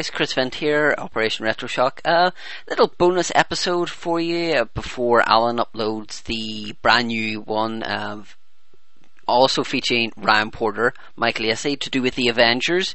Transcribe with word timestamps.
Guys, 0.00 0.08
Chris 0.08 0.32
Vent 0.32 0.54
here, 0.54 0.94
Operation 0.96 1.44
Retroshock. 1.44 2.00
A 2.06 2.10
uh, 2.10 2.30
little 2.70 2.90
bonus 2.96 3.30
episode 3.34 3.90
for 3.90 4.18
you 4.18 4.66
before 4.72 5.20
Alan 5.28 5.58
uploads 5.58 6.22
the 6.22 6.74
brand 6.80 7.08
new 7.08 7.42
one, 7.42 7.82
uh, 7.82 8.22
also 9.28 9.62
featuring 9.62 10.10
Ryan 10.16 10.50
Porter, 10.52 10.94
Michael 11.16 11.48
Lacey, 11.48 11.76
to 11.76 11.90
do 11.90 12.00
with 12.00 12.14
the 12.14 12.28
Avengers. 12.28 12.94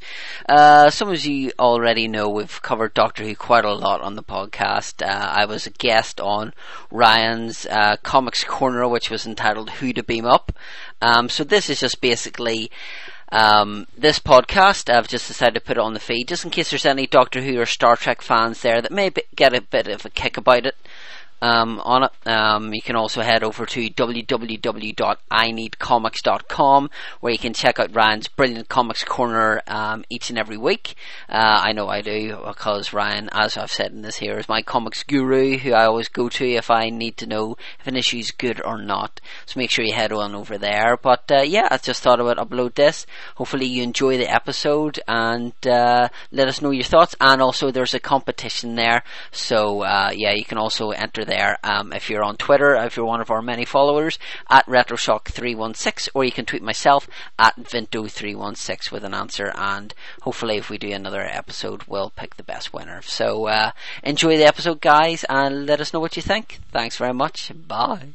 Uh, 0.50 0.90
some 0.90 1.10
of 1.10 1.24
you 1.24 1.52
already 1.60 2.08
know 2.08 2.28
we've 2.28 2.60
covered 2.64 2.96
Doctor 2.96 3.24
Who 3.24 3.36
quite 3.36 3.66
a 3.66 3.74
lot 3.76 4.02
on 4.02 4.16
the 4.16 4.24
podcast. 4.24 5.08
Uh, 5.08 5.30
I 5.32 5.46
was 5.46 5.68
a 5.68 5.78
guest 5.78 6.20
on 6.20 6.54
Ryan's 6.90 7.68
uh, 7.68 7.98
Comics 8.02 8.44
Corner, 8.44 8.88
which 8.88 9.12
was 9.12 9.28
entitled 9.28 9.70
Who 9.70 9.94
to 9.94 10.02
Beam 10.02 10.26
Up. 10.26 10.52
Um, 11.04 11.30
so 11.30 11.44
this 11.44 11.70
is 11.70 11.82
just 11.82 12.02
basically 12.02 12.72
um, 13.36 13.86
this 13.98 14.18
podcast, 14.18 14.90
I've 14.90 15.10
just 15.10 15.28
decided 15.28 15.56
to 15.56 15.60
put 15.60 15.76
it 15.76 15.84
on 15.84 15.94
the 15.94 16.00
feed 16.00 16.30
just 16.30 16.46
in 16.46 16.52
case 16.52 16.70
there's 16.70 16.86
any 16.86 17.06
Doctor 17.06 17.42
Who 17.42 17.60
or 17.60 17.66
Star 17.66 17.98
Trek 17.98 18.22
fans 18.22 18.62
there 18.62 18.82
that 18.82 18.94
may 18.94 19.12
get 19.36 19.54
a 19.54 19.60
bit 19.60 19.88
of 19.88 20.06
a 20.06 20.10
kick 20.10 20.38
about 20.38 20.66
it 20.66 20.76
um, 21.46 21.80
on 21.84 22.06
it. 22.06 22.12
Um, 22.26 22.74
you 22.74 22.82
can 22.82 22.96
also 22.96 23.22
head 23.22 23.44
over 23.44 23.68
to 23.68 23.90
www.ineedcomics.com 23.90 26.90
where 27.20 27.32
you 27.32 27.38
can 27.38 27.54
check 27.54 27.80
out 27.80 27.96
Ryan's 27.96 28.28
brilliant 28.28 28.68
comics 28.68 29.04
corner 29.04 29.62
um, 29.68 30.04
each 30.10 30.32
and 30.32 30.40
every 30.40 30.58
week. 30.58 30.96
Uh, 31.30 31.62
I 31.64 31.74
know 31.74 31.88
I 31.88 32.02
do 32.02 32.36
because 32.48 32.94
Ryan, 32.94 33.30
as 33.32 33.58
I've 33.58 33.72
said 33.72 33.92
in 33.92 34.02
this 34.02 34.18
here, 34.18 34.40
is 34.40 34.50
my 34.50 34.64
comics 34.64 35.04
guru 35.04 35.58
who 35.58 35.74
I 35.74 35.86
always 35.86 36.10
go 36.10 36.30
to 36.30 36.50
if 36.50 36.72
I 36.72 36.90
need 36.90 37.18
to 37.18 37.28
know 37.28 37.58
if 37.80 37.86
an 37.86 37.96
issue 37.96 38.18
is 38.18 38.32
good 38.32 38.60
or 38.66 38.82
not. 38.82 39.22
So 39.46 39.60
make 39.60 39.70
sure 39.70 39.86
you 39.86 39.94
head 39.94 40.12
on 40.12 40.34
over 40.34 40.58
there. 40.58 40.98
But 41.00 41.32
uh, 41.32 41.44
yeah, 41.44 41.68
I 41.70 41.78
just 41.78 42.02
thought 42.02 42.20
I 42.20 42.24
would 42.24 42.38
upload 42.38 42.74
this. 42.74 43.06
Hopefully 43.36 43.68
you 43.68 43.84
enjoy 43.84 44.18
the 44.18 44.34
episode 44.34 45.00
and 45.08 45.54
uh, 45.68 46.10
let 46.32 46.48
us 46.48 46.64
know 46.64 46.72
your 46.72 46.86
thoughts. 46.86 47.14
And 47.22 47.40
also 47.40 47.70
there's 47.70 47.94
a 47.94 48.00
competition 48.00 48.74
there. 48.76 49.04
So 49.32 49.84
uh, 49.84 50.10
yeah, 50.16 50.34
you 50.34 50.44
can 50.44 50.58
also 50.58 50.90
enter 50.90 51.24
there 51.24 51.35
there. 51.36 51.58
Um, 51.64 51.92
if 51.92 52.10
you're 52.10 52.24
on 52.24 52.38
Twitter, 52.38 52.76
if 52.76 52.96
you're 52.96 53.06
one 53.06 53.22
of 53.22 53.30
our 53.30 53.42
many 53.42 53.66
followers, 53.66 54.18
at 54.50 54.66
RetroShock316, 54.68 56.10
or 56.14 56.24
you 56.24 56.32
can 56.32 56.46
tweet 56.46 56.64
myself 56.64 57.10
at 57.38 57.56
Vinto316 57.58 58.92
with 58.92 59.04
an 59.04 59.14
answer, 59.14 59.52
and 59.56 59.94
hopefully 60.22 60.58
if 60.58 60.70
we 60.70 60.78
do 60.78 60.92
another 60.92 61.22
episode, 61.22 61.84
we'll 61.88 62.10
pick 62.10 62.38
the 62.38 62.44
best 62.44 62.74
winner. 62.74 63.02
So, 63.02 63.48
uh, 63.48 63.72
enjoy 64.04 64.38
the 64.38 64.46
episode, 64.46 64.80
guys, 64.80 65.26
and 65.28 65.66
let 65.66 65.82
us 65.82 65.94
know 65.94 66.00
what 66.00 66.16
you 66.16 66.22
think. 66.22 66.60
Thanks 66.72 66.96
very 66.96 67.14
much. 67.14 67.52
Bye. 67.68 68.14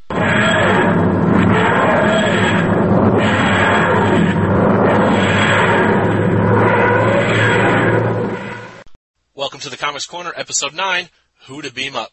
Welcome 9.33 9.59
to 9.61 9.69
the 9.69 9.77
Comics 9.77 10.05
Corner, 10.05 10.33
Episode 10.35 10.73
9 10.73 11.09
Who 11.47 11.61
to 11.61 11.71
Beam 11.71 11.95
Up. 11.95 12.11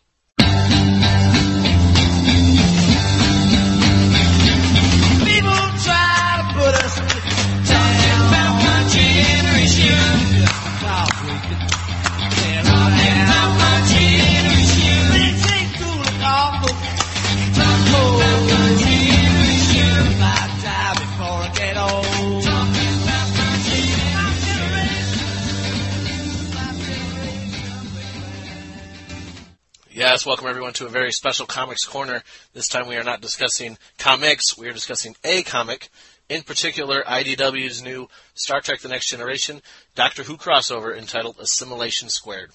Yes, 30.10 30.24
welcome 30.24 30.46
everyone 30.46 30.72
to 30.72 30.86
a 30.86 30.88
very 30.88 31.12
special 31.12 31.44
Comics 31.44 31.84
Corner. 31.84 32.22
This 32.54 32.66
time 32.66 32.88
we 32.88 32.96
are 32.96 33.04
not 33.04 33.20
discussing 33.20 33.76
comics, 33.98 34.56
we 34.56 34.66
are 34.66 34.72
discussing 34.72 35.14
a 35.22 35.42
comic, 35.42 35.91
in 36.30 36.44
particular 36.44 37.02
IDW's 37.02 37.82
new 37.82 38.08
Star 38.32 38.62
Trek 38.62 38.80
The 38.80 38.88
Next 38.88 39.10
Generation 39.10 39.60
Doctor 39.94 40.22
Who 40.22 40.38
crossover 40.38 40.96
entitled 40.96 41.36
Assimilation 41.38 42.08
Squared. 42.08 42.52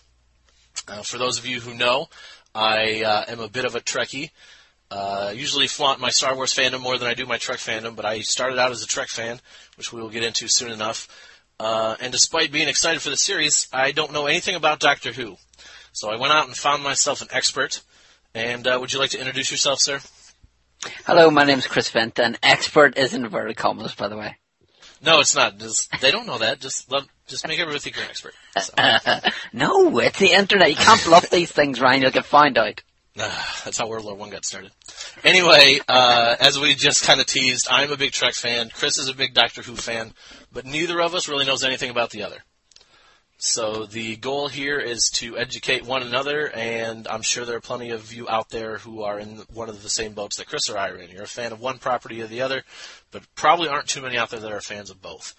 Uh, 0.88 1.04
for 1.04 1.20
those 1.20 1.38
of 1.38 1.46
you 1.46 1.60
who 1.60 1.76
know, 1.76 2.08
I 2.56 3.04
uh, 3.04 3.26
am 3.28 3.40
a 3.40 3.50
bit 3.50 3.66
of 3.66 3.76
a 3.76 3.82
Trekkie. 3.82 4.32
Uh, 4.90 5.32
usually 5.36 5.68
flaunt 5.68 6.02
my 6.02 6.10
Star 6.10 6.36
Wars 6.36 6.56
fandom 6.56 6.82
more 6.82 6.98
than 6.98 7.08
I 7.08 7.14
do 7.14 7.28
my 7.28 7.38
Trek 7.38 7.60
fandom, 7.60 7.96
but 7.96 8.04
I 8.04 8.22
started 8.22 8.58
out 8.58 8.72
as 8.72 8.82
a 8.82 8.88
Trek 8.88 9.10
fan, 9.10 9.40
which 9.78 9.94
we 9.94 10.02
will 10.02 10.10
get 10.10 10.24
into 10.24 10.48
soon 10.48 10.72
enough. 10.72 11.08
Uh, 11.60 11.96
and 12.02 12.12
despite 12.12 12.52
being 12.52 12.68
excited 12.68 13.00
for 13.00 13.12
the 13.12 13.16
series, 13.16 13.68
I 13.72 13.92
don't 13.92 14.12
know 14.12 14.26
anything 14.26 14.56
about 14.56 14.80
Doctor 14.80 15.14
Who. 15.14 15.38
So 15.94 16.10
I 16.10 16.16
went 16.16 16.34
out 16.34 16.48
and 16.48 16.58
found 16.58 16.84
myself 16.84 17.22
an 17.22 17.28
expert. 17.32 17.82
And 18.34 18.68
uh, 18.68 18.80
would 18.82 18.92
you 18.92 19.00
like 19.00 19.12
to 19.12 19.20
introduce 19.20 19.52
yourself, 19.52 19.80
sir? 19.80 20.00
Hello, 21.06 21.30
my 21.30 21.44
name 21.44 21.60
is 21.60 21.68
Chris 21.68 21.88
Fenton. 21.88 22.36
Expert 22.42 22.98
is 22.98 23.14
in 23.14 23.24
inverted 23.24 23.56
commas, 23.56 23.94
by 23.94 24.08
the 24.08 24.18
way. 24.18 24.36
No, 25.04 25.20
it's 25.20 25.36
not. 25.36 25.60
Just, 25.60 25.92
they 26.02 26.10
don't 26.10 26.26
know 26.26 26.40
that. 26.40 26.60
Just 26.60 26.92
love, 26.92 27.08
just 27.28 27.48
make 27.48 27.60
everyone 27.60 27.80
think 27.80 27.96
you're 27.96 28.06
an 28.06 28.10
expert. 28.10 28.34
So. 28.60 28.74
no, 29.54 30.00
it's 30.00 30.18
the 30.18 30.32
internet. 30.32 30.72
You 30.72 30.76
can't 30.76 31.04
bluff 31.04 31.30
these 31.30 31.52
things, 31.52 31.80
Ryan. 31.80 32.02
You'll 32.02 32.12
get 32.12 32.26
found 32.26 32.58
out. 32.58 32.82
that's 33.16 33.78
how 33.78 33.88
World 33.88 34.06
War 34.06 34.16
One 34.16 34.32
got 34.32 34.46
started. 34.46 34.72
Anyway, 35.24 35.80
uh, 35.88 36.36
as 36.40 36.60
we 36.60 36.74
just 36.74 37.06
kind 37.06 37.20
of 37.20 37.28
teased, 37.28 37.68
I'm 37.70 37.92
a 37.92 37.98
big 37.98 38.14
Trek 38.14 38.34
fan. 38.34 38.72
Chris 38.74 38.98
is 38.98 39.10
a 39.10 39.14
big 39.14 39.36
Doctor 39.36 39.62
Who 39.62 39.76
fan, 39.76 40.14
but 40.52 40.66
neither 40.66 41.00
of 41.00 41.14
us 41.14 41.28
really 41.28 41.46
knows 41.46 41.64
anything 41.64 41.92
about 41.92 42.10
the 42.10 42.24
other. 42.24 42.38
So 43.46 43.86
the 43.86 44.16
goal 44.16 44.48
here 44.48 44.80
is 44.80 45.10
to 45.16 45.38
educate 45.38 45.84
one 45.84 46.02
another, 46.02 46.50
and 46.56 47.06
I'm 47.10 47.22
sure 47.22 47.44
there 47.44 47.58
are 47.58 47.62
plenty 47.62 47.90
of 47.90 48.14
you 48.14 48.30
out 48.30 48.48
there 48.48 48.78
who 48.78 49.04
are 49.04 49.20
in 49.20 49.40
one 49.54 49.68
of 49.68 49.84
the 49.84 49.90
same 49.90 50.14
boats 50.14 50.38
that 50.38 50.48
Chris 50.48 50.70
or 50.70 50.78
I 50.78 50.92
are 50.92 50.96
in. 50.96 51.10
You're 51.10 51.24
a 51.24 51.28
fan 51.28 51.52
of 51.52 51.60
one 51.60 51.78
property 51.78 52.22
or 52.22 52.28
the 52.28 52.42
other, 52.42 52.64
but 53.12 53.24
probably 53.36 53.68
aren't 53.68 53.90
too 53.90 54.02
many 54.02 54.18
out 54.18 54.30
there 54.30 54.40
that 54.40 54.54
are 54.54 54.62
fans 54.62 54.90
of 54.90 55.02
both. 55.02 55.36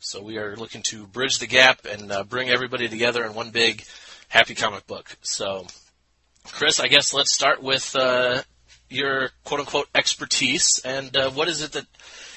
So 0.00 0.22
we 0.22 0.36
are 0.36 0.54
looking 0.54 0.82
to 0.82 1.06
bridge 1.06 1.38
the 1.38 1.46
gap 1.46 1.86
and 1.90 2.12
uh, 2.12 2.24
bring 2.24 2.50
everybody 2.50 2.88
together 2.88 3.24
in 3.24 3.32
one 3.32 3.52
big 3.52 3.84
happy 4.28 4.54
comic 4.54 4.86
book. 4.86 5.16
So, 5.22 5.66
Chris, 6.44 6.78
I 6.78 6.88
guess 6.88 7.14
let's 7.14 7.32
start 7.32 7.62
with 7.62 7.96
uh, 7.96 8.42
your 8.90 9.30
quote 9.44 9.60
unquote 9.60 9.88
expertise, 9.94 10.82
and 10.84 11.16
uh, 11.16 11.30
what 11.30 11.48
is 11.48 11.62
it 11.62 11.72
that 11.72 11.86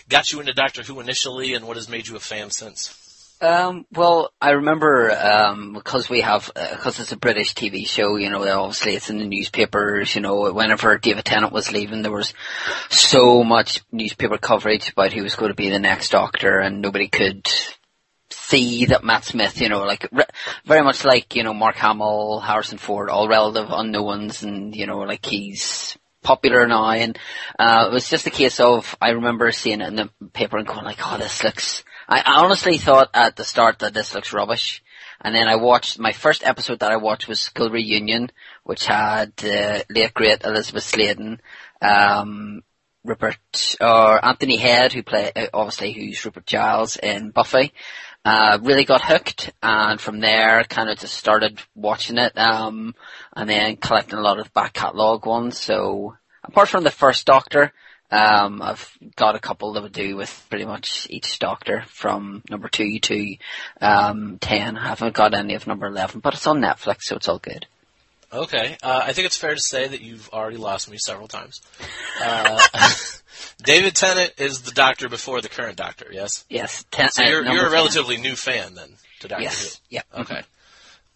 got 0.07 0.31
you 0.31 0.39
into 0.39 0.53
Doctor 0.53 0.81
Who 0.83 1.01
initially, 1.01 1.55
and 1.55 1.67
what 1.67 1.75
has 1.75 1.89
made 1.89 2.07
you 2.07 2.15
a 2.15 2.21
fan 2.21 2.51
since? 2.51 3.08
Um, 3.41 3.85
well, 3.93 4.33
I 4.41 4.51
remember 4.51 5.11
um, 5.11 5.73
because 5.73 6.09
we 6.09 6.21
have 6.21 6.51
because 6.53 6.99
uh, 6.99 7.03
it's 7.03 7.13
a 7.13 7.17
British 7.17 7.53
TV 7.53 7.87
show. 7.87 8.17
You 8.17 8.29
know, 8.29 8.43
obviously 8.43 8.95
it's 8.95 9.09
in 9.09 9.17
the 9.17 9.25
newspapers. 9.25 10.13
You 10.13 10.21
know, 10.21 10.51
whenever 10.51 10.97
David 10.97 11.23
Tennant 11.23 11.53
was 11.53 11.71
leaving, 11.71 12.01
there 12.01 12.11
was 12.11 12.33
so 12.89 13.43
much 13.43 13.81
newspaper 13.93 14.37
coverage 14.37 14.89
about 14.89 15.13
who 15.13 15.23
was 15.23 15.35
going 15.35 15.51
to 15.51 15.55
be 15.55 15.69
the 15.69 15.79
next 15.79 16.09
Doctor, 16.09 16.59
and 16.59 16.81
nobody 16.81 17.07
could 17.07 17.47
see 18.29 18.85
that 18.85 19.05
Matt 19.05 19.23
Smith. 19.23 19.61
You 19.61 19.69
know, 19.69 19.83
like 19.85 20.09
re- 20.11 20.25
very 20.65 20.83
much 20.83 21.05
like 21.05 21.33
you 21.35 21.43
know 21.43 21.53
Mark 21.53 21.77
Hamill, 21.77 22.41
Harrison 22.41 22.77
Ford, 22.77 23.09
all 23.09 23.29
relative 23.29 23.69
unknowns, 23.69 24.43
and 24.43 24.75
you 24.75 24.85
know, 24.85 24.99
like 24.99 25.25
he's 25.25 25.97
popular 26.23 26.67
now, 26.67 26.91
and 26.91 27.17
uh, 27.57 27.85
it 27.89 27.93
was 27.93 28.09
just 28.09 28.27
a 28.27 28.31
case 28.31 28.59
of 28.59 28.97
I 28.99 29.11
remember 29.11 29.49
seeing 29.53 29.79
it 29.79 29.87
in 29.87 29.95
the 29.95 30.09
paper 30.33 30.57
and 30.57 30.67
going 30.67 30.83
like, 30.83 30.99
"Oh, 31.01 31.17
this 31.17 31.41
looks." 31.41 31.85
I 32.11 32.23
honestly 32.25 32.79
thought 32.79 33.11
at 33.13 33.35
the 33.35 33.43
start 33.43 33.79
that 33.79 33.93
this 33.93 34.15
looks 34.15 34.33
rubbish. 34.33 34.83
And 35.21 35.35
then 35.35 35.47
I 35.47 35.57
watched, 35.57 35.99
my 35.99 36.11
first 36.11 36.43
episode 36.43 36.79
that 36.79 36.91
I 36.91 36.95
watched 36.95 37.27
was 37.27 37.39
School 37.39 37.69
Reunion, 37.69 38.31
which 38.63 38.87
had 38.87 39.33
uh, 39.43 39.83
late 39.91 40.13
great 40.15 40.43
Elizabeth 40.43 40.83
Sladen, 40.83 41.39
um, 41.83 42.63
Rupert, 43.03 43.75
or 43.79 44.25
Anthony 44.25 44.57
Head, 44.57 44.91
who 44.91 45.03
play, 45.03 45.31
uh, 45.35 45.47
obviously 45.53 45.91
who's 45.91 46.25
Rupert 46.25 46.47
Giles 46.47 46.97
in 46.97 47.29
Buffy. 47.29 47.73
Uh, 48.25 48.57
really 48.63 48.85
got 48.85 49.03
hooked, 49.03 49.53
and 49.61 50.01
from 50.01 50.19
there, 50.19 50.63
kind 50.63 50.89
of 50.89 50.97
just 50.97 51.13
started 51.13 51.61
watching 51.75 52.17
it, 52.17 52.35
um, 52.37 52.95
and 53.35 53.49
then 53.49 53.77
collecting 53.77 54.17
a 54.17 54.21
lot 54.21 54.39
of 54.39 54.51
back 54.53 54.73
catalogue 54.73 55.27
ones. 55.27 55.59
So, 55.59 56.15
apart 56.43 56.69
from 56.69 56.83
the 56.83 56.91
first 56.91 57.25
Doctor, 57.27 57.71
um, 58.11 58.61
I've 58.61 58.91
got 59.15 59.35
a 59.35 59.39
couple 59.39 59.73
that 59.73 59.83
would 59.83 59.93
do 59.93 60.15
with 60.15 60.45
pretty 60.49 60.65
much 60.65 61.07
each 61.09 61.39
doctor 61.39 61.83
from 61.87 62.43
number 62.49 62.67
two 62.67 62.99
to 62.99 63.35
um, 63.81 64.37
ten. 64.39 64.77
I 64.77 64.87
haven't 64.89 65.15
got 65.15 65.33
any 65.33 65.55
of 65.55 65.67
number 65.67 65.87
eleven, 65.87 66.19
but 66.19 66.33
it's 66.33 66.47
on 66.47 66.59
Netflix, 66.59 67.03
so 67.03 67.15
it's 67.15 67.27
all 67.27 67.39
good. 67.39 67.67
Okay, 68.31 68.77
uh, 68.83 69.01
I 69.03 69.13
think 69.13 69.25
it's 69.25 69.37
fair 69.37 69.55
to 69.55 69.61
say 69.61 69.87
that 69.87 70.01
you've 70.01 70.29
already 70.29 70.57
lost 70.57 70.89
me 70.89 70.97
several 70.97 71.27
times. 71.27 71.61
Uh, 72.21 72.59
David 73.63 73.95
Tennant 73.95 74.33
is 74.37 74.61
the 74.61 74.71
Doctor 74.71 75.09
before 75.09 75.41
the 75.41 75.49
current 75.49 75.77
Doctor, 75.77 76.07
yes? 76.11 76.45
Yes. 76.47 76.85
Ten- 76.91 77.09
so 77.09 77.23
you're, 77.23 77.43
you're 77.43 77.67
a 77.67 77.71
relatively 77.71 78.15
10. 78.15 78.23
new 78.23 78.35
fan 78.35 78.75
then 78.75 78.89
to 79.21 79.27
Doctor 79.27 79.43
yes. 79.43 79.75
Who. 79.89 79.95
Yeah. 79.95 80.01
Okay. 80.15 80.41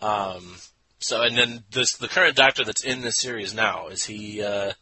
Mm-hmm. 0.02 0.06
Um, 0.06 0.56
so 1.00 1.22
and 1.22 1.38
then 1.38 1.64
this 1.72 1.98
the 1.98 2.08
current 2.08 2.36
Doctor 2.36 2.64
that's 2.64 2.84
in 2.84 3.02
this 3.02 3.20
series 3.20 3.54
now 3.54 3.90
is 3.90 4.04
he? 4.04 4.42
Uh, 4.44 4.74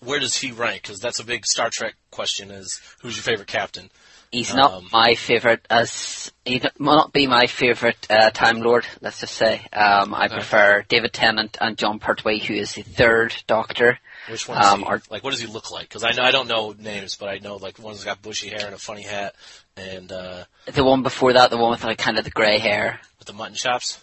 where 0.00 0.20
does 0.20 0.36
he 0.36 0.52
rank? 0.52 0.82
Because 0.82 0.98
that's 1.00 1.20
a 1.20 1.24
big 1.24 1.46
Star 1.46 1.70
Trek 1.70 1.94
question: 2.10 2.50
is 2.50 2.80
who's 3.02 3.16
your 3.16 3.22
favorite 3.22 3.48
captain? 3.48 3.90
He's 4.32 4.54
not 4.54 4.72
Um, 4.72 4.88
my 4.92 5.16
favorite 5.16 5.66
as 5.68 6.30
he 6.44 6.60
will 6.78 6.86
not 6.86 7.12
be 7.12 7.26
my 7.26 7.46
favorite 7.48 8.06
uh, 8.08 8.30
Time 8.30 8.60
Lord. 8.60 8.86
Let's 9.00 9.18
just 9.20 9.34
say 9.34 9.66
um, 9.72 10.14
I 10.14 10.26
Okay. 10.26 10.34
prefer 10.36 10.84
David 10.88 11.12
Tennant 11.12 11.58
and 11.60 11.76
Jon 11.76 11.98
Pertwee, 11.98 12.38
who 12.38 12.54
is 12.54 12.74
the 12.74 12.82
third 12.82 13.34
Doctor. 13.48 13.98
Which 14.28 14.46
one? 14.46 14.62
Um, 14.64 14.84
or- 14.86 15.02
like, 15.10 15.24
what 15.24 15.30
does 15.32 15.40
he 15.40 15.48
look 15.48 15.72
like? 15.72 15.88
Because 15.88 16.04
I 16.04 16.12
know 16.12 16.22
I 16.22 16.30
don't 16.30 16.46
know 16.46 16.72
names, 16.78 17.16
but 17.16 17.28
I 17.28 17.38
know 17.38 17.56
like 17.56 17.80
one's 17.80 18.04
got 18.04 18.22
bushy 18.22 18.50
hair 18.50 18.66
and 18.66 18.74
a 18.74 18.78
funny 18.78 19.02
hat, 19.02 19.34
and 19.76 20.12
uh, 20.12 20.44
The 20.66 20.84
one 20.84 21.02
before 21.02 21.32
that, 21.32 21.50
the 21.50 21.56
one 21.56 21.70
with 21.72 21.82
like 21.82 21.98
kind 21.98 22.16
of 22.16 22.22
the 22.24 22.30
grey 22.30 22.58
hair, 22.58 23.00
with 23.18 23.26
the 23.26 23.32
mutton 23.34 23.56
chops. 23.56 23.98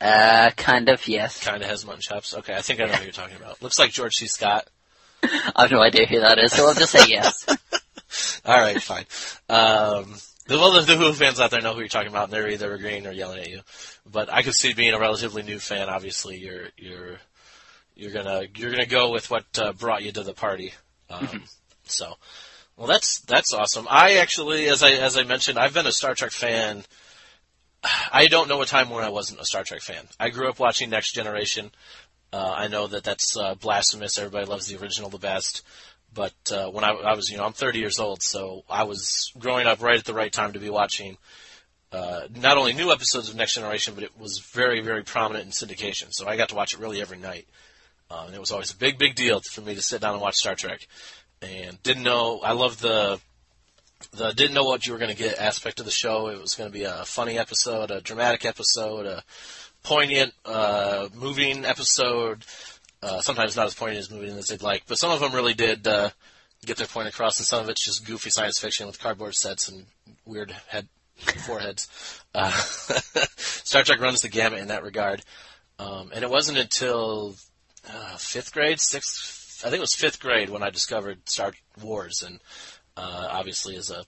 uh, 0.00 0.50
kind 0.56 0.88
of 0.88 1.06
yes. 1.06 1.44
Kind 1.44 1.62
of 1.62 1.68
has 1.68 1.84
mutton 1.84 2.00
chops. 2.00 2.34
Okay, 2.34 2.54
I 2.54 2.62
think 2.62 2.80
I 2.80 2.86
know 2.86 2.92
who 2.94 3.04
you're 3.04 3.12
talking 3.12 3.36
about. 3.36 3.60
Looks 3.60 3.78
like 3.78 3.90
George 3.92 4.14
C. 4.14 4.26
Scott. 4.28 4.66
I 5.56 5.62
have 5.62 5.70
no 5.70 5.82
idea 5.82 6.06
who 6.06 6.20
that 6.20 6.38
is, 6.38 6.52
so 6.52 6.66
I'll 6.66 6.74
just 6.74 6.92
say 6.92 7.06
yes. 7.08 7.46
All 8.44 8.58
right, 8.60 8.82
fine. 8.82 9.06
Um, 9.48 10.14
the, 10.46 10.58
well, 10.58 10.72
the, 10.72 10.80
the 10.82 10.96
Who 10.96 11.12
fans 11.12 11.40
out 11.40 11.50
there 11.50 11.60
know 11.60 11.74
who 11.74 11.80
you're 11.80 11.88
talking 11.88 12.10
about, 12.10 12.24
and 12.24 12.32
they're 12.32 12.48
either 12.50 12.74
agreeing 12.74 13.06
or 13.06 13.12
yelling 13.12 13.40
at 13.40 13.48
you. 13.48 13.60
But 14.10 14.32
I 14.32 14.42
could 14.42 14.54
see 14.54 14.74
being 14.74 14.92
a 14.94 14.98
relatively 14.98 15.42
new 15.42 15.58
fan. 15.58 15.88
Obviously, 15.88 16.36
you're 16.38 16.66
you're 16.76 17.18
you're 17.94 18.10
gonna 18.12 18.42
you're 18.56 18.70
gonna 18.70 18.86
go 18.86 19.10
with 19.12 19.30
what 19.30 19.44
uh, 19.58 19.72
brought 19.72 20.02
you 20.02 20.12
to 20.12 20.22
the 20.22 20.34
party. 20.34 20.72
Um, 21.08 21.44
So, 21.84 22.14
well, 22.76 22.86
that's 22.86 23.20
that's 23.20 23.52
awesome. 23.52 23.86
I 23.90 24.14
actually, 24.18 24.66
as 24.66 24.82
I 24.82 24.92
as 24.92 25.16
I 25.16 25.24
mentioned, 25.24 25.58
I've 25.58 25.74
been 25.74 25.86
a 25.86 25.92
Star 25.92 26.14
Trek 26.14 26.32
fan. 26.32 26.84
I 28.12 28.26
don't 28.26 28.48
know 28.48 28.62
a 28.62 28.66
time 28.66 28.90
when 28.90 29.04
I 29.04 29.10
wasn't 29.10 29.40
a 29.40 29.44
Star 29.44 29.64
Trek 29.64 29.82
fan. 29.82 30.04
I 30.18 30.30
grew 30.30 30.48
up 30.48 30.58
watching 30.58 30.90
Next 30.90 31.12
Generation. 31.12 31.70
Uh, 32.32 32.54
I 32.56 32.68
know 32.68 32.86
that 32.86 33.04
that's 33.04 33.36
uh, 33.36 33.54
blasphemous. 33.54 34.18
Everybody 34.18 34.46
loves 34.46 34.66
the 34.66 34.80
original 34.80 35.10
the 35.10 35.18
best. 35.18 35.62
But 36.14 36.34
uh, 36.52 36.70
when 36.70 36.84
I, 36.84 36.90
I 36.90 37.14
was, 37.14 37.30
you 37.30 37.38
know, 37.38 37.44
I'm 37.44 37.52
30 37.52 37.78
years 37.78 37.98
old, 37.98 38.22
so 38.22 38.64
I 38.68 38.84
was 38.84 39.32
growing 39.38 39.66
up 39.66 39.82
right 39.82 39.98
at 39.98 40.04
the 40.04 40.14
right 40.14 40.32
time 40.32 40.52
to 40.52 40.58
be 40.58 40.70
watching 40.70 41.16
uh, 41.90 42.22
not 42.34 42.56
only 42.56 42.72
new 42.72 42.90
episodes 42.90 43.28
of 43.28 43.36
Next 43.36 43.54
Generation, 43.54 43.94
but 43.94 44.04
it 44.04 44.18
was 44.18 44.38
very, 44.38 44.80
very 44.80 45.04
prominent 45.04 45.44
in 45.44 45.50
syndication. 45.50 46.08
So 46.10 46.26
I 46.26 46.36
got 46.36 46.50
to 46.50 46.54
watch 46.54 46.74
it 46.74 46.80
really 46.80 47.00
every 47.00 47.18
night, 47.18 47.46
uh, 48.10 48.24
and 48.26 48.34
it 48.34 48.40
was 48.40 48.50
always 48.50 48.70
a 48.70 48.76
big, 48.76 48.98
big 48.98 49.14
deal 49.14 49.40
for 49.40 49.60
me 49.60 49.74
to 49.74 49.82
sit 49.82 50.00
down 50.00 50.14
and 50.14 50.22
watch 50.22 50.36
Star 50.36 50.54
Trek. 50.54 50.86
And 51.40 51.82
didn't 51.82 52.04
know, 52.04 52.40
I 52.42 52.52
loved 52.52 52.80
the 52.80 53.20
the 54.10 54.32
didn't 54.32 54.54
know 54.54 54.64
what 54.64 54.86
you 54.86 54.92
were 54.92 54.98
going 54.98 55.14
to 55.14 55.16
get 55.16 55.38
aspect 55.38 55.80
of 55.80 55.86
the 55.86 55.92
show. 55.92 56.28
It 56.28 56.40
was 56.40 56.54
going 56.54 56.70
to 56.70 56.76
be 56.76 56.84
a 56.84 57.04
funny 57.04 57.38
episode, 57.38 57.90
a 57.90 58.00
dramatic 58.00 58.44
episode, 58.44 59.06
a 59.06 59.22
poignant, 59.82 60.32
uh, 60.44 61.08
moving 61.14 61.64
episode. 61.64 62.44
Uh, 63.02 63.20
sometimes 63.20 63.56
not 63.56 63.66
as 63.66 63.74
poignant 63.74 63.98
as 63.98 64.10
moving 64.10 64.36
as 64.38 64.46
they'd 64.46 64.62
like, 64.62 64.84
but 64.86 64.96
some 64.96 65.10
of 65.10 65.18
them 65.18 65.34
really 65.34 65.54
did 65.54 65.86
uh, 65.88 66.08
get 66.64 66.76
their 66.76 66.86
point 66.86 67.08
across, 67.08 67.38
and 67.38 67.46
some 67.46 67.60
of 67.60 67.68
it's 67.68 67.84
just 67.84 68.06
goofy 68.06 68.30
science 68.30 68.60
fiction 68.60 68.86
with 68.86 69.00
cardboard 69.00 69.34
sets 69.34 69.68
and 69.68 69.86
weird 70.24 70.52
head 70.68 70.86
foreheads. 71.16 71.88
Uh, 72.32 72.50
Star 73.36 73.82
Trek 73.82 74.00
runs 74.00 74.20
the 74.20 74.28
gamut 74.28 74.60
in 74.60 74.68
that 74.68 74.84
regard, 74.84 75.22
um, 75.80 76.10
and 76.14 76.22
it 76.22 76.30
wasn't 76.30 76.58
until 76.58 77.34
uh, 77.88 78.16
fifth 78.16 78.52
grade, 78.52 78.80
sixth, 78.80 79.62
I 79.64 79.70
think 79.70 79.78
it 79.78 79.80
was 79.80 79.94
fifth 79.94 80.20
grade 80.20 80.50
when 80.50 80.62
I 80.62 80.70
discovered 80.70 81.28
Star 81.28 81.52
Wars, 81.82 82.22
and 82.24 82.38
uh, 82.96 83.28
obviously 83.30 83.76
as 83.76 83.90
a 83.90 84.04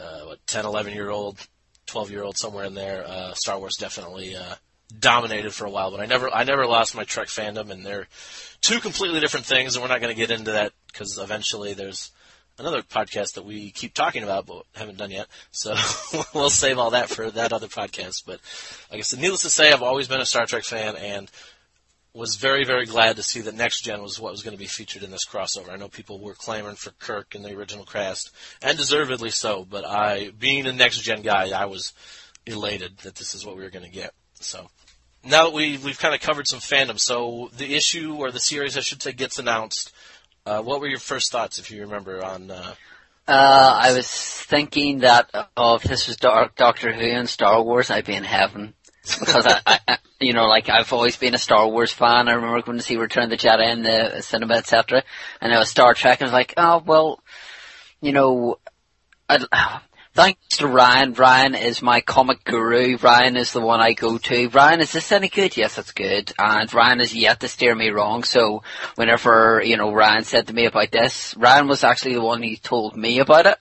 uh, 0.00 0.24
what 0.26 0.46
10, 0.46 0.64
11 0.64 0.92
year 0.92 1.10
old, 1.10 1.38
12 1.86 2.10
year 2.10 2.22
old 2.22 2.36
somewhere 2.36 2.64
in 2.64 2.74
there, 2.74 3.04
uh, 3.06 3.32
Star 3.34 3.58
Wars 3.58 3.76
definitely 3.78 4.36
uh, 4.36 4.54
dominated 4.98 5.52
for 5.52 5.66
a 5.66 5.70
while. 5.70 5.90
But 5.90 6.00
I 6.00 6.06
never 6.06 6.32
I 6.32 6.44
never 6.44 6.66
lost 6.66 6.94
my 6.94 7.04
Trek 7.04 7.28
fandom, 7.28 7.70
and 7.70 7.84
they're 7.84 8.08
two 8.60 8.80
completely 8.80 9.20
different 9.20 9.46
things, 9.46 9.74
and 9.74 9.82
we're 9.82 9.88
not 9.88 10.00
going 10.00 10.14
to 10.14 10.20
get 10.20 10.30
into 10.30 10.52
that 10.52 10.72
because 10.88 11.18
eventually 11.18 11.74
there's 11.74 12.10
another 12.58 12.82
podcast 12.82 13.34
that 13.34 13.44
we 13.44 13.70
keep 13.70 13.94
talking 13.94 14.22
about 14.22 14.46
but 14.46 14.64
haven't 14.74 14.98
done 14.98 15.10
yet. 15.10 15.26
So 15.50 15.74
we'll 16.34 16.50
save 16.50 16.78
all 16.78 16.90
that 16.90 17.08
for 17.08 17.30
that 17.30 17.52
other 17.52 17.66
podcast. 17.66 18.24
But 18.26 18.40
I 18.92 18.96
guess 18.96 19.16
needless 19.16 19.42
to 19.42 19.50
say, 19.50 19.72
I've 19.72 19.82
always 19.82 20.08
been 20.08 20.20
a 20.20 20.26
Star 20.26 20.46
Trek 20.46 20.64
fan 20.64 20.96
and 20.96 21.30
was 22.14 22.36
very, 22.36 22.64
very 22.64 22.86
glad 22.86 23.16
to 23.16 23.24
see 23.24 23.40
that 23.40 23.56
Next 23.56 23.80
Gen 23.80 24.00
was 24.00 24.20
what 24.20 24.30
was 24.30 24.42
going 24.42 24.56
to 24.56 24.62
be 24.62 24.68
featured 24.68 25.02
in 25.02 25.10
this 25.10 25.26
crossover. 25.26 25.70
I 25.70 25.76
know 25.76 25.88
people 25.88 26.20
were 26.20 26.34
clamoring 26.34 26.76
for 26.76 26.92
Kirk 26.92 27.34
in 27.34 27.42
the 27.42 27.52
original 27.56 27.84
cast, 27.84 28.30
and 28.62 28.78
deservedly 28.78 29.30
so, 29.30 29.64
but 29.68 29.84
I, 29.84 30.30
being 30.30 30.64
a 30.66 30.72
Next 30.72 31.00
Gen 31.00 31.22
guy, 31.22 31.50
I 31.50 31.64
was 31.64 31.92
elated 32.46 32.98
that 32.98 33.16
this 33.16 33.34
is 33.34 33.44
what 33.44 33.56
we 33.56 33.64
were 33.64 33.70
going 33.70 33.84
to 33.84 33.90
get. 33.90 34.14
So, 34.44 34.68
now 35.24 35.44
that 35.44 35.52
we, 35.54 35.78
we've 35.78 35.98
kind 35.98 36.14
of 36.14 36.20
covered 36.20 36.46
some 36.46 36.60
fandom, 36.60 36.98
so 36.98 37.50
the 37.56 37.74
issue, 37.74 38.16
or 38.18 38.30
the 38.30 38.40
series, 38.40 38.76
I 38.76 38.80
should 38.80 39.02
say, 39.02 39.12
gets 39.12 39.38
announced. 39.38 39.92
Uh, 40.46 40.60
what 40.62 40.80
were 40.80 40.88
your 40.88 40.98
first 40.98 41.32
thoughts, 41.32 41.58
if 41.58 41.70
you 41.70 41.82
remember, 41.82 42.22
on 42.22 42.50
uh, 42.50 42.74
Uh, 43.26 43.78
I 43.82 43.94
was 43.94 44.08
thinking 44.08 44.98
that 44.98 45.30
oh, 45.56 45.76
if 45.76 45.82
this 45.82 46.06
was 46.08 46.18
Doc- 46.18 46.56
Doctor 46.56 46.92
Who 46.92 47.00
and 47.00 47.28
Star 47.28 47.62
Wars, 47.62 47.90
I'd 47.90 48.04
be 48.04 48.14
in 48.14 48.24
heaven. 48.24 48.74
Because 49.02 49.46
I, 49.46 49.60
I, 49.66 49.78
I, 49.88 49.98
you 50.20 50.34
know, 50.34 50.44
like 50.44 50.68
I've 50.68 50.92
always 50.92 51.16
been 51.16 51.34
a 51.34 51.38
Star 51.38 51.66
Wars 51.68 51.92
fan. 51.92 52.28
I 52.28 52.32
remember 52.32 52.60
going 52.62 52.78
to 52.78 52.84
see 52.84 52.96
Return 52.96 53.24
of 53.24 53.30
the 53.30 53.36
Jedi 53.36 53.72
in 53.72 53.82
the 53.82 54.20
cinema, 54.22 54.54
etc. 54.54 55.02
And 55.40 55.52
it 55.52 55.56
was 55.56 55.70
Star 55.70 55.94
Trek, 55.94 56.20
and 56.20 56.28
I 56.28 56.30
was 56.30 56.34
like, 56.34 56.54
oh 56.58 56.82
well, 56.84 57.20
you 58.02 58.12
know, 58.12 58.58
I'd, 59.28 59.42
thanks 60.14 60.58
to 60.58 60.66
Ryan. 60.68 61.12
Ryan 61.14 61.54
is 61.54 61.82
my 61.82 62.00
comic 62.00 62.44
guru. 62.44 62.96
Ryan 62.98 63.36
is 63.36 63.52
the 63.52 63.60
one 63.60 63.80
I 63.80 63.92
go 63.92 64.18
to. 64.18 64.48
Ryan, 64.48 64.80
is 64.80 64.92
this 64.92 65.10
any 65.12 65.28
good? 65.28 65.56
Yes, 65.56 65.76
it's 65.78 65.92
good. 65.92 66.32
And 66.38 66.72
Ryan 66.72 67.00
has 67.00 67.14
yet 67.14 67.40
to 67.40 67.48
steer 67.48 67.74
me 67.74 67.90
wrong. 67.90 68.22
So 68.24 68.62
whenever 68.94 69.60
you 69.64 69.76
know 69.76 69.92
Ryan 69.92 70.24
said 70.24 70.46
to 70.48 70.54
me 70.54 70.66
about 70.66 70.90
this, 70.90 71.34
Ryan 71.36 71.68
was 71.68 71.84
actually 71.84 72.14
the 72.14 72.22
one 72.22 72.42
who 72.42 72.56
told 72.56 72.96
me 72.96 73.18
about 73.18 73.46
it. 73.46 73.58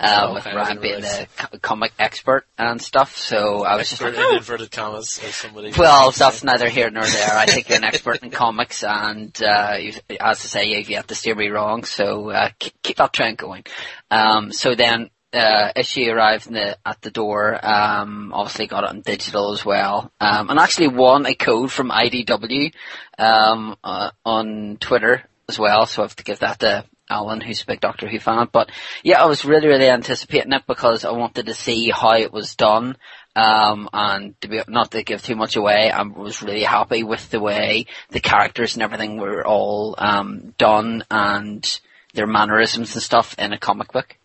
Uh, 0.00 0.26
Oh, 0.30 0.34
with 0.34 0.46
I 0.48 0.56
Ryan 0.56 0.80
being 0.80 0.94
realize. 1.02 1.26
co- 1.36 1.58
comic 1.58 1.92
expert 1.96 2.44
and 2.58 2.82
stuff, 2.82 3.16
so 3.16 3.62
I 3.62 3.76
was 3.76 3.88
just 3.88 4.02
expert 4.02 4.16
like, 4.18 4.26
in 4.30 4.34
"Oh, 4.34 4.36
inverted 4.38 4.72
commas, 4.72 5.20
as 5.22 5.34
somebody 5.34 5.72
well, 5.78 6.10
that's 6.10 6.42
neither 6.42 6.68
here 6.68 6.90
nor 6.90 7.04
there. 7.04 7.36
I 7.36 7.46
think 7.46 7.68
you're 7.68 7.78
an 7.78 7.84
expert 7.84 8.20
in 8.24 8.30
comics, 8.44 8.82
and 8.82 9.36
uh, 9.40 9.76
as 9.78 10.00
I 10.18 10.32
say, 10.34 10.64
you've 10.64 10.90
yet 10.90 11.06
to 11.08 11.14
steer 11.14 11.36
me 11.36 11.50
wrong. 11.50 11.84
So 11.84 12.30
uh, 12.30 12.48
keep, 12.58 12.82
keep 12.82 12.96
that 12.96 13.12
trend 13.12 13.36
going. 13.38 13.64
Um, 14.10 14.50
so 14.50 14.74
then, 14.74 15.10
uh, 15.32 15.72
issue 15.76 16.10
arrived 16.10 16.50
the, 16.50 16.76
at 16.84 17.00
the 17.00 17.10
door. 17.10 17.58
Um, 17.64 18.32
obviously 18.32 18.66
got 18.66 18.84
it 18.84 18.90
on 18.90 19.00
digital 19.00 19.52
as 19.52 19.64
well, 19.64 20.12
um, 20.20 20.50
and 20.50 20.58
actually 20.58 20.88
won 20.88 21.26
a 21.26 21.34
code 21.34 21.72
from 21.72 21.90
IDW 21.90 22.72
um, 23.18 23.76
uh, 23.82 24.10
on 24.24 24.76
Twitter 24.78 25.24
as 25.48 25.58
well. 25.58 25.86
So 25.86 26.02
I 26.02 26.04
have 26.04 26.16
to 26.16 26.24
give 26.24 26.40
that 26.40 26.60
to 26.60 26.84
Alan, 27.08 27.40
who's 27.40 27.62
a 27.62 27.66
big 27.66 27.80
Doctor 27.80 28.08
Who 28.08 28.18
fan. 28.18 28.48
But 28.50 28.70
yeah, 29.02 29.22
I 29.22 29.26
was 29.26 29.44
really, 29.44 29.68
really 29.68 29.88
anticipating 29.88 30.52
it 30.52 30.62
because 30.66 31.04
I 31.04 31.12
wanted 31.12 31.46
to 31.46 31.54
see 31.54 31.90
how 31.90 32.14
it 32.14 32.32
was 32.32 32.56
done. 32.56 32.96
Um, 33.34 33.88
and 33.92 34.38
to 34.42 34.48
be, 34.48 34.60
not 34.68 34.90
to 34.90 35.02
give 35.02 35.22
too 35.22 35.36
much 35.36 35.56
away, 35.56 35.90
I 35.90 36.02
was 36.02 36.42
really 36.42 36.64
happy 36.64 37.02
with 37.02 37.30
the 37.30 37.40
way 37.40 37.86
the 38.10 38.20
characters 38.20 38.74
and 38.74 38.82
everything 38.82 39.16
were 39.16 39.46
all 39.46 39.94
um, 39.96 40.54
done 40.58 41.04
and 41.10 41.80
their 42.12 42.26
mannerisms 42.26 42.94
and 42.94 43.02
stuff 43.02 43.34
in 43.38 43.52
a 43.52 43.58
comic 43.58 43.92
book. 43.92 44.16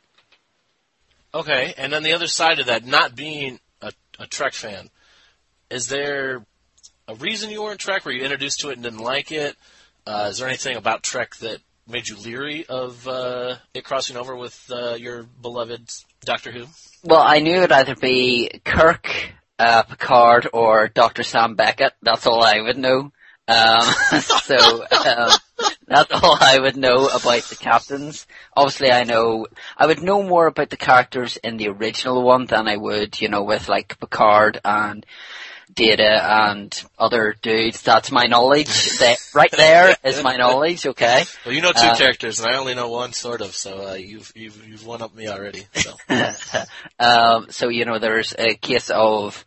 Okay, 1.38 1.75
and 1.77 1.94
then 1.94 2.01
the 2.01 2.13
other 2.13 2.25
side 2.25 2.58
of 2.58 2.65
that, 2.65 2.84
not 2.84 3.15
being 3.15 3.60
a, 3.79 3.91
a 4.17 4.25
Trek 4.25 4.53
fan, 4.53 4.89
is 5.70 5.88
there 5.88 6.44
a 7.08 7.13
reason 7.13 7.51
you 7.51 7.62
weren't 7.62 7.79
Trek? 7.79 8.06
Were 8.06 8.12
you 8.12 8.24
introduced 8.24 8.62
to 8.62 8.70
it 8.72 8.74
and 8.74 8.82
didn't 8.82 9.01
like 9.01 9.32
it? 9.32 9.56
Uh, 10.08 10.29
is 10.32 10.39
there 10.39 10.48
anything 10.48 10.77
about 10.77 11.03
Trek 11.03 11.36
that 11.36 11.60
made 11.88 12.08
you 12.08 12.17
leery 12.17 12.65
of 12.65 13.08
uh, 13.08 13.58
it 13.75 13.84
crossing 13.84 14.17
over 14.17 14.36
with 14.36 14.60
uh, 14.74 14.96
your 14.96 15.27
beloved 15.39 15.88
Doctor 16.25 16.51
Who? 16.51 16.65
Well, 17.03 17.22
I 17.22 17.38
knew 17.38 17.58
it'd 17.58 17.72
either 17.72 17.96
be 17.96 18.50
Kirk, 18.65 19.08
uh, 19.60 19.84
Picard, 19.84 20.48
or 20.53 20.88
Dr. 20.88 21.22
Sam 21.22 21.53
Beckett. 21.53 21.94
That's 22.01 22.25
all 22.25 22.44
I 22.44 22.62
would 22.62 22.79
know. 22.79 23.12
Um, 23.48 23.82
so 24.44 24.84
um, 24.84 25.32
that's 25.88 26.12
all 26.12 26.38
I 26.39 26.60
would 26.60 26.75
know 26.77 27.08
about 27.08 27.44
the 27.44 27.58
captains. 27.60 28.27
Obviously, 28.56 28.92
I 28.92 29.04
know 29.04 29.48
I 29.77 29.88
would 29.88 30.01
know 30.01 30.22
more 30.22 30.48
about 30.48 30.70
the 30.70 30.77
characters 30.77 31.38
in 31.38 31.58
the 31.58 31.70
original 31.70 32.24
one 32.24 32.46
than 32.46 32.68
I 32.68 32.75
would, 32.77 33.20
you 33.22 33.30
know, 33.30 33.44
with 33.44 33.70
like 33.70 34.00
Picard 34.00 34.60
and 34.66 35.06
Data 35.74 36.22
and 36.50 36.84
other 36.98 37.36
dudes. 37.42 37.82
That's 37.84 38.12
my 38.12 38.25
knowledge. 38.25 38.68
That 39.00 39.20
right 39.36 39.51
there 39.51 39.96
is 40.04 40.24
my 40.24 40.36
knowledge. 40.36 40.86
Okay. 40.88 41.24
Well, 41.46 41.54
you 41.54 41.62
know 41.62 41.72
two 41.72 41.88
Uh, 41.88 41.96
characters, 41.96 42.39
and 42.39 42.50
I 42.51 42.58
only 42.58 42.74
know 42.74 42.89
one, 42.89 43.13
sort 43.13 43.42
of. 43.42 43.56
So 43.56 43.89
uh, 43.89 43.94
you've 43.94 44.32
you've 44.36 44.68
you've 44.68 44.86
one 44.88 45.04
up 45.04 45.13
me 45.13 45.27
already. 45.27 45.68
So 45.74 45.94
um, 47.00 47.48
so 47.51 47.70
you 47.70 47.86
know, 47.86 48.00
there's 48.00 48.34
a 48.38 48.56
case 48.56 48.89
of 48.89 49.46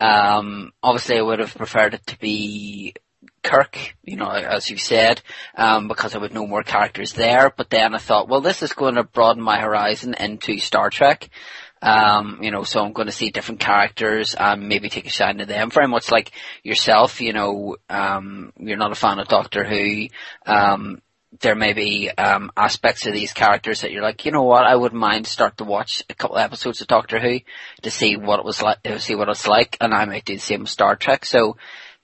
um, 0.00 0.72
obviously 0.82 1.18
I 1.18 1.22
would 1.22 1.38
have 1.38 1.54
preferred 1.54 1.94
it 1.94 2.06
to 2.08 2.18
be 2.18 2.94
Kirk, 3.48 3.94
you 4.04 4.16
know, 4.16 4.28
as 4.28 4.68
you 4.68 4.76
said, 4.76 5.22
um, 5.56 5.88
because 5.88 6.14
I 6.14 6.18
would 6.18 6.34
know 6.34 6.46
more 6.46 6.62
characters 6.62 7.14
there. 7.14 7.50
But 7.56 7.70
then 7.70 7.94
I 7.94 7.98
thought, 7.98 8.28
well, 8.28 8.42
this 8.42 8.62
is 8.62 8.74
going 8.74 8.96
to 8.96 9.04
broaden 9.04 9.42
my 9.42 9.58
horizon 9.58 10.12
into 10.12 10.58
Star 10.58 10.90
Trek. 10.90 11.30
Um, 11.80 12.40
you 12.42 12.50
know, 12.50 12.64
so 12.64 12.84
I'm 12.84 12.92
going 12.92 13.06
to 13.06 13.12
see 13.12 13.30
different 13.30 13.60
characters 13.60 14.34
and 14.34 14.68
maybe 14.68 14.90
take 14.90 15.06
a 15.06 15.10
shine 15.10 15.38
to 15.38 15.46
them. 15.46 15.70
Very 15.70 15.88
much 15.88 16.10
like 16.10 16.32
yourself, 16.62 17.22
you 17.22 17.32
know, 17.32 17.76
um, 17.88 18.52
you're 18.58 18.76
not 18.76 18.92
a 18.92 18.96
fan 18.96 19.18
of 19.18 19.28
Doctor 19.28 19.64
Who. 19.64 20.08
Um, 20.44 21.00
there 21.40 21.54
may 21.54 21.72
be 21.72 22.10
um, 22.10 22.50
aspects 22.54 23.06
of 23.06 23.14
these 23.14 23.32
characters 23.32 23.80
that 23.80 23.92
you're 23.92 24.02
like, 24.02 24.26
you 24.26 24.32
know 24.32 24.42
what, 24.42 24.64
I 24.64 24.76
wouldn't 24.76 25.00
mind 25.00 25.26
start 25.26 25.56
to 25.58 25.64
watch 25.64 26.02
a 26.10 26.14
couple 26.14 26.36
of 26.36 26.42
episodes 26.42 26.82
of 26.82 26.86
Doctor 26.86 27.18
Who 27.18 27.40
to 27.82 27.90
see 27.90 28.16
what 28.16 28.40
it 28.40 28.44
was 28.44 28.60
like, 28.60 28.82
to 28.82 28.98
see 28.98 29.14
what 29.14 29.28
it's 29.28 29.46
like, 29.46 29.78
and 29.80 29.94
I 29.94 30.04
might 30.04 30.24
do 30.24 30.34
the 30.34 30.40
same 30.40 30.60
with 30.60 30.70
Star 30.70 30.96
Trek. 30.96 31.24
So, 31.24 31.56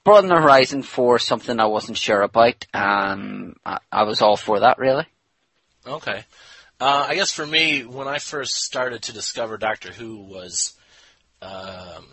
broaden 0.04 0.28
the 0.28 0.40
horizon 0.40 0.82
for 0.82 1.18
something 1.18 1.58
I 1.58 1.66
wasn't 1.66 1.98
sure 1.98 2.22
about. 2.22 2.66
Um, 2.72 3.56
I, 3.64 3.78
I 3.90 4.02
was 4.04 4.22
all 4.22 4.36
for 4.36 4.60
that, 4.60 4.78
really. 4.78 5.06
Okay. 5.86 6.24
Uh, 6.80 7.06
I 7.08 7.14
guess 7.14 7.30
for 7.30 7.46
me, 7.46 7.82
when 7.82 8.08
I 8.08 8.18
first 8.18 8.62
started 8.62 9.02
to 9.02 9.12
discover 9.12 9.56
Doctor 9.56 9.92
Who 9.92 10.16
was 10.18 10.74
um, 11.44 12.06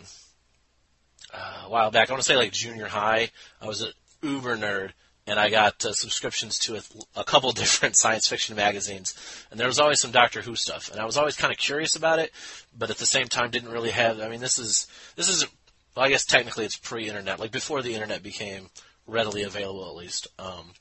uh, 1.32 1.62
a 1.64 1.70
while 1.70 1.90
back. 1.90 2.08
I 2.08 2.12
want 2.12 2.22
to 2.22 2.26
say 2.26 2.36
like 2.36 2.52
junior 2.52 2.86
high. 2.86 3.30
I 3.60 3.66
was 3.66 3.82
an 3.82 3.92
uber 4.22 4.56
nerd, 4.56 4.90
and 5.26 5.38
I 5.38 5.48
got 5.48 5.84
uh, 5.84 5.92
subscriptions 5.92 6.58
to 6.60 6.76
a, 6.76 6.82
a 7.16 7.24
couple 7.24 7.50
different 7.52 7.96
science 7.96 8.28
fiction 8.28 8.56
magazines, 8.56 9.14
and 9.50 9.58
there 9.58 9.66
was 9.66 9.78
always 9.78 10.00
some 10.00 10.10
Doctor 10.10 10.42
Who 10.42 10.54
stuff, 10.56 10.90
and 10.90 11.00
I 11.00 11.04
was 11.04 11.16
always 11.16 11.36
kind 11.36 11.52
of 11.52 11.58
curious 11.58 11.96
about 11.96 12.18
it, 12.18 12.30
but 12.76 12.90
at 12.90 12.98
the 12.98 13.06
same 13.06 13.28
time 13.28 13.50
didn't 13.50 13.72
really 13.72 13.90
have. 13.90 14.20
I 14.20 14.28
mean, 14.28 14.40
this 14.40 14.58
is 14.58 14.86
this 15.16 15.28
isn't. 15.28 15.50
Well, 15.94 16.06
I 16.06 16.08
guess 16.08 16.24
technically 16.24 16.64
it's 16.64 16.76
pre-internet, 16.76 17.38
like 17.38 17.50
before 17.50 17.82
the 17.82 17.94
internet 17.94 18.22
became 18.22 18.70
readily 19.06 19.42
available, 19.42 19.88
at 19.88 19.94
least. 19.94 20.28
Um, 20.38 20.72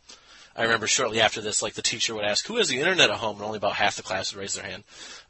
I 0.56 0.64
remember 0.64 0.88
shortly 0.88 1.22
after 1.22 1.42
this, 1.42 1.62
like 1.62 1.74
the 1.74 1.82
teacher 1.82 2.14
would 2.14 2.26
ask, 2.26 2.46
"Who 2.46 2.58
has 2.58 2.70
the 2.70 2.80
internet 2.80 3.10
at 3.10 3.18
home?" 3.18 3.38
and 3.38 3.46
only 3.46 3.58
about 3.58 3.76
half 3.76 3.96
the 3.96 4.04
class 4.04 4.34
would 4.34 4.40
raise 4.40 4.54
their 4.54 4.66
hand. 4.66 4.84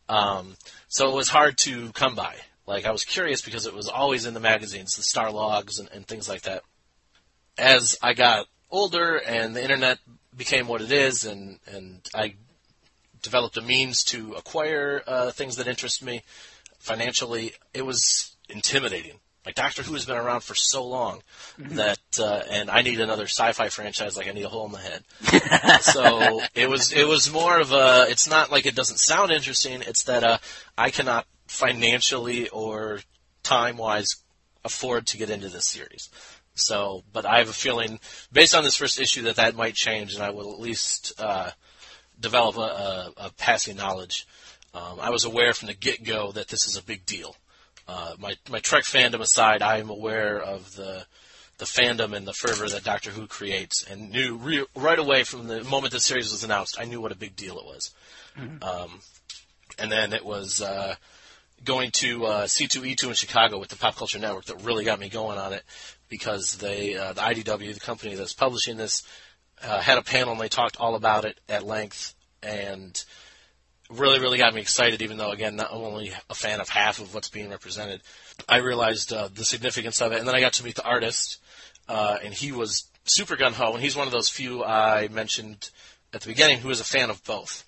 Um, 0.09 0.57
so 0.87 1.09
it 1.09 1.15
was 1.15 1.29
hard 1.29 1.57
to 1.59 1.91
come 1.93 2.15
by. 2.15 2.35
Like 2.67 2.85
I 2.85 2.91
was 2.91 3.03
curious 3.03 3.41
because 3.41 3.65
it 3.65 3.73
was 3.73 3.87
always 3.87 4.25
in 4.25 4.33
the 4.33 4.39
magazines, 4.39 4.95
the 4.95 5.03
Starlogs 5.03 5.79
and, 5.79 5.89
and 5.91 6.07
things 6.07 6.29
like 6.29 6.43
that. 6.43 6.63
As 7.57 7.97
I 8.01 8.13
got 8.13 8.47
older 8.69 9.17
and 9.17 9.55
the 9.55 9.63
internet 9.63 9.99
became 10.35 10.67
what 10.67 10.81
it 10.81 10.91
is, 10.91 11.25
and 11.25 11.59
and 11.67 12.01
I 12.15 12.35
developed 13.21 13.57
a 13.57 13.61
means 13.61 14.03
to 14.05 14.33
acquire 14.33 15.03
uh, 15.05 15.31
things 15.31 15.57
that 15.57 15.67
interest 15.67 16.03
me 16.03 16.23
financially, 16.79 17.53
it 17.73 17.85
was 17.85 18.35
intimidating. 18.49 19.19
Like 19.45 19.55
Doctor 19.55 19.81
Who 19.81 19.93
has 19.93 20.05
been 20.05 20.17
around 20.17 20.41
for 20.41 20.53
so 20.53 20.85
long 20.85 21.21
mm-hmm. 21.59 21.75
that, 21.77 21.99
uh, 22.19 22.43
and 22.49 22.69
I 22.69 22.83
need 22.83 22.99
another 23.01 23.25
sci-fi 23.25 23.69
franchise. 23.69 24.15
Like 24.15 24.27
I 24.27 24.31
need 24.31 24.45
a 24.45 24.49
hole 24.49 24.67
in 24.67 24.71
the 24.71 24.77
head. 24.77 25.81
so 25.81 26.41
it 26.53 26.69
was 26.69 26.93
it 26.93 27.07
was 27.07 27.31
more 27.31 27.59
of 27.59 27.71
a. 27.71 28.05
It's 28.07 28.29
not 28.29 28.51
like 28.51 28.65
it 28.67 28.75
doesn't 28.75 28.99
sound 28.99 29.31
interesting. 29.31 29.81
It's 29.81 30.03
that 30.03 30.23
uh, 30.23 30.37
I 30.77 30.91
cannot 30.91 31.25
financially 31.47 32.49
or 32.49 32.99
time 33.41 33.77
wise 33.77 34.15
afford 34.63 35.07
to 35.07 35.17
get 35.17 35.29
into 35.29 35.49
this 35.49 35.67
series. 35.67 36.09
So, 36.53 37.03
but 37.11 37.25
I 37.25 37.39
have 37.39 37.49
a 37.49 37.53
feeling, 37.53 37.99
based 38.31 38.55
on 38.55 38.63
this 38.63 38.75
first 38.75 38.99
issue, 38.99 39.23
that 39.23 39.37
that 39.37 39.55
might 39.55 39.73
change, 39.73 40.13
and 40.13 40.23
I 40.23 40.31
will 40.31 40.53
at 40.53 40.59
least 40.59 41.13
uh, 41.17 41.51
develop 42.19 42.57
a, 42.57 42.59
a, 42.59 43.13
a 43.17 43.31
passing 43.37 43.77
knowledge. 43.77 44.27
Um, 44.73 44.99
I 44.99 45.09
was 45.09 45.25
aware 45.25 45.53
from 45.53 45.67
the 45.67 45.73
get 45.73 46.03
go 46.03 46.31
that 46.33 46.47
this 46.47 46.67
is 46.67 46.77
a 46.77 46.83
big 46.83 47.05
deal. 47.05 47.35
Uh, 47.87 48.13
my 48.19 48.35
my 48.49 48.59
Trek 48.59 48.83
fandom 48.83 49.21
aside, 49.21 49.61
I 49.61 49.77
am 49.77 49.89
aware 49.89 50.39
of 50.39 50.75
the 50.75 51.05
the 51.57 51.65
fandom 51.65 52.15
and 52.15 52.27
the 52.27 52.33
fervor 52.33 52.67
that 52.67 52.83
Doctor 52.83 53.11
Who 53.11 53.27
creates, 53.27 53.83
and 53.83 54.09
knew 54.09 54.35
re- 54.37 54.65
right 54.75 54.97
away 54.97 55.23
from 55.23 55.47
the 55.47 55.63
moment 55.63 55.93
the 55.93 55.99
series 55.99 56.31
was 56.31 56.43
announced, 56.43 56.77
I 56.79 56.85
knew 56.85 56.99
what 56.99 57.11
a 57.11 57.15
big 57.15 57.35
deal 57.35 57.57
it 57.59 57.65
was. 57.65 57.91
Mm-hmm. 58.37 58.63
Um, 58.63 58.99
and 59.77 59.91
then 59.91 60.13
it 60.13 60.25
was 60.25 60.61
uh, 60.61 60.95
going 61.63 61.91
to 61.91 62.25
uh, 62.25 62.43
C2E2 62.45 63.07
in 63.09 63.13
Chicago 63.13 63.59
with 63.59 63.69
the 63.69 63.75
Pop 63.75 63.95
Culture 63.95 64.19
Network 64.19 64.45
that 64.45 64.63
really 64.63 64.83
got 64.83 64.99
me 64.99 65.09
going 65.09 65.37
on 65.37 65.53
it 65.53 65.63
because 66.09 66.57
they 66.57 66.95
uh, 66.95 67.13
the 67.13 67.21
IDW, 67.21 67.73
the 67.73 67.79
company 67.79 68.15
that's 68.15 68.33
publishing 68.33 68.77
this, 68.77 69.03
uh, 69.63 69.79
had 69.79 69.97
a 69.97 70.01
panel 70.01 70.33
and 70.33 70.41
they 70.41 70.49
talked 70.49 70.77
all 70.79 70.95
about 70.95 71.25
it 71.25 71.39
at 71.47 71.63
length 71.63 72.15
and 72.41 73.03
really, 73.91 74.19
really 74.19 74.37
got 74.37 74.53
me 74.53 74.61
excited, 74.61 75.01
even 75.01 75.17
though, 75.17 75.31
again, 75.31 75.55
not 75.55 75.71
only 75.71 76.11
a 76.29 76.35
fan 76.35 76.59
of 76.59 76.69
half 76.69 76.99
of 76.99 77.13
what's 77.13 77.29
being 77.29 77.49
represented. 77.49 78.01
I 78.47 78.57
realized 78.57 79.13
uh, 79.13 79.29
the 79.33 79.43
significance 79.43 80.01
of 80.01 80.11
it, 80.11 80.19
and 80.19 80.27
then 80.27 80.35
I 80.35 80.39
got 80.39 80.53
to 80.53 80.63
meet 80.63 80.75
the 80.75 80.85
artist, 80.85 81.39
uh, 81.87 82.17
and 82.23 82.33
he 82.33 82.51
was 82.51 82.89
super 83.05 83.35
gun 83.35 83.53
ho, 83.53 83.73
and 83.73 83.81
he's 83.81 83.95
one 83.95 84.07
of 84.07 84.13
those 84.13 84.29
few 84.29 84.63
I 84.63 85.07
mentioned 85.09 85.69
at 86.13 86.21
the 86.21 86.27
beginning 86.27 86.59
who 86.59 86.69
is 86.69 86.79
a 86.79 86.85
fan 86.85 87.09
of 87.09 87.23
both. 87.23 87.65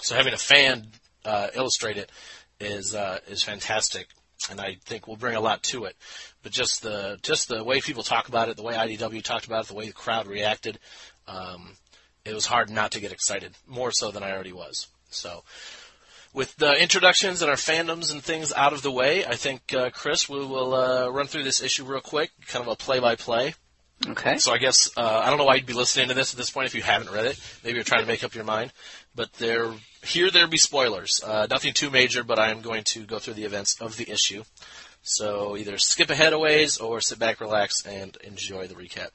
So 0.00 0.14
having 0.14 0.34
a 0.34 0.38
fan 0.38 0.88
uh, 1.24 1.48
illustrate 1.54 1.96
it 1.96 2.10
is 2.60 2.94
uh, 2.94 3.18
is 3.28 3.42
fantastic, 3.42 4.08
and 4.50 4.60
I 4.60 4.76
think 4.84 5.06
will 5.06 5.16
bring 5.16 5.36
a 5.36 5.40
lot 5.40 5.62
to 5.64 5.84
it. 5.84 5.96
But 6.42 6.52
just 6.52 6.82
the 6.82 7.18
just 7.22 7.48
the 7.48 7.64
way 7.64 7.80
people 7.80 8.02
talk 8.02 8.28
about 8.28 8.48
it, 8.48 8.56
the 8.56 8.62
way 8.62 8.74
IDW 8.74 9.22
talked 9.22 9.46
about 9.46 9.64
it, 9.64 9.68
the 9.68 9.74
way 9.74 9.86
the 9.86 9.92
crowd 9.92 10.26
reacted, 10.26 10.78
um, 11.26 11.76
it 12.24 12.34
was 12.34 12.46
hard 12.46 12.70
not 12.70 12.92
to 12.92 13.00
get 13.00 13.12
excited, 13.12 13.54
more 13.66 13.92
so 13.92 14.10
than 14.10 14.22
I 14.22 14.32
already 14.32 14.52
was. 14.52 14.88
So, 15.14 15.42
with 16.32 16.56
the 16.56 16.80
introductions 16.80 17.42
and 17.42 17.50
our 17.50 17.56
fandoms 17.56 18.12
and 18.12 18.22
things 18.22 18.52
out 18.52 18.72
of 18.72 18.82
the 18.82 18.90
way, 18.90 19.24
I 19.24 19.36
think 19.36 19.72
uh, 19.72 19.90
Chris, 19.90 20.28
we 20.28 20.38
will 20.38 20.74
uh, 20.74 21.08
run 21.08 21.26
through 21.26 21.44
this 21.44 21.62
issue 21.62 21.84
real 21.84 22.00
quick, 22.00 22.30
kind 22.48 22.64
of 22.64 22.72
a 22.72 22.76
play-by-play. 22.76 23.54
Okay. 24.08 24.38
So 24.38 24.52
I 24.52 24.58
guess 24.58 24.90
uh, 24.96 25.22
I 25.24 25.30
don't 25.30 25.38
know 25.38 25.44
why 25.44 25.54
you'd 25.54 25.66
be 25.66 25.72
listening 25.72 26.08
to 26.08 26.14
this 26.14 26.34
at 26.34 26.36
this 26.36 26.50
point 26.50 26.66
if 26.66 26.74
you 26.74 26.82
haven't 26.82 27.12
read 27.12 27.26
it. 27.26 27.40
Maybe 27.62 27.76
you're 27.76 27.84
trying 27.84 28.02
to 28.02 28.08
make 28.08 28.24
up 28.24 28.34
your 28.34 28.44
mind. 28.44 28.72
But 29.14 29.32
there, 29.34 29.72
here 30.02 30.30
there 30.30 30.48
be 30.48 30.58
spoilers. 30.58 31.22
Uh, 31.24 31.46
nothing 31.48 31.72
too 31.72 31.90
major, 31.90 32.24
but 32.24 32.38
I 32.38 32.50
am 32.50 32.60
going 32.60 32.82
to 32.88 33.04
go 33.04 33.18
through 33.18 33.34
the 33.34 33.44
events 33.44 33.80
of 33.80 33.96
the 33.96 34.10
issue. 34.10 34.42
So 35.02 35.56
either 35.56 35.78
skip 35.78 36.10
ahead 36.10 36.32
a 36.32 36.38
ways 36.38 36.78
or 36.78 37.00
sit 37.00 37.18
back, 37.18 37.40
relax, 37.40 37.86
and 37.86 38.16
enjoy 38.24 38.66
the 38.66 38.74
recap. 38.74 39.10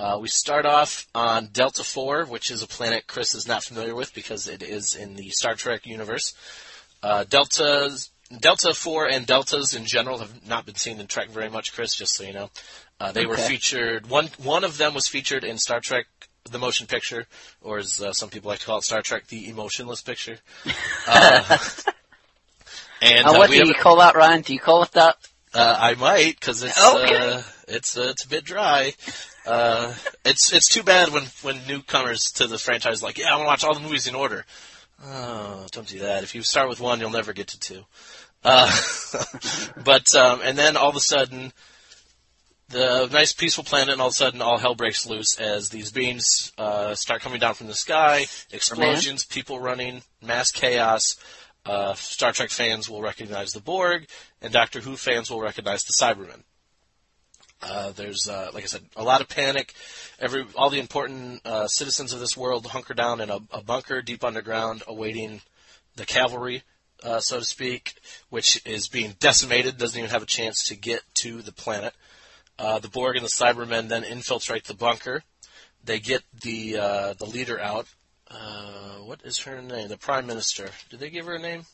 Uh, 0.00 0.16
we 0.20 0.28
start 0.28 0.64
off 0.64 1.08
on 1.12 1.46
Delta 1.46 1.82
4, 1.82 2.26
which 2.26 2.52
is 2.52 2.62
a 2.62 2.68
planet 2.68 3.08
Chris 3.08 3.34
is 3.34 3.48
not 3.48 3.64
familiar 3.64 3.96
with 3.96 4.14
because 4.14 4.46
it 4.46 4.62
is 4.62 4.94
in 4.94 5.16
the 5.16 5.30
Star 5.30 5.56
Trek 5.56 5.86
universe. 5.86 6.34
Uh, 7.02 7.24
Deltas, 7.24 8.10
Delta 8.38 8.74
4 8.74 9.08
and 9.08 9.26
Deltas 9.26 9.74
in 9.74 9.86
general 9.86 10.18
have 10.18 10.46
not 10.48 10.66
been 10.66 10.76
seen 10.76 11.00
in 11.00 11.08
Trek 11.08 11.30
very 11.30 11.50
much, 11.50 11.72
Chris, 11.72 11.96
just 11.96 12.14
so 12.14 12.22
you 12.22 12.32
know. 12.32 12.48
Uh, 13.00 13.10
they 13.10 13.22
okay. 13.22 13.28
were 13.28 13.36
featured, 13.36 14.08
one, 14.08 14.28
one 14.40 14.62
of 14.62 14.78
them 14.78 14.94
was 14.94 15.08
featured 15.08 15.42
in 15.42 15.58
Star 15.58 15.80
Trek 15.80 16.06
the 16.48 16.58
motion 16.60 16.86
picture, 16.86 17.26
or 17.60 17.78
as 17.78 18.00
uh, 18.00 18.12
some 18.12 18.30
people 18.30 18.50
like 18.50 18.60
to 18.60 18.66
call 18.66 18.78
it, 18.78 18.84
Star 18.84 19.02
Trek 19.02 19.26
the 19.26 19.48
emotionless 19.48 20.02
picture. 20.02 20.38
Uh, 21.10 21.58
and 23.00 23.26
uh, 23.26 23.34
what 23.34 23.48
do 23.48 23.56
you 23.56 23.72
call 23.72 23.96
that, 23.96 24.14
Ryan? 24.14 24.42
Do 24.42 24.52
you 24.52 24.60
call 24.60 24.82
it 24.82 24.92
that? 24.92 25.16
I 25.54 25.94
might 25.94 26.38
because 26.38 26.62
it's 26.62 26.84
okay. 26.84 27.40
it's 27.66 27.96
it's 27.96 28.24
a 28.24 28.28
bit 28.28 28.44
dry. 28.44 28.92
Uh, 29.48 29.94
it's 30.26 30.52
it's 30.52 30.68
too 30.68 30.82
bad 30.82 31.08
when 31.08 31.24
when 31.40 31.66
newcomers 31.66 32.32
to 32.32 32.46
the 32.46 32.58
franchise 32.58 33.02
like, 33.02 33.16
yeah, 33.16 33.32
I 33.32 33.36
want 33.36 33.44
to 33.44 33.46
watch 33.46 33.64
all 33.64 33.72
the 33.72 33.80
movies 33.80 34.06
in 34.06 34.14
order. 34.14 34.44
Oh, 35.02 35.66
don't 35.72 35.88
do 35.88 36.00
that. 36.00 36.22
If 36.22 36.34
you 36.34 36.42
start 36.42 36.68
with 36.68 36.80
one, 36.80 37.00
you'll 37.00 37.08
never 37.08 37.32
get 37.32 37.48
to 37.48 37.58
two. 37.58 37.84
Uh, 38.44 38.70
but 39.84 40.14
um, 40.14 40.42
and 40.44 40.58
then 40.58 40.76
all 40.76 40.90
of 40.90 40.96
a 40.96 41.00
sudden, 41.00 41.54
the 42.68 43.08
nice 43.10 43.32
peaceful 43.32 43.64
planet, 43.64 43.94
and 43.94 44.02
all 44.02 44.08
of 44.08 44.12
a 44.12 44.16
sudden, 44.16 44.42
all 44.42 44.58
hell 44.58 44.74
breaks 44.74 45.06
loose 45.06 45.40
as 45.40 45.70
these 45.70 45.92
beams 45.92 46.52
uh, 46.58 46.94
start 46.94 47.22
coming 47.22 47.40
down 47.40 47.54
from 47.54 47.68
the 47.68 47.74
sky, 47.74 48.26
explosions, 48.52 49.24
people 49.24 49.60
running, 49.60 50.02
mass 50.22 50.50
chaos. 50.50 51.16
Uh, 51.64 51.94
Star 51.94 52.32
Trek 52.32 52.50
fans 52.50 52.90
will 52.90 53.00
recognize 53.00 53.52
the 53.52 53.60
Borg, 53.60 54.08
and 54.42 54.52
Doctor 54.52 54.80
Who 54.80 54.96
fans 54.96 55.30
will 55.30 55.40
recognize 55.40 55.84
the 55.84 55.94
Cybermen. 55.98 56.42
Uh, 57.60 57.90
there's, 57.92 58.28
uh, 58.28 58.50
like 58.54 58.62
I 58.62 58.66
said, 58.66 58.82
a 58.96 59.02
lot 59.02 59.20
of 59.20 59.28
panic. 59.28 59.74
Every 60.20 60.46
all 60.54 60.70
the 60.70 60.78
important 60.78 61.44
uh, 61.44 61.66
citizens 61.66 62.12
of 62.12 62.20
this 62.20 62.36
world 62.36 62.66
hunker 62.66 62.94
down 62.94 63.20
in 63.20 63.30
a, 63.30 63.40
a, 63.50 63.62
bunker 63.62 64.00
deep 64.00 64.22
underground, 64.22 64.84
awaiting 64.86 65.40
the 65.96 66.06
cavalry, 66.06 66.62
uh, 67.02 67.18
so 67.18 67.40
to 67.40 67.44
speak, 67.44 67.94
which 68.30 68.62
is 68.64 68.88
being 68.88 69.14
decimated. 69.18 69.76
Doesn't 69.76 69.98
even 69.98 70.10
have 70.10 70.22
a 70.22 70.26
chance 70.26 70.68
to 70.68 70.76
get 70.76 71.02
to 71.22 71.42
the 71.42 71.52
planet. 71.52 71.94
Uh, 72.58 72.78
the 72.78 72.88
Borg 72.88 73.16
and 73.16 73.24
the 73.24 73.30
Cybermen 73.30 73.88
then 73.88 74.04
infiltrate 74.04 74.64
the 74.64 74.74
bunker. 74.74 75.24
They 75.84 75.98
get 75.98 76.22
the 76.42 76.78
uh, 76.78 77.14
the 77.14 77.26
leader 77.26 77.58
out. 77.58 77.88
what 79.04 79.20
is 79.24 79.38
her 79.38 79.60
name? 79.60 79.88
The 79.88 79.96
Prime 79.96 80.26
Minister. 80.28 80.68
Did 80.90 81.00
they 81.00 81.10
give 81.10 81.26
her 81.26 81.34
a 81.34 81.40
name? 81.40 81.66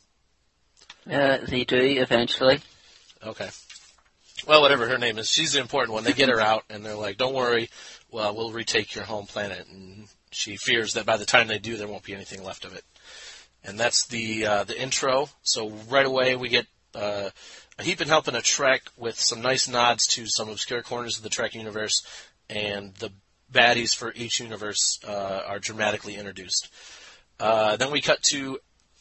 they 1.04 1.64
do 1.64 1.76
eventually. 1.76 2.60
Okay 3.22 3.50
well, 4.46 4.62
whatever 4.62 4.88
her 4.88 4.98
name 4.98 5.18
is, 5.18 5.28
she's 5.28 5.52
the 5.52 5.60
important 5.60 5.94
one. 5.94 6.04
They 6.04 6.12
get 6.12 6.28
her 6.28 6.40
out, 6.40 6.64
and 6.68 6.84
they're 6.84 6.94
like, 6.94 7.16
"Don't 7.16 7.34
worry, 7.34 7.70
well, 8.10 8.34
we'll 8.34 8.52
retake 8.52 8.94
your 8.94 9.04
home 9.04 9.26
planet." 9.26 9.66
And 9.68 10.08
she 10.30 10.56
fears 10.56 10.94
that 10.94 11.06
by 11.06 11.16
the 11.16 11.24
time 11.24 11.48
they 11.48 11.58
do, 11.58 11.76
there 11.76 11.88
won't 11.88 12.04
be 12.04 12.14
anything 12.14 12.42
left 12.42 12.64
of 12.64 12.74
it. 12.74 12.84
And 13.64 13.78
that's 13.78 14.06
the 14.06 14.46
uh, 14.46 14.64
the 14.64 14.80
intro. 14.80 15.28
So 15.42 15.70
right 15.88 16.06
away, 16.06 16.36
we 16.36 16.48
get 16.48 16.66
uh, 16.94 17.30
a 17.78 17.82
heap 17.82 18.00
and 18.00 18.10
help 18.10 18.28
and 18.28 18.36
a 18.36 18.42
Trek 18.42 18.82
with 18.96 19.18
some 19.18 19.40
nice 19.40 19.68
nods 19.68 20.06
to 20.08 20.26
some 20.26 20.48
obscure 20.48 20.82
corners 20.82 21.16
of 21.16 21.22
the 21.22 21.30
Trek 21.30 21.54
universe, 21.54 22.04
and 22.48 22.94
the 22.96 23.10
baddies 23.52 23.94
for 23.94 24.12
each 24.14 24.40
universe 24.40 24.98
uh, 25.06 25.42
are 25.46 25.58
dramatically 25.58 26.16
introduced. 26.16 26.70
Uh, 27.38 27.76
then 27.76 27.90
we 27.90 28.00
cut 28.00 28.22
to 28.22 28.58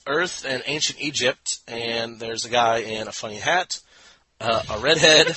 Earth 0.07 0.45
and 0.47 0.63
ancient 0.65 0.99
Egypt, 1.01 1.59
and 1.67 2.19
there's 2.19 2.45
a 2.45 2.49
guy 2.49 2.79
in 2.79 3.07
a 3.07 3.11
funny 3.11 3.37
hat 3.37 3.79
uh, 4.43 4.61
a 4.69 4.79
redhead, 4.79 5.35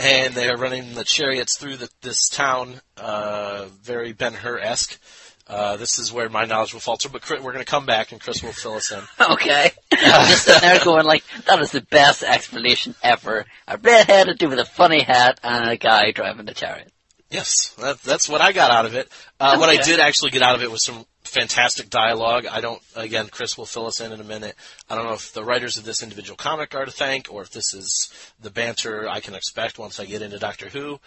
and 0.00 0.34
they 0.34 0.48
are 0.48 0.56
running 0.56 0.94
the 0.94 1.04
chariots 1.04 1.58
through 1.58 1.76
the, 1.76 1.88
this 2.02 2.28
town, 2.28 2.80
uh, 2.96 3.66
very 3.82 4.12
Ben 4.12 4.32
Hur 4.34 4.58
esque. 4.58 4.98
Uh, 5.46 5.76
this 5.76 5.98
is 5.98 6.12
where 6.12 6.28
my 6.28 6.44
knowledge 6.44 6.72
will 6.72 6.80
falter, 6.80 7.08
but 7.08 7.22
Chris, 7.22 7.42
we're 7.42 7.52
going 7.52 7.64
to 7.64 7.68
come 7.70 7.84
back 7.84 8.12
and 8.12 8.20
Chris 8.20 8.40
will 8.40 8.52
fill 8.52 8.74
us 8.74 8.92
in. 8.92 9.00
Okay. 9.32 9.70
I'm 9.92 10.28
just 10.28 10.44
sitting 10.44 10.60
there 10.62 10.78
going 10.84 11.04
like, 11.04 11.24
that 11.46 11.60
is 11.60 11.72
the 11.72 11.80
best 11.80 12.22
explanation 12.22 12.94
ever. 13.02 13.44
A 13.66 13.76
redheaded 13.76 14.38
dude 14.38 14.50
with 14.50 14.60
a 14.60 14.64
funny 14.64 15.02
hat 15.02 15.40
and 15.42 15.68
a 15.68 15.76
guy 15.76 16.12
driving 16.12 16.46
the 16.46 16.54
chariot. 16.54 16.92
Yes, 17.30 17.70
that, 17.78 18.00
that's 18.02 18.28
what 18.28 18.40
I 18.40 18.52
got 18.52 18.70
out 18.70 18.86
of 18.86 18.94
it. 18.94 19.08
Uh, 19.40 19.56
What 19.56 19.68
I 19.68 19.82
did 19.82 19.98
actually 19.98 20.30
get 20.30 20.42
out 20.42 20.54
of 20.54 20.62
it 20.62 20.70
was 20.70 20.84
some 20.84 21.04
fantastic 21.24 21.90
dialogue. 21.90 22.46
I 22.46 22.60
don't, 22.60 22.82
again, 22.96 23.28
Chris 23.30 23.56
will 23.56 23.66
fill 23.66 23.86
us 23.86 24.00
in 24.00 24.12
in 24.12 24.20
a 24.20 24.24
minute. 24.24 24.54
I 24.88 24.94
don't 24.94 25.04
know 25.04 25.14
if 25.14 25.32
the 25.32 25.44
writers 25.44 25.76
of 25.78 25.84
this 25.84 26.02
individual 26.02 26.36
comic 26.36 26.74
are 26.74 26.84
to 26.84 26.90
thank 26.90 27.32
or 27.32 27.42
if 27.42 27.50
this 27.50 27.74
is 27.74 28.12
the 28.40 28.50
banter 28.50 29.08
I 29.08 29.20
can 29.20 29.34
expect 29.34 29.78
once 29.78 30.00
I 30.00 30.06
get 30.06 30.22
into 30.22 30.38
Doctor 30.38 30.68
Who. 30.68 30.98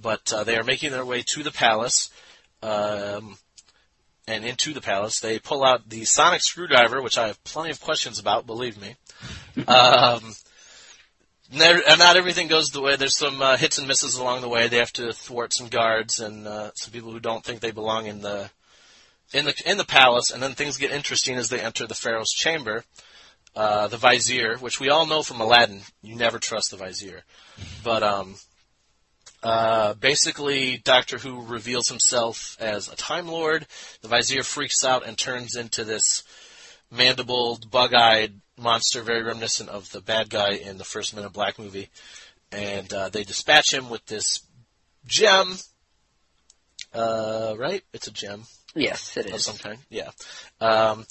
But 0.00 0.32
uh, 0.32 0.44
they 0.44 0.56
are 0.56 0.64
making 0.64 0.90
their 0.90 1.04
way 1.04 1.22
to 1.34 1.42
the 1.42 1.50
palace. 1.50 2.10
Um, 2.62 3.36
and 4.28 4.44
into 4.44 4.72
the 4.72 4.80
palace, 4.80 5.20
they 5.20 5.38
pull 5.38 5.64
out 5.64 5.88
the 5.88 6.04
sonic 6.04 6.42
screwdriver, 6.42 7.02
which 7.02 7.18
I 7.18 7.26
have 7.26 7.42
plenty 7.44 7.70
of 7.70 7.80
questions 7.80 8.18
about, 8.18 8.46
believe 8.46 8.80
me. 8.80 8.96
Um, 9.66 10.34
and 11.52 11.98
not 11.98 12.16
everything 12.16 12.48
goes 12.48 12.70
the 12.70 12.80
way. 12.80 12.96
There's 12.96 13.16
some 13.16 13.42
uh, 13.42 13.56
hits 13.56 13.78
and 13.78 13.86
misses 13.86 14.16
along 14.16 14.40
the 14.40 14.48
way. 14.48 14.68
They 14.68 14.78
have 14.78 14.92
to 14.94 15.12
thwart 15.12 15.52
some 15.52 15.68
guards 15.68 16.20
and 16.20 16.46
uh, 16.46 16.70
some 16.74 16.92
people 16.92 17.12
who 17.12 17.20
don't 17.20 17.44
think 17.44 17.60
they 17.60 17.72
belong 17.72 18.06
in 18.06 18.22
the 18.22 18.50
in 19.32 19.44
the 19.44 19.54
in 19.66 19.78
the 19.78 19.84
palace. 19.84 20.30
And 20.30 20.42
then 20.42 20.52
things 20.52 20.76
get 20.76 20.90
interesting 20.90 21.36
as 21.36 21.48
they 21.48 21.60
enter 21.60 21.86
the 21.86 21.94
pharaoh's 21.94 22.30
chamber. 22.30 22.84
Uh, 23.54 23.86
the 23.86 23.98
vizier, 23.98 24.56
which 24.56 24.80
we 24.80 24.88
all 24.88 25.06
know 25.06 25.22
from 25.22 25.40
Aladdin, 25.40 25.82
you 26.00 26.16
never 26.16 26.38
trust 26.38 26.70
the 26.70 26.76
vizier. 26.78 27.22
But 27.84 28.02
um, 28.02 28.36
uh, 29.42 29.92
basically, 29.94 30.78
Doctor 30.78 31.18
Who 31.18 31.44
reveals 31.44 31.88
himself 31.88 32.56
as 32.60 32.88
a 32.88 32.96
Time 32.96 33.28
Lord. 33.28 33.66
The 34.00 34.08
vizier 34.08 34.42
freaks 34.42 34.84
out 34.84 35.06
and 35.06 35.18
turns 35.18 35.54
into 35.54 35.84
this 35.84 36.24
mandibled, 36.90 37.70
bug-eyed 37.70 38.40
monster, 38.56 39.02
very 39.02 39.22
reminiscent 39.22 39.68
of 39.68 39.90
the 39.90 40.00
bad 40.00 40.30
guy 40.30 40.52
in 40.52 40.78
the 40.78 40.84
first 40.84 41.14
Men 41.14 41.26
in 41.26 41.32
Black 41.32 41.58
movie. 41.58 41.90
And 42.50 42.90
uh, 42.90 43.10
they 43.10 43.24
dispatch 43.24 43.74
him 43.74 43.90
with 43.90 44.06
this 44.06 44.40
gem. 45.04 45.56
Uh, 46.94 47.54
right? 47.58 47.82
It's 47.92 48.06
a 48.06 48.12
gem 48.12 48.44
Yes, 48.74 49.16
it 49.16 49.26
of 49.26 49.34
is. 49.34 49.44
some 49.44 49.58
kind. 49.58 49.78
Yeah. 49.90 50.10
Um, 50.60 51.06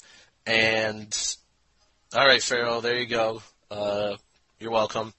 and 0.46 1.36
all 2.14 2.26
right, 2.26 2.42
Pharaoh, 2.42 2.80
there 2.80 2.98
you 2.98 3.06
go. 3.06 3.42
Uh, 3.70 4.16
you're 4.58 4.70
welcome. 4.70 5.14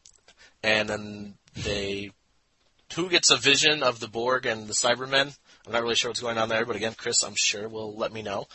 And 0.61 0.89
then 0.89 1.33
they, 1.55 2.11
who 2.95 3.09
gets 3.09 3.31
a 3.31 3.37
vision 3.37 3.83
of 3.83 3.99
the 3.99 4.07
Borg 4.07 4.45
and 4.45 4.67
the 4.67 4.73
Cybermen? 4.73 5.35
I'm 5.65 5.73
not 5.73 5.81
really 5.81 5.95
sure 5.95 6.09
what's 6.09 6.21
going 6.21 6.37
on 6.37 6.49
there, 6.49 6.65
but 6.65 6.75
again, 6.75 6.93
Chris, 6.97 7.23
I'm 7.23 7.35
sure 7.35 7.67
will 7.67 7.95
let 7.95 8.13
me 8.13 8.21
know. 8.21 8.45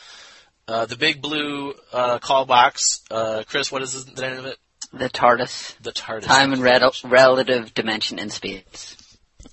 Uh, 0.66 0.84
the 0.84 0.96
big 0.96 1.22
blue 1.22 1.74
uh, 1.92 2.18
call 2.18 2.44
box. 2.44 3.02
Uh, 3.10 3.42
Chris, 3.46 3.72
what 3.72 3.82
is 3.82 4.04
the 4.04 4.20
name 4.20 4.38
of 4.38 4.46
it? 4.46 4.58
The 4.92 5.08
TARDIS. 5.08 5.78
The 5.80 5.92
TARDIS. 5.92 6.24
Time 6.24 6.52
and 6.52 6.62
rel- 6.62 6.92
relative 7.04 7.74
dimension 7.74 8.18
in 8.18 8.30
space. 8.30 8.96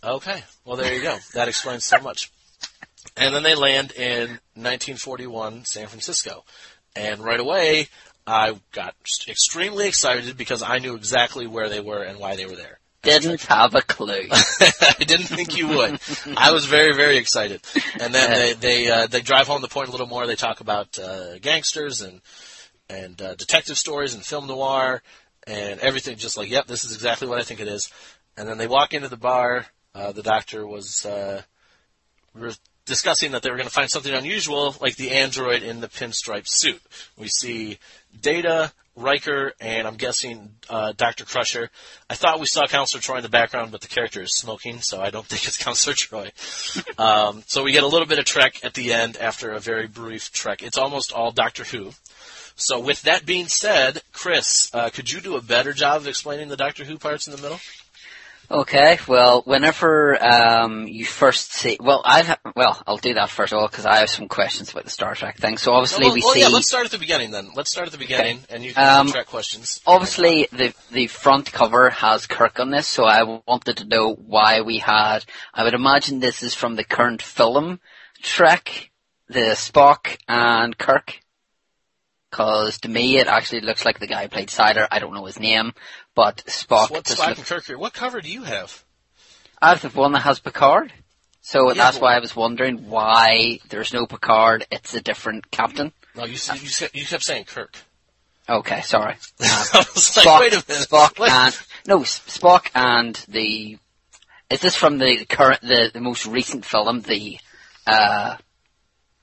Okay. 0.04 0.44
Well, 0.66 0.78
there 0.78 0.94
you 0.94 1.02
go. 1.02 1.18
That 1.34 1.48
explains 1.48 1.86
so 1.86 2.00
much. 2.00 2.32
And 3.18 3.34
then 3.34 3.44
they 3.44 3.56
land 3.56 3.92
in 3.92 4.40
1941 4.56 5.66
San 5.66 5.88
Francisco. 5.88 6.44
And 6.96 7.20
right 7.22 7.40
away, 7.40 7.88
I 8.28 8.56
got 8.72 8.96
extremely 9.28 9.88
excited 9.88 10.38
because 10.38 10.64
I 10.64 10.80
knew 10.80 10.96
exactly 10.96 11.48
where 11.48 11.70
they 11.70 11.80
were 11.80 12.04
and 12.04 12.20
why 12.20 12.36
they 12.36 12.46
were 12.46 12.56
there. 12.56 12.80
Didn't 13.04 13.44
have 13.44 13.76
a 13.76 13.82
clue. 13.82 14.28
I 14.32 15.04
didn't 15.06 15.28
think 15.28 15.56
you 15.56 15.68
would. 15.68 16.00
I 16.36 16.52
was 16.52 16.66
very, 16.66 16.96
very 16.96 17.18
excited. 17.18 17.62
And 18.00 18.12
then 18.12 18.32
they 18.32 18.54
they 18.54 18.92
uh, 18.92 19.06
they 19.06 19.22
drive 19.22 19.46
home 19.46 19.62
the 19.62 19.68
point 19.68 19.90
a 19.90 19.92
little 19.92 20.08
more. 20.08 20.26
They 20.26 20.36
talk 20.36 20.60
about 20.60 20.98
uh, 20.98 21.38
gangsters 21.38 22.02
and 22.02 22.22
and 22.90 23.22
uh, 23.22 23.36
detective 23.36 23.78
stories 23.78 24.16
and 24.16 24.26
film 24.26 24.48
noir 24.48 25.04
and 25.46 25.80
everything. 25.82 26.18
Just 26.18 26.36
like, 26.36 26.50
yep, 26.50 26.66
this 26.66 26.84
is 26.84 26.96
exactly 26.96 27.28
what 27.28 27.38
I 27.38 27.44
think 27.44 27.60
it 27.60 27.68
is. 27.68 27.92
And 28.38 28.50
then 28.50 28.58
they 28.58 28.68
walk 28.68 28.96
into 28.96 29.08
the 29.08 29.18
bar. 29.18 29.68
Uh, 29.94 30.12
the 30.12 30.24
doctor 30.24 30.66
was 30.66 31.06
uh, 31.06 31.44
re- 32.34 32.54
discussing 32.86 33.32
that 33.32 33.42
they 33.42 33.50
were 33.50 33.58
going 33.58 33.68
to 33.68 33.74
find 33.74 33.90
something 33.90 34.14
unusual, 34.14 34.76
like 34.82 34.96
the 34.96 35.12
android 35.12 35.64
in 35.64 35.82
the 35.82 35.88
pinstripe 35.88 36.48
suit. 36.48 36.82
We 37.18 37.28
see 37.28 37.80
Data, 38.22 38.72
Riker, 38.96 39.54
and 39.60 39.88
I'm 39.88 39.96
guessing 39.96 40.52
uh, 40.70 40.94
Dr. 40.96 41.26
Crusher. 41.26 41.70
I 42.10 42.16
thought 42.16 42.40
we 42.40 42.46
saw 42.46 42.66
Counselor 42.66 43.02
Troy 43.02 43.18
in 43.18 43.24
the 43.24 43.30
background, 43.30 43.72
but 43.72 43.82
the 43.82 43.88
character 43.88 44.22
is 44.22 44.36
smoking, 44.36 44.80
so 44.80 45.02
I 45.02 45.10
don't 45.10 45.26
think 45.28 45.46
it's 45.46 45.62
Counselor 45.62 45.96
Troy. 45.96 46.32
um, 46.98 47.44
so 47.48 47.64
we 47.64 47.72
get 47.72 47.84
a 47.84 47.88
little 47.88 48.08
bit 48.08 48.20
of 48.20 48.26
Trek 48.26 48.64
at 48.64 48.74
the 48.74 48.94
end 48.94 49.18
after 49.18 49.52
a 49.52 49.60
very 49.60 49.88
brief 49.88 50.32
Trek. 50.32 50.64
It's 50.64 50.78
almost 50.78 51.12
all 51.12 51.32
Doctor 51.32 51.64
Who. 51.64 51.92
So 52.56 52.80
with 52.80 53.02
that 53.02 53.26
being 53.26 53.48
said, 53.48 54.02
Chris, 54.14 54.74
uh, 54.74 54.90
could 54.90 55.12
you 55.12 55.20
do 55.20 55.36
a 55.36 55.42
better 55.42 55.74
job 55.74 55.98
of 56.02 56.08
explaining 56.08 56.48
the 56.48 56.56
Doctor 56.56 56.86
Who 56.86 56.98
parts 56.98 57.28
in 57.28 57.36
the 57.36 57.42
middle? 57.42 57.60
Okay, 58.50 59.00
well, 59.08 59.42
whenever 59.46 60.22
um, 60.24 60.88
you 60.88 61.06
first 61.06 61.54
see, 61.54 61.78
well, 61.80 62.02
I 62.06 62.24
ha- 62.24 62.40
well, 62.56 62.82
I'll 62.86 62.98
do 62.98 63.16
that 63.16 63.30
first 63.30 63.54
of 63.54 63.60
all 63.60 63.68
because 63.68 63.86
I 63.86 63.98
have 63.98 64.10
some 64.10 64.28
questions 64.28 64.72
about 64.72 64.84
the 64.84 64.90
Star 64.90 65.16
Trek 65.16 65.38
thing. 65.38 65.58
So 65.58 65.74
obviously 65.74 66.06
well, 66.06 66.14
we 66.14 66.22
well, 66.22 66.34
see, 66.34 66.42
yeah, 66.42 66.48
let's 66.48 66.68
start 66.68 66.86
at 66.86 66.92
the 66.92 67.00
beginning 67.00 67.32
then. 67.32 67.50
Let's 67.56 67.72
start 67.72 67.88
at 67.88 67.92
the 67.92 67.98
beginning, 67.98 68.40
and 68.50 68.64
you 68.64 68.74
can 68.74 69.00
Um, 69.00 69.12
Trek 69.12 69.28
questions. 69.28 69.82
obviously 69.88 70.48
the 70.52 70.74
the 70.92 71.08
front 71.08 71.52
cover 71.52 71.90
has 71.90 72.28
Kirk 72.28 72.60
on 72.60 72.70
this, 72.70 72.88
so 72.88 73.06
I 73.06 73.24
wanted 73.48 73.78
to 73.78 73.86
know 73.86 74.14
why 74.14 74.62
we 74.62 74.80
had. 74.80 75.26
I 75.54 75.64
would 75.64 75.74
imagine 75.74 76.20
this 76.20 76.44
is 76.44 76.54
from 76.54 76.76
the 76.76 76.84
current 76.84 77.22
film 77.22 77.80
Trek, 78.22 78.92
the 79.28 79.56
Spock 79.56 80.18
and 80.28 80.78
Kirk. 80.78 81.20
Because 82.36 82.80
to 82.80 82.90
me, 82.90 83.18
it 83.18 83.28
actually 83.28 83.62
looks 83.62 83.86
like 83.86 84.00
the 84.00 84.08
guy 84.08 84.24
who 84.24 84.28
played 84.28 84.50
Sylar. 84.50 84.90
I 84.92 85.00
don't 85.00 85.14
know 85.14 85.24
his 85.24 85.40
name, 85.40 85.72
but 86.16 86.44
Spock. 86.48 86.90
So 86.90 86.96
what's 86.96 87.16
Spock 87.16 87.38
and 87.38 87.46
Kirk 87.46 87.66
here? 87.66 87.78
What 87.78 87.94
cover 87.94 88.20
do 88.20 88.30
you 88.30 88.44
have? 88.44 88.84
I 89.62 89.70
have 89.70 89.82
the 89.82 89.88
one 89.98 90.12
that 90.12 90.24
has 90.24 90.40
Picard. 90.40 90.92
So 91.40 91.70
Yeah, 91.70 91.76
that's 91.76 91.98
why 91.98 92.14
I 92.14 92.20
was 92.20 92.36
wondering 92.36 92.90
why 92.90 93.60
there's 93.70 93.94
no 93.94 94.06
Picard. 94.06 94.66
It's 94.70 94.94
a 94.94 95.00
different 95.00 95.50
captain. 95.50 95.94
No, 96.14 96.26
you 96.26 96.36
said- 96.36 96.62
you, 96.62 96.68
said, 96.68 96.90
you 96.94 97.06
kept 97.06 97.24
saying 97.24 97.46
Kirk. 97.46 97.78
Okay, 98.50 98.82
sorry. 98.82 99.16
I 99.40 99.86
was 99.96 100.18
like, 100.18 100.26
Spock, 100.26 100.40
wait 100.42 100.54
a 100.54 100.64
minute. 100.68 100.88
Spock 100.90 101.20
Wait. 101.20 101.32
and 101.32 101.58
no 101.88 102.00
Spock 102.00 102.70
and 102.76 103.16
the. 103.30 103.78
Is 104.50 104.60
this 104.60 104.76
from 104.76 104.98
the 104.98 105.24
current 105.24 105.62
the, 105.62 105.90
the 105.94 106.02
most 106.02 106.26
recent 106.26 106.66
film, 106.66 107.00
the 107.00 107.40
uh, 107.88 108.36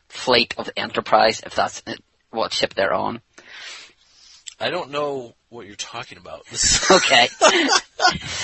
fleet 0.09 0.55
of 0.57 0.65
the 0.65 0.79
Enterprise? 0.79 1.43
If 1.45 1.55
that's 1.55 1.83
it, 1.87 2.03
what 2.33 2.53
ship 2.53 2.75
they're 2.75 2.93
on. 2.95 3.21
I 4.61 4.71
don't 4.71 4.91
know 4.91 5.35
what 5.49 5.67
you're 5.67 5.75
talking 5.77 6.19
about. 6.19 6.43
Okay. 6.91 7.29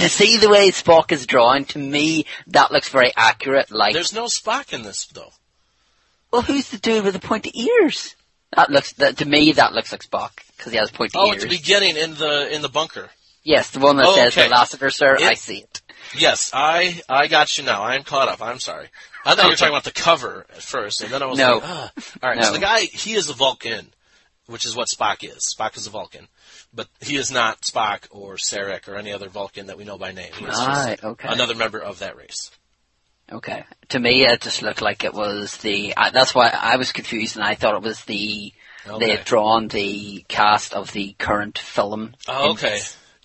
See 0.08 0.36
the 0.38 0.48
way 0.48 0.70
Spock 0.70 1.12
is 1.12 1.26
drawn. 1.26 1.64
To 1.66 1.78
me, 1.78 2.26
that 2.48 2.70
looks 2.72 2.88
very 2.88 3.12
accurate. 3.16 3.70
Like, 3.70 3.92
There's 3.94 4.14
no 4.14 4.26
Spock 4.26 4.72
in 4.72 4.82
this 4.82 5.06
though. 5.06 5.32
well, 6.32 6.42
who's 6.42 6.70
the 6.70 6.78
dude 6.78 7.04
with 7.04 7.14
the 7.14 7.20
pointy 7.20 7.50
ears? 7.54 8.14
That 8.56 8.70
looks 8.70 8.92
that, 8.94 9.18
to 9.18 9.24
me. 9.26 9.52
That 9.52 9.72
looks 9.74 9.92
like 9.92 10.02
Spock 10.02 10.30
because 10.56 10.72
he 10.72 10.78
has 10.78 10.90
pointy 10.90 11.12
Oh, 11.18 11.26
ears. 11.26 11.42
Oh, 11.42 11.44
at 11.44 11.50
the 11.50 11.56
beginning 11.56 11.96
in 11.96 12.14
the 12.14 12.54
in 12.54 12.62
the 12.62 12.68
bunker. 12.68 13.10
yes, 13.42 13.70
the 13.70 13.80
one 13.80 13.96
that 13.96 14.06
Oh, 14.06 14.14
says 14.16 14.28
okay. 14.36 14.44
the 14.48 14.54
Lassiter, 14.54 14.90
sir. 14.90 15.16
It- 15.16 15.22
I 15.22 15.34
see 15.34 15.58
it. 15.58 15.82
Yes, 16.16 16.50
I 16.54 17.00
I 17.08 17.28
got 17.28 17.56
you 17.58 17.64
now. 17.64 17.82
I 17.82 17.94
am 17.96 18.02
caught 18.04 18.28
up. 18.28 18.42
I'm 18.42 18.60
sorry. 18.60 18.88
I 19.24 19.34
thought 19.34 19.44
you 19.44 19.50
were 19.50 19.56
talking 19.56 19.74
about 19.74 19.84
the 19.84 19.90
cover 19.92 20.46
at 20.50 20.62
first, 20.62 21.02
and 21.02 21.12
then 21.12 21.22
I 21.22 21.26
was 21.26 21.38
No. 21.38 21.54
like, 21.54 21.62
ah. 21.64 21.92
all 22.22 22.30
right. 22.30 22.44
So 22.44 22.52
the 22.52 22.58
guy, 22.60 22.80
he 22.80 23.14
is 23.14 23.28
a 23.28 23.34
Vulcan, 23.34 23.92
which 24.46 24.64
is 24.64 24.74
what 24.74 24.88
Spock 24.88 25.22
is. 25.22 25.54
Spock 25.58 25.76
is 25.76 25.86
a 25.86 25.90
Vulcan, 25.90 26.28
but 26.72 26.88
he 27.00 27.16
is 27.16 27.30
not 27.30 27.62
Spock 27.62 28.06
or 28.10 28.36
Sarek 28.36 28.88
or 28.88 28.96
any 28.96 29.12
other 29.12 29.28
Vulcan 29.28 29.66
that 29.66 29.76
we 29.76 29.84
know 29.84 29.98
by 29.98 30.12
name. 30.12 30.32
Right. 30.42 30.96
Okay. 31.02 31.28
another 31.28 31.54
member 31.54 31.78
of 31.78 31.98
that 31.98 32.16
race. 32.16 32.50
Okay. 33.30 33.64
To 33.90 33.98
me, 33.98 34.24
it 34.24 34.40
just 34.40 34.62
looked 34.62 34.80
like 34.80 35.04
it 35.04 35.12
was 35.12 35.58
the. 35.58 35.94
I 35.96 36.10
that's 36.10 36.34
why 36.34 36.48
I 36.48 36.76
was 36.76 36.92
confused, 36.92 37.36
and 37.36 37.44
I 37.44 37.54
thought 37.54 37.74
it 37.74 37.82
was 37.82 38.02
the. 38.04 38.52
They 38.98 39.10
had 39.10 39.26
drawn 39.26 39.68
the 39.68 40.24
cast 40.28 40.72
of 40.72 40.92
the 40.92 41.14
current 41.18 41.58
film. 41.58 42.14
Oh, 42.26 42.52
okay. 42.52 42.78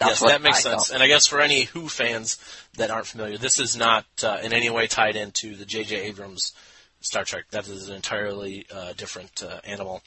That's 0.05 0.21
yes, 0.21 0.31
that 0.31 0.41
makes 0.41 0.65
I 0.65 0.71
sense. 0.71 0.87
thought. 0.87 0.93
And 0.95 1.03
I 1.03 1.07
guess 1.07 1.27
for 1.27 1.39
any 1.41 1.63
Who 1.63 1.87
fans 1.87 2.37
that 2.77 2.91
aren't 2.91 3.07
familiar, 3.07 3.37
this 3.37 3.59
is 3.59 3.75
not 3.75 4.05
uh, 4.23 4.39
in 4.43 4.53
any 4.53 4.69
way 4.69 4.87
tied 4.87 5.15
into 5.15 5.55
the 5.55 5.65
J.J. 5.65 6.01
Abrams 6.01 6.53
Star 7.01 7.23
Trek. 7.23 7.45
That 7.51 7.67
is 7.67 7.89
an 7.89 7.95
entirely 7.95 8.65
uh, 8.73 8.93
different 8.93 9.43
uh, 9.43 9.59
animal, 9.65 10.01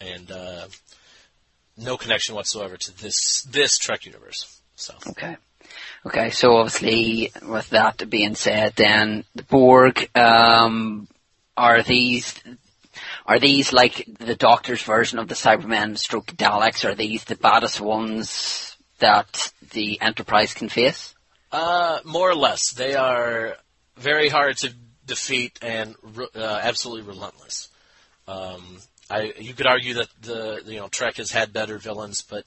and 0.00 0.30
uh, 0.30 0.66
no 1.76 1.96
connection 1.96 2.34
whatsoever 2.34 2.76
to 2.76 3.02
this 3.02 3.42
this 3.42 3.78
Trek 3.78 4.06
universe. 4.06 4.60
So 4.76 4.94
Okay. 5.08 5.36
Okay, 6.06 6.30
so 6.30 6.56
obviously, 6.56 7.30
with 7.46 7.70
that 7.70 8.08
being 8.08 8.34
said, 8.34 8.72
then 8.76 9.24
the 9.34 9.42
Borg, 9.42 10.08
um, 10.16 11.06
are 11.56 11.82
these, 11.82 12.34
are 13.26 13.38
these 13.38 13.72
like 13.72 14.08
the 14.18 14.34
Doctor's 14.34 14.82
version 14.82 15.18
of 15.18 15.28
the 15.28 15.34
Cybermen 15.34 15.98
stroke 15.98 16.26
Daleks? 16.28 16.84
Are 16.88 16.94
these 16.94 17.24
the 17.24 17.36
baddest 17.36 17.80
ones 17.80 18.69
that 19.00 19.52
the 19.72 20.00
Enterprise 20.00 20.54
can 20.54 20.68
face? 20.68 21.14
uh, 21.52 21.98
more 22.04 22.30
or 22.30 22.34
less, 22.34 22.72
they 22.72 22.94
are 22.94 23.56
very 23.96 24.28
hard 24.28 24.56
to 24.58 24.72
defeat 25.06 25.58
and 25.62 25.94
re- 26.02 26.28
uh, 26.34 26.60
absolutely 26.62 27.02
relentless. 27.02 27.68
Um, 28.28 28.78
I 29.10 29.34
you 29.38 29.54
could 29.54 29.66
argue 29.66 29.94
that 29.94 30.08
the 30.22 30.62
you 30.66 30.78
know 30.78 30.88
Trek 30.88 31.16
has 31.16 31.32
had 31.32 31.52
better 31.52 31.78
villains, 31.78 32.22
but 32.22 32.44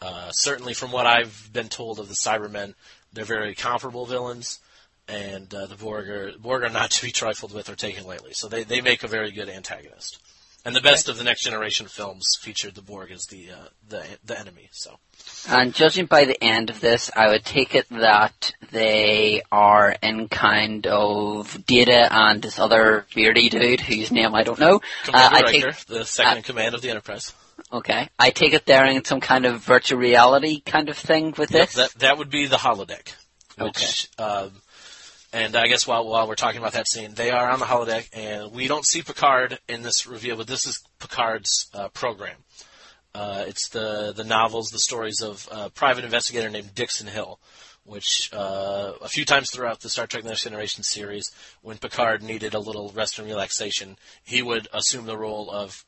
uh, 0.00 0.30
certainly 0.30 0.74
from 0.74 0.92
what 0.92 1.06
I've 1.06 1.50
been 1.52 1.68
told 1.68 1.98
of 1.98 2.08
the 2.08 2.14
Cybermen, 2.14 2.74
they're 3.12 3.24
very 3.24 3.54
comparable 3.54 4.06
villains, 4.06 4.60
and 5.08 5.52
uh, 5.52 5.66
the 5.66 5.74
Borg 5.74 6.08
are, 6.08 6.32
Borg 6.38 6.62
are 6.62 6.68
not 6.70 6.92
to 6.92 7.04
be 7.04 7.10
trifled 7.10 7.52
with 7.52 7.68
or 7.68 7.74
taken 7.74 8.06
lightly. 8.06 8.32
So 8.34 8.48
they, 8.48 8.62
they 8.62 8.80
make 8.80 9.02
a 9.02 9.08
very 9.08 9.32
good 9.32 9.48
antagonist. 9.48 10.20
And 10.66 10.74
the 10.74 10.80
best 10.80 11.08
of 11.08 11.16
the 11.16 11.22
next 11.22 11.42
generation 11.44 11.86
films 11.86 12.26
featured 12.40 12.74
the 12.74 12.82
Borg 12.82 13.12
as 13.12 13.26
the 13.26 13.52
uh, 13.52 13.68
the 13.88 14.04
the 14.24 14.36
enemy. 14.36 14.68
So, 14.72 14.98
And 15.48 15.72
judging 15.72 16.06
by 16.06 16.24
the 16.24 16.42
end 16.42 16.70
of 16.70 16.80
this, 16.80 17.08
I 17.14 17.28
would 17.28 17.44
take 17.44 17.76
it 17.76 17.88
that 17.90 18.50
they 18.72 19.42
are 19.52 19.94
in 20.02 20.26
kind 20.26 20.84
of 20.88 21.64
Data 21.66 22.08
and 22.10 22.42
this 22.42 22.58
other 22.58 23.06
beardy 23.14 23.48
dude 23.48 23.78
whose 23.80 24.10
name 24.10 24.34
I 24.34 24.42
don't 24.42 24.58
know. 24.58 24.80
Commander 25.04 25.36
I 25.36 25.40
Riker, 25.42 25.70
take 25.70 25.86
the 25.86 26.04
second 26.04 26.32
uh, 26.32 26.36
in 26.38 26.42
command 26.42 26.74
of 26.74 26.82
the 26.82 26.90
Enterprise. 26.90 27.32
okay. 27.72 28.08
I 28.18 28.30
take 28.30 28.52
it 28.52 28.66
they're 28.66 28.86
in 28.86 29.04
some 29.04 29.20
kind 29.20 29.46
of 29.46 29.60
virtual 29.60 30.00
reality 30.00 30.60
kind 30.62 30.88
of 30.88 30.98
thing 30.98 31.32
with 31.38 31.52
Yep, 31.52 31.60
this. 31.68 31.74
that 31.76 31.90
that 32.00 32.18
would 32.18 32.28
be 32.28 32.46
the 32.46 32.56
holodeck. 32.56 33.14
Okay. 33.58 33.66
Which, 33.68 34.08
um, 34.18 34.50
and 35.32 35.56
I 35.56 35.66
guess 35.66 35.86
while 35.86 36.06
while 36.06 36.28
we're 36.28 36.34
talking 36.34 36.60
about 36.60 36.72
that 36.72 36.88
scene, 36.88 37.14
they 37.14 37.30
are 37.30 37.50
on 37.50 37.58
the 37.58 37.64
holodeck, 37.66 38.08
and 38.12 38.52
we 38.52 38.68
don't 38.68 38.86
see 38.86 39.02
Picard 39.02 39.58
in 39.68 39.82
this 39.82 40.06
reveal, 40.06 40.36
but 40.36 40.46
this 40.46 40.66
is 40.66 40.82
Picard's 40.98 41.68
uh, 41.74 41.88
program. 41.88 42.36
Uh, 43.14 43.44
it's 43.46 43.68
the 43.68 44.12
the 44.14 44.24
novels, 44.24 44.70
the 44.70 44.78
stories 44.78 45.22
of 45.22 45.48
a 45.50 45.70
private 45.70 46.04
investigator 46.04 46.50
named 46.50 46.74
Dixon 46.74 47.06
Hill, 47.06 47.40
which 47.84 48.30
uh, 48.32 48.92
a 49.00 49.08
few 49.08 49.24
times 49.24 49.50
throughout 49.50 49.80
the 49.80 49.88
Star 49.88 50.06
Trek 50.06 50.24
Next 50.24 50.44
Generation 50.44 50.82
series, 50.82 51.30
when 51.62 51.78
Picard 51.78 52.22
needed 52.22 52.54
a 52.54 52.58
little 52.58 52.92
rest 52.94 53.18
and 53.18 53.26
relaxation, 53.26 53.96
he 54.24 54.42
would 54.42 54.68
assume 54.72 55.06
the 55.06 55.16
role 55.16 55.50
of 55.50 55.84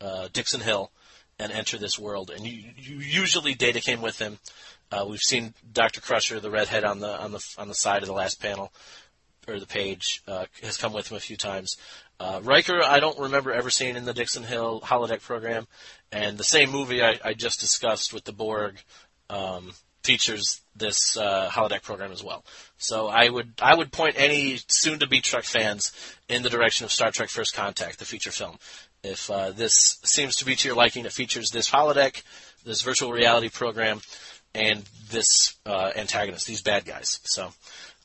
uh, 0.00 0.28
Dixon 0.32 0.60
Hill 0.60 0.90
and 1.38 1.52
enter 1.52 1.76
this 1.76 1.98
world. 1.98 2.30
And 2.30 2.46
you, 2.46 2.70
you 2.76 2.96
usually 2.98 3.54
Data 3.54 3.80
came 3.80 4.00
with 4.00 4.18
him. 4.18 4.38
Uh, 4.90 5.04
we've 5.08 5.20
seen 5.20 5.54
Doctor 5.72 6.00
Crusher, 6.00 6.40
the 6.40 6.50
redhead 6.50 6.84
on 6.84 7.00
the 7.00 7.20
on 7.20 7.32
the 7.32 7.54
on 7.58 7.68
the 7.68 7.74
side 7.74 8.02
of 8.02 8.08
the 8.08 8.14
last 8.14 8.40
panel 8.40 8.72
or 9.48 9.60
the 9.60 9.66
page, 9.66 10.22
uh, 10.26 10.46
has 10.62 10.76
come 10.76 10.92
with 10.92 11.10
him 11.10 11.16
a 11.16 11.20
few 11.20 11.36
times. 11.36 11.76
Uh, 12.18 12.40
Riker, 12.42 12.82
I 12.82 12.98
don't 12.98 13.18
remember 13.18 13.52
ever 13.52 13.70
seeing 13.70 13.96
in 13.96 14.04
the 14.04 14.14
Dixon 14.14 14.42
Hill 14.42 14.80
holodeck 14.80 15.22
program, 15.22 15.66
and 16.10 16.38
the 16.38 16.44
same 16.44 16.70
movie 16.70 17.02
I, 17.02 17.18
I 17.24 17.34
just 17.34 17.60
discussed 17.60 18.12
with 18.12 18.24
the 18.24 18.32
Borg 18.32 18.78
um, 19.28 19.72
features 20.02 20.62
this 20.74 21.16
uh, 21.16 21.50
holodeck 21.50 21.82
program 21.82 22.12
as 22.12 22.22
well. 22.22 22.44
So 22.78 23.08
I 23.08 23.28
would 23.28 23.54
I 23.60 23.74
would 23.74 23.92
point 23.92 24.14
any 24.16 24.60
soon-to-be 24.68 25.20
Trek 25.20 25.44
fans 25.44 25.92
in 26.28 26.42
the 26.42 26.50
direction 26.50 26.84
of 26.84 26.92
Star 26.92 27.10
Trek: 27.10 27.28
First 27.28 27.54
Contact, 27.54 27.98
the 27.98 28.04
feature 28.04 28.30
film. 28.30 28.58
If 29.02 29.30
uh, 29.30 29.50
this 29.50 29.98
seems 30.04 30.36
to 30.36 30.44
be 30.44 30.56
to 30.56 30.68
your 30.68 30.76
liking, 30.76 31.04
it 31.04 31.12
features 31.12 31.50
this 31.50 31.70
holodeck, 31.70 32.22
this 32.64 32.82
virtual 32.82 33.12
reality 33.12 33.50
program, 33.50 34.00
and 34.56 34.84
this 35.10 35.54
uh, 35.66 35.92
antagonist, 35.94 36.46
these 36.46 36.62
bad 36.62 36.84
guys. 36.84 37.20
So 37.24 37.52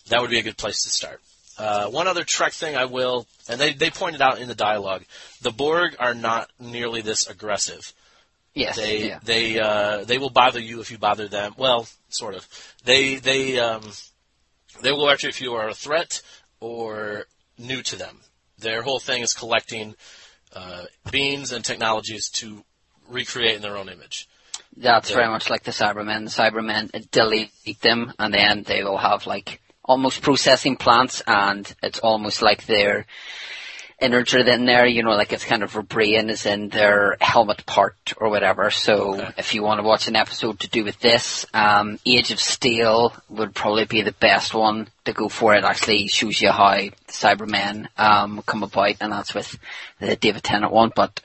that 0.09 0.21
would 0.21 0.29
be 0.29 0.39
a 0.39 0.43
good 0.43 0.57
place 0.57 0.83
to 0.83 0.89
start. 0.89 1.21
Uh, 1.57 1.87
one 1.87 2.07
other 2.07 2.23
Trek 2.23 2.53
thing 2.53 2.75
I 2.75 2.85
will, 2.85 3.27
and 3.47 3.59
they, 3.59 3.73
they 3.73 3.89
pointed 3.89 4.21
out 4.21 4.39
in 4.39 4.47
the 4.47 4.55
dialogue, 4.55 5.03
the 5.41 5.51
Borg 5.51 5.95
are 5.99 6.13
not 6.13 6.49
nearly 6.59 7.01
this 7.01 7.27
aggressive. 7.27 7.93
yes. 8.53 8.75
They 8.75 9.07
yeah. 9.07 9.19
they 9.23 9.59
uh, 9.59 10.03
they 10.03 10.17
will 10.17 10.29
bother 10.29 10.59
you 10.59 10.81
if 10.81 10.91
you 10.91 10.97
bother 10.97 11.27
them. 11.27 11.53
Well, 11.57 11.87
sort 12.09 12.35
of. 12.35 12.47
They 12.83 13.15
they 13.15 13.59
um, 13.59 13.83
they 14.81 14.91
will 14.91 15.09
after 15.09 15.27
you 15.27 15.29
if 15.29 15.41
you 15.41 15.53
are 15.53 15.69
a 15.69 15.73
threat 15.73 16.21
or 16.59 17.25
new 17.57 17.81
to 17.83 17.95
them. 17.95 18.19
Their 18.59 18.81
whole 18.81 18.99
thing 18.99 19.21
is 19.21 19.33
collecting 19.33 19.95
uh, 20.53 20.83
beings 21.11 21.51
and 21.51 21.63
technologies 21.63 22.29
to 22.35 22.63
recreate 23.07 23.55
in 23.55 23.61
their 23.61 23.77
own 23.77 23.89
image. 23.89 24.27
That's 24.75 25.09
Yeah. 25.09 25.17
very 25.17 25.29
much 25.29 25.49
like 25.49 25.63
the 25.63 25.71
Cybermen. 25.71 26.25
The 26.25 26.41
Cybermen 26.41 27.11
delete 27.11 27.81
them, 27.81 28.13
and 28.17 28.33
then 28.33 28.63
they 28.63 28.83
will 28.83 28.97
have 28.97 29.27
like 29.27 29.61
almost 29.83 30.21
processing 30.21 30.77
plants, 30.77 31.21
and 31.27 31.73
it's 31.83 31.99
almost 31.99 32.41
like 32.41 32.65
their 32.65 33.05
innards 34.01 34.33
in 34.33 34.65
there. 34.65 34.85
You 34.85 35.03
know, 35.03 35.11
like 35.11 35.31
it's 35.31 35.45
kind 35.45 35.63
of 35.63 35.73
their 35.73 35.81
brain 35.83 36.29
is 36.29 36.45
in 36.45 36.69
their 36.69 37.15
helmet 37.21 37.65
part 37.65 37.95
or 38.17 38.29
whatever. 38.29 38.71
So 38.71 39.13
Okay. 39.15 39.29
if 39.37 39.53
you 39.53 39.63
want 39.63 39.79
to 39.79 39.83
watch 39.87 40.07
an 40.07 40.15
episode 40.15 40.59
to 40.61 40.69
do 40.69 40.83
with 40.83 40.99
this, 40.99 41.45
um, 41.53 41.99
Age 42.05 42.31
of 42.31 42.39
Steel 42.39 43.13
would 43.29 43.53
probably 43.55 43.85
be 43.85 44.01
the 44.01 44.11
best 44.13 44.53
one 44.53 44.87
to 45.05 45.13
go 45.13 45.29
for. 45.29 45.53
It 45.53 45.63
actually 45.63 46.07
shows 46.07 46.41
you 46.41 46.51
how 46.51 46.77
Cybermen 47.07 47.87
um, 47.97 48.41
come 48.45 48.63
about, 48.63 48.95
and 48.99 49.11
that's 49.11 49.33
with 49.33 49.57
the 49.99 50.15
David 50.15 50.43
Tennant 50.43 50.71
one. 50.73 50.91
But 50.95 51.21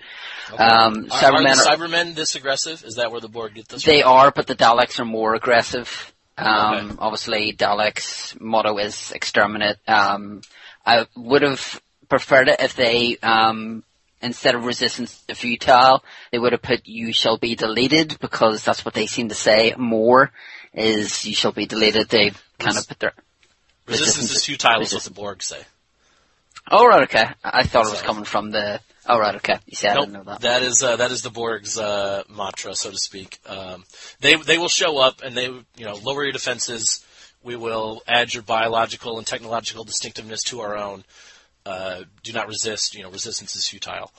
um, 0.59 1.07
Cybermen 1.07 1.55
the 1.55 1.71
are- 1.71 1.77
Cybermen 1.77 2.15
this 2.15 2.35
aggressive? 2.35 2.85
Is 2.85 2.97
that 2.97 3.11
where 3.11 3.21
the 3.21 3.29
Borg 3.29 3.55
get 3.55 3.69
this? 3.69 3.83
they 3.85 4.03
from? 4.03 4.11
are, 4.13 4.31
but 4.31 4.47
the 4.47 4.55
Daleks 4.57 5.01
are 5.01 5.05
more 5.05 5.35
aggressive. 5.35 6.13
Um, 6.39 6.91
Okay. 6.91 6.97
Obviously, 6.99 7.53
Daleks' 7.55 8.39
motto 8.41 8.77
is 8.79 9.11
exterminate. 9.13 9.79
Um, 9.89 10.43
I 10.85 11.07
would 11.17 11.41
have 11.43 11.81
preferred 12.09 12.49
it 12.49 12.61
if 12.61 12.75
they, 12.75 13.17
um, 13.23 13.85
instead 14.23 14.55
of 14.55 14.65
resistance 14.65 15.23
to 15.29 15.35
futile, 15.35 16.03
they 16.33 16.39
would 16.39 16.53
have 16.53 16.63
put 16.63 16.87
"you 16.87 17.13
shall 17.13 17.39
be 17.39 17.55
deleted" 17.55 18.19
because 18.21 18.65
that's 18.65 18.85
what 18.85 18.95
they 18.95 19.07
seem 19.07 19.29
to 19.29 19.35
say 19.35 19.75
more. 19.77 20.33
Is 20.73 21.25
"you 21.25 21.35
shall 21.35 21.53
be 21.53 21.67
deleted." 21.67 22.09
They 22.09 22.33
kind 22.59 22.77
of 22.77 22.89
put 22.89 22.99
their. 22.99 23.13
Resistance 23.87 24.17
resistance- 24.17 24.39
is 24.39 24.45
futile, 24.45 24.81
is 24.83 24.93
what 24.93 25.03
the 25.05 25.11
Borg 25.11 25.43
say. 25.43 25.61
Oh 26.71 26.87
right, 26.87 27.05
okay. 27.05 27.25
I 27.45 27.63
thought 27.63 27.87
it 27.87 27.91
was 27.91 28.03
coming 28.03 28.25
from 28.25 28.51
the. 28.51 28.81
Oh 29.09 29.21
right, 29.21 29.37
okay. 29.37 29.59
You 29.67 29.77
said 29.77 29.97
I 29.97 30.01
didn't 30.01 30.13
know 30.15 30.25
that. 30.25 30.41
that 30.41 30.63
is 30.63 30.83
uh, 30.83 30.97
that 30.97 31.13
is 31.13 31.23
the 31.23 31.31
Borg's 31.31 31.79
uh, 31.79 32.25
mantra, 32.29 32.75
so 32.75 32.91
to 32.91 32.99
speak. 32.99 33.39
Um, 33.47 33.85
they 34.21 34.35
they 34.35 34.59
will 34.59 34.69
show 34.69 34.99
up 34.99 35.23
and 35.23 35.37
they 35.37 35.47
you 35.47 35.65
know 35.85 35.95
lower 36.03 36.25
your 36.25 36.33
defenses. 36.33 37.05
We 37.45 37.55
will 37.55 38.03
add 38.09 38.35
your 38.35 38.43
biological 38.43 39.19
and 39.19 39.27
technological 39.27 39.85
distinctiveness 39.85 40.43
to 40.45 40.63
our 40.63 40.77
own. 40.77 41.05
Uh, 41.67 42.05
do 42.23 42.33
not 42.33 42.47
resist. 42.47 42.95
You 42.95 43.03
know, 43.03 43.11
resistance 43.11 43.57
is 43.57 43.69
futile. 43.69 44.13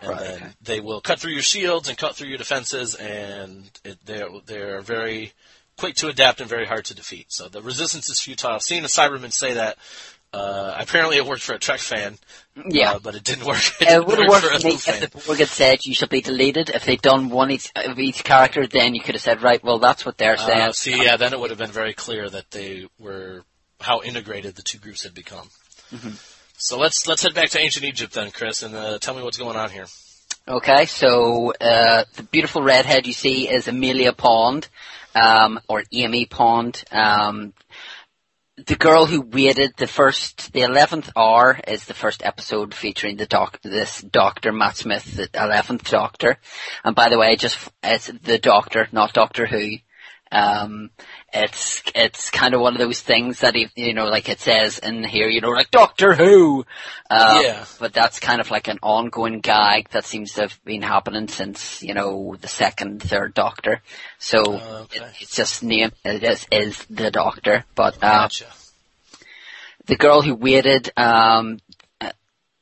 And 0.00 0.10
Right, 0.10 0.20
then 0.20 0.36
okay. 0.36 0.50
they 0.62 0.80
will 0.80 1.00
cut 1.02 1.20
through 1.20 1.32
your 1.32 1.42
shields 1.42 1.88
and 1.88 1.98
cut 1.98 2.16
through 2.16 2.28
your 2.28 2.38
defenses, 2.38 2.94
and 2.94 3.70
it, 3.84 3.98
they're 4.06 4.28
they're 4.46 4.80
very 4.80 5.32
quick 5.76 5.94
to 5.96 6.08
adapt 6.08 6.40
and 6.40 6.48
very 6.48 6.66
hard 6.66 6.86
to 6.86 6.94
defeat. 6.94 7.26
So 7.28 7.48
the 7.48 7.60
resistance 7.62 8.08
is 8.08 8.20
futile. 8.20 8.58
Seeing 8.60 8.84
a 8.84 8.88
Cyberman 8.88 9.32
say 9.32 9.54
that. 9.54 9.76
Uh, 10.32 10.74
apparently, 10.80 11.16
it 11.16 11.24
worked 11.24 11.42
for 11.42 11.54
a 11.54 11.60
Trek 11.60 11.78
fan, 11.78 12.18
Yeah. 12.68 12.94
uh, 12.94 12.98
but 12.98 13.14
it 13.14 13.22
didn't 13.22 13.44
work. 13.52 13.60
It, 13.80 13.86
It 13.88 14.04
would 14.04 14.18
have 14.18 14.28
work 14.28 14.42
worked 14.42 14.62
for 14.62 14.66
a 14.68 14.70
me 14.72 14.76
fan. 14.78 15.00
if 15.04 15.10
the 15.12 15.18
Borg 15.24 15.38
had 15.38 15.46
said 15.46 15.86
you 15.86 15.94
shall 15.94 16.08
be 16.08 16.22
deleted. 16.22 16.70
If 16.70 16.84
they'd 16.86 17.00
done 17.00 17.28
one 17.30 17.52
each, 17.52 17.70
of 17.76 18.00
each 18.00 18.24
character, 18.24 18.66
then 18.66 18.96
you 18.96 19.00
could 19.00 19.14
have 19.14 19.22
said, 19.22 19.42
right, 19.42 19.62
well, 19.62 19.78
that's 19.78 20.04
what 20.04 20.18
they're 20.18 20.36
saying. 20.36 20.60
Uh, 20.60 20.72
see, 20.72 21.04
yeah, 21.04 21.16
then 21.16 21.32
it 21.34 21.38
would 21.38 21.50
have 21.50 21.58
been 21.60 21.70
very 21.70 21.94
clear 21.94 22.28
that 22.28 22.50
they 22.50 22.88
were 22.98 23.44
how 23.80 24.02
integrated 24.02 24.56
the 24.56 24.62
two 24.62 24.78
groups 24.78 25.04
had 25.04 25.14
become. 25.14 25.48
Mm-hmm. 25.92 26.14
So 26.56 26.78
let's 26.78 27.06
let's 27.06 27.22
head 27.22 27.34
back 27.34 27.50
to 27.50 27.60
ancient 27.60 27.84
Egypt 27.84 28.14
then, 28.14 28.30
Chris, 28.30 28.62
and 28.62 28.74
uh, 28.74 28.98
tell 28.98 29.14
me 29.14 29.22
what's 29.22 29.38
going 29.38 29.56
on 29.56 29.70
here. 29.70 29.86
Okay, 30.46 30.86
so 30.86 31.52
uh, 31.52 32.04
the 32.16 32.22
beautiful 32.22 32.62
redhead 32.62 33.06
you 33.06 33.12
see 33.12 33.48
is 33.48 33.66
Amelia 33.66 34.12
Pond, 34.12 34.68
um, 35.14 35.58
or 35.68 35.82
Amy 35.90 36.26
Pond. 36.26 36.84
Um, 36.92 37.54
the 38.66 38.76
girl 38.76 39.06
who 39.06 39.22
waited 39.22 39.72
the 39.76 39.88
first, 39.88 40.52
the 40.52 40.62
eleventh 40.62 41.10
hour 41.16 41.58
is 41.66 41.86
the 41.86 41.94
first 41.94 42.24
episode 42.24 42.72
featuring 42.72 43.16
the 43.16 43.26
doc, 43.26 43.58
this 43.62 44.00
Doctor 44.00 44.52
Matt 44.52 44.76
Smith, 44.76 45.16
the 45.16 45.28
eleventh 45.34 45.90
Doctor. 45.90 46.38
And 46.84 46.94
by 46.94 47.08
the 47.08 47.18
way, 47.18 47.34
just 47.36 47.58
it's 47.82 48.06
the 48.06 48.38
Doctor, 48.38 48.86
not 48.92 49.12
Doctor 49.12 49.46
Who. 49.46 49.78
Um, 50.30 50.90
it's 51.34 51.82
it's 51.94 52.30
kind 52.30 52.54
of 52.54 52.60
one 52.60 52.74
of 52.74 52.78
those 52.78 53.00
things 53.00 53.40
that 53.40 53.54
he, 53.56 53.68
you 53.74 53.92
know, 53.92 54.06
like 54.06 54.28
it 54.28 54.38
says 54.40 54.78
in 54.78 55.02
here, 55.02 55.28
you 55.28 55.40
know, 55.40 55.50
like 55.50 55.70
Doctor 55.70 56.14
Who. 56.14 56.64
Uh, 57.10 57.40
Yeah. 57.42 57.64
But 57.80 57.92
that's 57.92 58.20
kind 58.20 58.40
of 58.40 58.50
like 58.50 58.68
an 58.68 58.78
ongoing 58.82 59.40
gag 59.40 59.88
that 59.90 60.04
seems 60.04 60.32
to 60.34 60.42
have 60.42 60.64
been 60.64 60.82
happening 60.82 61.26
since 61.28 61.82
you 61.82 61.92
know 61.94 62.36
the 62.40 62.48
second, 62.48 63.02
third 63.02 63.34
Doctor. 63.34 63.82
So 64.18 64.38
Uh, 64.38 64.80
okay. 64.84 65.00
it, 65.00 65.12
it's 65.20 65.34
just 65.34 65.62
name 65.62 65.90
it 66.04 66.22
is 66.22 66.46
is 66.52 66.78
the 66.88 67.10
Doctor, 67.10 67.64
but 67.74 67.96
uh, 67.96 68.22
Gotcha. 68.28 68.46
the 69.86 69.96
girl 69.96 70.22
who 70.22 70.34
waited, 70.34 70.90
um, 70.96 71.58
uh, 72.00 72.12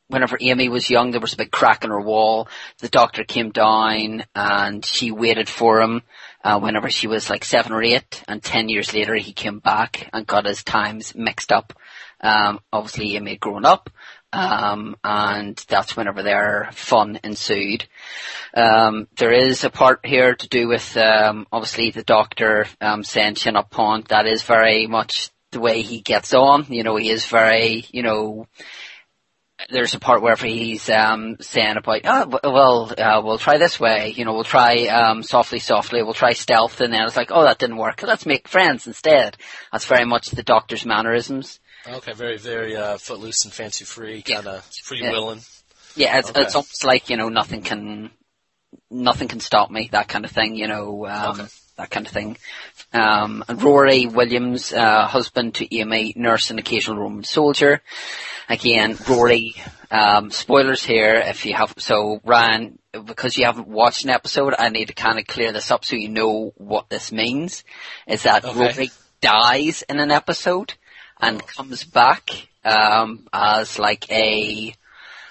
whenever 0.08 0.36
Amy 0.40 0.68
was 0.68 0.90
young, 0.90 1.10
there 1.10 1.20
was 1.20 1.34
a 1.34 1.36
big 1.36 1.50
crack 1.50 1.84
in 1.84 1.90
her 1.90 2.00
wall. 2.00 2.48
The 2.78 2.88
doctor 2.88 3.24
came 3.24 3.50
down 3.50 4.24
and 4.34 4.84
she 4.84 5.10
waited 5.10 5.48
for 5.48 5.80
him, 5.80 6.02
uh, 6.44 6.58
whenever 6.60 6.90
she 6.90 7.06
was 7.06 7.30
like 7.30 7.44
seven 7.44 7.72
or 7.72 7.82
eight. 7.82 8.22
And 8.28 8.42
ten 8.42 8.68
years 8.68 8.92
later, 8.92 9.14
he 9.14 9.32
came 9.32 9.58
back 9.58 10.08
and 10.12 10.26
got 10.26 10.46
his 10.46 10.64
times 10.64 11.14
mixed 11.14 11.52
up. 11.52 11.72
Um, 12.20 12.60
obviously 12.72 13.16
Amy 13.16 13.32
had 13.32 13.40
grown 13.40 13.64
up. 13.64 13.90
Um, 14.34 14.96
and 15.04 15.62
that's 15.68 15.94
whenever 15.94 16.22
their 16.22 16.70
fun 16.72 17.20
ensued. 17.22 17.86
Um, 18.54 19.06
there 19.18 19.32
is 19.32 19.62
a 19.62 19.68
part 19.68 20.06
here 20.06 20.34
to 20.34 20.48
do 20.48 20.68
with, 20.68 20.96
um, 20.96 21.46
obviously 21.52 21.90
the 21.90 22.02
doctor, 22.02 22.64
um, 22.80 23.04
saying 23.04 23.34
chin 23.34 23.56
up 23.56 23.70
pond. 23.70 24.06
That 24.06 24.26
is 24.26 24.42
very 24.42 24.86
much 24.86 25.28
the 25.50 25.60
way 25.60 25.82
he 25.82 26.00
gets 26.00 26.32
on. 26.32 26.64
You 26.70 26.82
know, 26.82 26.96
he 26.96 27.10
is 27.10 27.26
very, 27.26 27.84
you 27.90 28.02
know, 28.02 28.46
there's 29.72 29.94
a 29.94 29.98
part 29.98 30.22
where 30.22 30.36
he's 30.36 30.88
um, 30.90 31.36
saying 31.40 31.76
about, 31.76 32.02
oh, 32.04 32.38
well, 32.44 32.92
uh, 32.96 33.22
we'll 33.24 33.38
try 33.38 33.58
this 33.58 33.80
way, 33.80 34.12
you 34.16 34.24
know, 34.24 34.34
we'll 34.34 34.44
try 34.44 34.86
um, 34.86 35.22
softly, 35.22 35.58
softly, 35.58 36.02
we'll 36.02 36.14
try 36.14 36.34
stealth, 36.34 36.80
and 36.80 36.92
then 36.92 37.02
it's 37.04 37.16
like, 37.16 37.30
oh, 37.32 37.42
that 37.44 37.58
didn't 37.58 37.78
work. 37.78 38.02
Let's 38.02 38.26
make 38.26 38.48
friends 38.48 38.86
instead. 38.86 39.36
That's 39.72 39.86
very 39.86 40.04
much 40.04 40.30
the 40.30 40.42
Doctor's 40.42 40.84
mannerisms. 40.84 41.58
Okay, 41.88 42.12
very, 42.12 42.38
very 42.38 42.76
uh, 42.76 42.98
footloose 42.98 43.44
and 43.44 43.52
fancy 43.52 43.84
free, 43.84 44.22
kind 44.22 44.46
of 44.46 44.64
free 44.84 45.02
willing. 45.02 45.40
Yeah, 45.96 46.18
it's, 46.18 46.30
Okay. 46.30 46.42
it's 46.42 46.54
almost 46.54 46.84
like 46.84 47.10
you 47.10 47.16
know 47.16 47.28
nothing 47.28 47.62
can, 47.62 48.10
nothing 48.90 49.28
can 49.28 49.40
stop 49.40 49.70
me. 49.70 49.88
That 49.90 50.08
kind 50.08 50.24
of 50.24 50.30
thing, 50.30 50.54
you 50.54 50.68
know, 50.68 51.06
um, 51.06 51.40
Okay. 51.40 51.48
that 51.78 51.90
kind 51.90 52.06
of 52.06 52.12
thing. 52.12 52.36
Um, 52.92 53.42
and 53.48 53.60
Rory 53.62 54.06
Williams, 54.06 54.72
uh, 54.72 55.06
husband 55.06 55.56
to 55.56 55.76
Amy, 55.76 56.12
nurse 56.16 56.50
and 56.50 56.58
occasional 56.58 56.98
Roman 56.98 57.24
soldier. 57.24 57.82
Again, 58.52 58.98
Rory. 59.08 59.54
Um, 59.90 60.30
spoilers 60.30 60.82
here 60.84 61.14
if 61.14 61.46
you 61.46 61.54
have. 61.54 61.74
So 61.78 62.20
Ryan, 62.24 62.78
because 62.92 63.36
you 63.36 63.46
haven't 63.46 63.66
watched 63.68 64.04
an 64.04 64.10
episode, 64.10 64.54
I 64.58 64.68
need 64.68 64.88
to 64.88 64.94
kind 64.94 65.18
of 65.18 65.26
clear 65.26 65.52
this 65.52 65.70
up 65.70 65.84
so 65.84 65.96
you 65.96 66.08
know 66.10 66.52
what 66.56 66.90
this 66.90 67.12
means. 67.12 67.64
Is 68.06 68.24
that 68.24 68.44
Okay. 68.44 68.58
Rory 68.58 68.90
dies 69.22 69.82
in 69.88 70.00
an 70.00 70.10
episode 70.10 70.74
and 71.20 71.46
comes 71.46 71.84
back 71.84 72.30
um, 72.64 73.26
as 73.32 73.78
like 73.78 74.10
a 74.10 74.74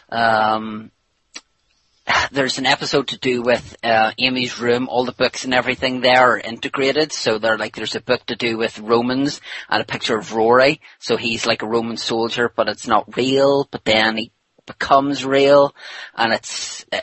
um, 0.10 0.92
there's 2.32 2.58
an 2.58 2.66
episode 2.66 3.10
to 3.10 3.18
do 3.18 3.42
with 3.42 3.78
uh, 3.84 4.12
Amy's 4.18 4.60
room. 4.60 4.88
All 4.90 5.06
the 5.06 5.12
books 5.12 5.46
and 5.46 5.54
everything 5.54 6.02
there 6.02 6.32
are 6.32 6.40
integrated. 6.40 7.12
So 7.12 7.38
they're 7.38 7.58
like 7.58 7.76
there's 7.76 7.96
a 7.96 8.02
book 8.02 8.26
to 8.28 8.36
do 8.36 8.58
with 8.58 8.80
Romans 8.80 9.42
and 9.70 9.82
a 9.82 9.86
picture 9.86 10.18
of 10.18 10.34
Rory. 10.34 10.82
So 11.00 11.18
he's 11.18 11.46
like 11.46 11.62
a 11.62 11.68
Roman 11.68 11.98
soldier, 11.98 12.52
but 12.54 12.68
it's 12.68 12.88
not 12.88 13.16
real. 13.16 13.68
But 13.70 13.86
then 13.86 14.18
he 14.18 14.32
becomes 14.66 15.26
real, 15.26 15.76
and 16.16 16.34
it's 16.34 16.86
uh, 16.92 17.02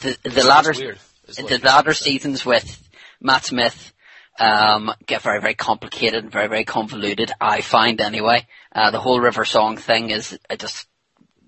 the 0.00 0.18
the 0.22 0.30
Sounds 0.30 0.46
latter 0.46 0.72
weird, 0.76 0.98
is 1.28 1.38
what 1.38 1.48
the 1.48 1.58
latter 1.58 1.94
seasons 1.94 2.44
with 2.44 2.90
Matt 3.20 3.44
Smith 3.44 3.92
um, 4.38 4.92
get 5.06 5.22
very, 5.22 5.40
very 5.40 5.54
complicated 5.54 6.24
and 6.24 6.32
very, 6.32 6.48
very 6.48 6.64
convoluted. 6.64 7.30
I 7.40 7.60
find 7.60 8.00
anyway. 8.00 8.46
Uh, 8.74 8.90
the 8.90 9.00
whole 9.00 9.20
River 9.20 9.44
Song 9.44 9.76
thing 9.76 10.10
is 10.10 10.38
just 10.58 10.86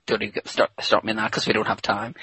don't 0.06 0.22
even 0.22 0.44
start 0.46 0.70
start 0.80 1.04
me 1.04 1.12
that 1.12 1.30
because 1.30 1.46
we 1.46 1.52
don't 1.52 1.66
have 1.66 1.82
time. 1.82 2.14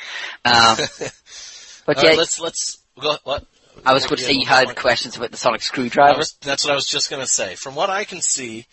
Um, 0.45 0.77
but 1.85 2.01
yeah, 2.01 2.09
right, 2.09 2.17
let's 2.17 2.39
let's 2.39 2.79
go. 2.99 3.17
What? 3.23 3.45
I 3.85 3.93
was 3.93 4.05
going 4.05 4.17
to 4.17 4.23
say 4.23 4.33
you 4.33 4.45
had 4.45 4.75
questions 4.75 5.17
about 5.17 5.31
the 5.31 5.37
sonic 5.37 5.61
screwdriver. 5.61 6.17
was, 6.17 6.33
that's 6.41 6.65
what 6.65 6.71
I 6.71 6.75
was 6.75 6.85
just 6.85 7.09
going 7.09 7.21
to 7.21 7.27
say. 7.27 7.55
From 7.55 7.73
what 7.73 7.89
I 7.89 8.03
can 8.03 8.21
see, 8.21 8.65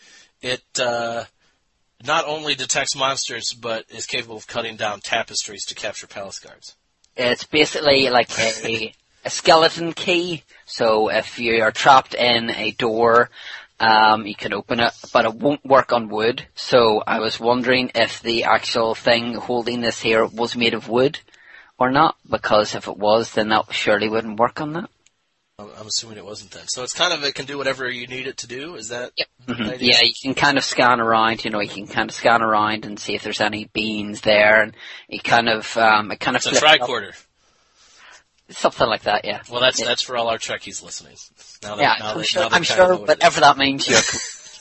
it 0.42 0.62
uh, 0.80 1.24
not 2.04 2.26
only 2.26 2.54
detects 2.54 2.96
monsters, 2.96 3.54
but 3.54 3.84
is 3.90 4.06
capable 4.06 4.36
of 4.36 4.46
cutting 4.46 4.76
down 4.76 5.00
tapestries 5.00 5.64
to 5.66 5.74
capture 5.74 6.06
palace 6.06 6.38
guards. 6.38 6.74
It's 7.16 7.44
basically 7.44 8.10
like 8.10 8.30
a, 8.38 8.92
a 9.24 9.30
skeleton 9.30 9.92
key. 9.92 10.44
So 10.66 11.10
if 11.10 11.38
you 11.38 11.62
are 11.62 11.72
trapped 11.72 12.14
in 12.14 12.50
a 12.50 12.72
door, 12.72 13.30
um, 13.80 14.26
you 14.26 14.34
can 14.34 14.52
open 14.52 14.80
it, 14.80 14.92
but 15.12 15.24
it 15.24 15.34
won't 15.34 15.64
work 15.64 15.92
on 15.92 16.08
wood. 16.08 16.46
So 16.54 17.02
I 17.06 17.20
was 17.20 17.38
wondering 17.38 17.90
if 17.94 18.22
the 18.22 18.44
actual 18.44 18.94
thing 18.94 19.34
holding 19.34 19.80
this 19.80 20.00
here 20.00 20.24
was 20.24 20.56
made 20.56 20.74
of 20.74 20.88
wood 20.88 21.18
or 21.78 21.90
not, 21.90 22.16
because 22.28 22.74
if 22.74 22.88
it 22.88 22.96
was, 22.96 23.32
then 23.32 23.48
that 23.50 23.72
surely 23.72 24.08
wouldn't 24.08 24.38
work 24.38 24.60
on 24.60 24.72
that. 24.72 24.90
I'm 25.60 25.88
assuming 25.88 26.18
it 26.18 26.24
wasn't 26.24 26.52
then. 26.52 26.68
So 26.68 26.84
it's 26.84 26.92
kind 26.92 27.12
of 27.12 27.24
it 27.24 27.34
can 27.34 27.46
do 27.46 27.58
whatever 27.58 27.88
you 27.90 28.06
need 28.06 28.28
it 28.28 28.36
to 28.38 28.46
do. 28.46 28.76
Is 28.76 28.88
that? 28.88 29.10
the 29.16 29.54
Mhm. 29.54 29.78
Yeah, 29.80 30.02
you 30.02 30.12
can 30.22 30.34
kind 30.34 30.56
of 30.56 30.64
scan 30.64 31.00
around, 31.00 31.44
you 31.44 31.50
know, 31.50 31.60
you 31.60 31.68
can 31.68 31.88
kind 31.88 32.08
of 32.10 32.14
scan 32.14 32.42
around 32.42 32.84
and 32.84 32.98
see 32.98 33.14
if 33.14 33.22
there's 33.22 33.40
any 33.40 33.64
beans 33.72 34.20
there, 34.20 34.62
and 34.62 34.76
it 35.08 35.24
kind 35.24 35.48
of, 35.48 35.76
um, 35.76 36.12
it 36.12 36.20
kind 36.20 36.36
of 36.36 36.46
It's 36.46 36.56
a 36.56 36.60
flips 36.60 36.80
up. 36.80 37.14
Something 38.50 38.86
like 38.88 39.02
that, 39.02 39.24
yeah. 39.24 39.42
Well, 39.50 39.60
that's 39.60 39.80
Yeah. 39.80 39.86
that's 39.86 40.02
for 40.02 40.16
all 40.16 40.28
our 40.28 40.38
Trekkies 40.38 40.82
listening. 40.82 41.16
Now 41.62 41.76
that, 41.76 41.98
Yeah, 41.98 42.06
I'm 42.06 42.22
sure. 42.22 42.48
I'm 42.50 42.62
sure 42.62 42.76
know 42.76 42.98
what 43.00 43.10
it 43.10 43.18
whatever 43.18 43.40
that 43.40 43.58
means. 43.58 43.88
You're. 43.88 43.98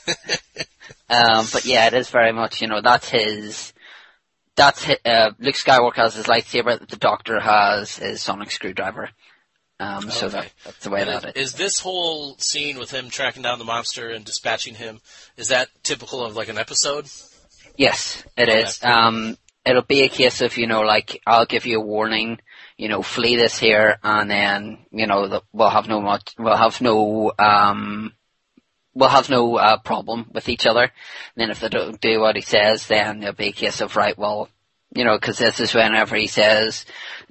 um, 1.10 1.46
but 1.52 1.66
yeah, 1.66 1.88
it 1.88 1.94
is 1.94 2.10
very 2.10 2.32
much. 2.32 2.62
You 2.62 2.68
know, 2.68 2.82
that's 2.82 3.10
his. 3.10 3.74
That's 4.56 4.84
hi 4.84 4.98
uh, 5.06 5.32
Luke 5.40 5.56
Skywalker 5.56 5.98
has 5.98 6.16
his 6.16 6.26
lightsaber. 6.26 6.80
The 6.88 6.98
Doctor 6.98 7.40
has 7.40 7.98
his 7.98 8.22
sonic 8.22 8.52
screwdriver. 8.52 9.10
Um, 9.80 10.10
so 10.10 10.28
Okay. 10.28 10.38
that, 10.40 10.54
that's 10.66 10.84
the 10.84 10.90
way 10.90 11.02
And 11.02 11.10
that 11.10 11.24
is, 11.26 11.36
is. 11.36 11.52
is 11.54 11.54
this 11.54 11.80
whole 11.80 12.36
scene 12.40 12.80
with 12.80 12.90
him 12.90 13.10
tracking 13.12 13.44
down 13.44 13.60
the 13.60 13.66
monster 13.66 14.10
and 14.10 14.26
dispatching 14.26 14.74
him 14.74 15.00
is 15.38 15.50
that 15.50 15.70
typical 15.84 16.26
of 16.26 16.36
like 16.36 16.50
an 16.50 16.58
episode? 16.58 17.06
Yes, 17.76 18.24
it 18.36 18.50
Okay. 18.50 18.62
is. 18.64 18.80
Um, 18.84 19.38
it'll 19.64 19.84
be 19.84 20.02
a 20.02 20.10
case 20.10 20.42
of 20.42 20.58
you 20.58 20.66
know, 20.66 20.82
like 20.82 21.22
I'll 21.28 21.46
give 21.46 21.68
you 21.68 21.78
a 21.78 21.86
warning. 21.86 22.40
You 22.78 22.90
know, 22.90 23.02
flee 23.02 23.36
this 23.36 23.58
here, 23.58 23.98
and 24.04 24.30
then 24.30 24.80
you 24.92 25.08
know 25.08 25.42
we'll 25.52 25.70
have 25.70 25.88
no 25.88 26.00
much. 26.00 26.36
We'll 26.38 26.56
have 26.56 26.80
no. 26.80 27.32
Um, 27.38 28.14
we'll 28.94 29.10
have 29.10 29.30
no 29.30 29.56
uh, 29.58 29.78
problem 29.78 30.30
with 30.34 30.50
each 30.50 30.66
other. 30.66 30.84
And 30.84 30.92
then 31.36 31.52
if 31.52 31.60
they 31.60 31.70
don't 31.70 32.00
do 32.02 32.20
what 32.20 32.36
he 32.36 32.42
says, 32.42 32.88
then 32.88 33.22
it'll 33.22 33.34
be 33.34 33.50
a 33.50 33.52
case 33.52 33.82
of 33.82 33.96
right. 33.96 34.18
Well, 34.18 34.50
you 34.94 35.04
know, 35.04 35.18
because 35.18 35.38
this 35.38 35.60
is 35.60 35.74
whenever 35.74 36.16
he 36.16 36.28
says 36.28 36.86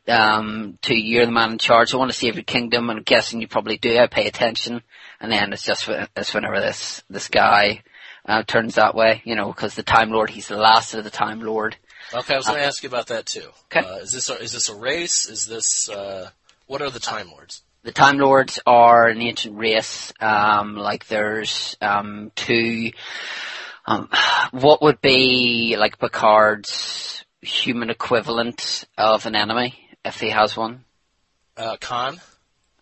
um, 0.06 0.78
to 0.82 0.94
you, 0.94 1.16
you're 1.16 1.26
the 1.26 1.32
man 1.32 1.52
in 1.52 1.58
charge. 1.58 1.92
I 1.92 1.96
want 1.96 2.10
to 2.10 2.16
save 2.16 2.34
your 2.34 2.44
kingdom, 2.44 2.90
and 2.90 2.98
I'm 2.98 3.04
guessing 3.04 3.40
you 3.40 3.48
probably 3.48 3.78
do. 3.78 3.98
I 3.98 4.06
pay 4.06 4.26
attention, 4.26 4.82
and 5.20 5.32
then 5.32 5.52
it's 5.52 5.64
just 5.64 5.88
it's 6.16 6.34
whenever 6.34 6.60
this 6.60 7.02
this 7.10 7.28
guy 7.28 7.82
uh, 8.26 8.42
turns 8.42 8.74
that 8.74 8.94
way, 8.94 9.22
you 9.24 9.34
know, 9.34 9.52
because 9.52 9.74
the 9.74 9.82
Time 9.82 10.10
Lord, 10.10 10.30
he's 10.30 10.48
the 10.48 10.56
last 10.56 10.94
of 10.94 11.04
the 11.04 11.10
Time 11.10 11.40
Lord. 11.40 11.76
Okay, 12.14 12.34
I 12.34 12.36
was 12.36 12.46
going 12.46 12.58
to 12.58 12.64
ask 12.64 12.82
you 12.82 12.88
about 12.88 13.08
that 13.08 13.26
too. 13.26 13.48
Okay. 13.66 13.86
Uh, 13.86 13.96
is 13.96 14.12
this 14.12 14.28
a, 14.30 14.38
is 14.38 14.52
this 14.52 14.68
a 14.68 14.74
race? 14.74 15.28
Is 15.28 15.46
this 15.46 15.88
uh, 15.88 16.30
what 16.66 16.82
are 16.82 16.90
the 16.90 17.00
Time 17.00 17.30
Lords? 17.30 17.62
The 17.82 17.92
Time 17.92 18.18
Lords 18.18 18.58
are 18.66 19.06
an 19.08 19.20
ancient 19.20 19.56
race. 19.56 20.12
Um, 20.20 20.76
like 20.76 21.06
there's 21.06 21.76
um, 21.80 22.32
two. 22.34 22.92
Um, 23.86 24.08
what 24.50 24.82
would 24.82 25.00
be 25.00 25.76
like 25.78 25.98
Picard's 25.98 27.24
human 27.40 27.90
equivalent 27.90 28.84
of 28.98 29.26
an 29.26 29.36
enemy 29.36 29.78
if 30.04 30.18
he 30.20 30.30
has 30.30 30.56
one? 30.56 30.84
Uh, 31.56 31.76
Khan. 31.80 32.20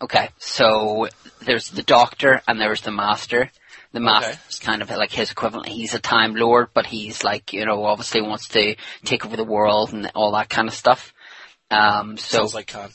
Okay, 0.00 0.30
so 0.38 1.08
there's 1.44 1.70
the 1.70 1.82
Doctor 1.82 2.42
and 2.48 2.60
there's 2.60 2.80
the 2.80 2.90
Master. 2.90 3.50
The 3.94 4.00
Master 4.00 4.30
Okay. 4.30 4.38
is 4.50 4.58
kind 4.58 4.82
of 4.82 4.90
like 4.90 5.12
his 5.12 5.30
equivalent. 5.30 5.68
He's 5.68 5.94
a 5.94 6.00
Time 6.00 6.34
Lord, 6.34 6.70
but 6.74 6.84
he's 6.84 7.22
like 7.22 7.52
you 7.52 7.64
know 7.64 7.84
obviously 7.84 8.20
wants 8.22 8.48
to 8.48 8.74
take 9.04 9.24
over 9.24 9.36
the 9.36 9.44
world 9.44 9.92
and 9.92 10.10
all 10.16 10.32
that 10.32 10.48
kind 10.48 10.66
of 10.66 10.74
stuff. 10.74 11.14
Um, 11.70 12.16
so 12.16 12.38
Sounds 12.38 12.54
like 12.54 12.66
Khan. 12.66 12.90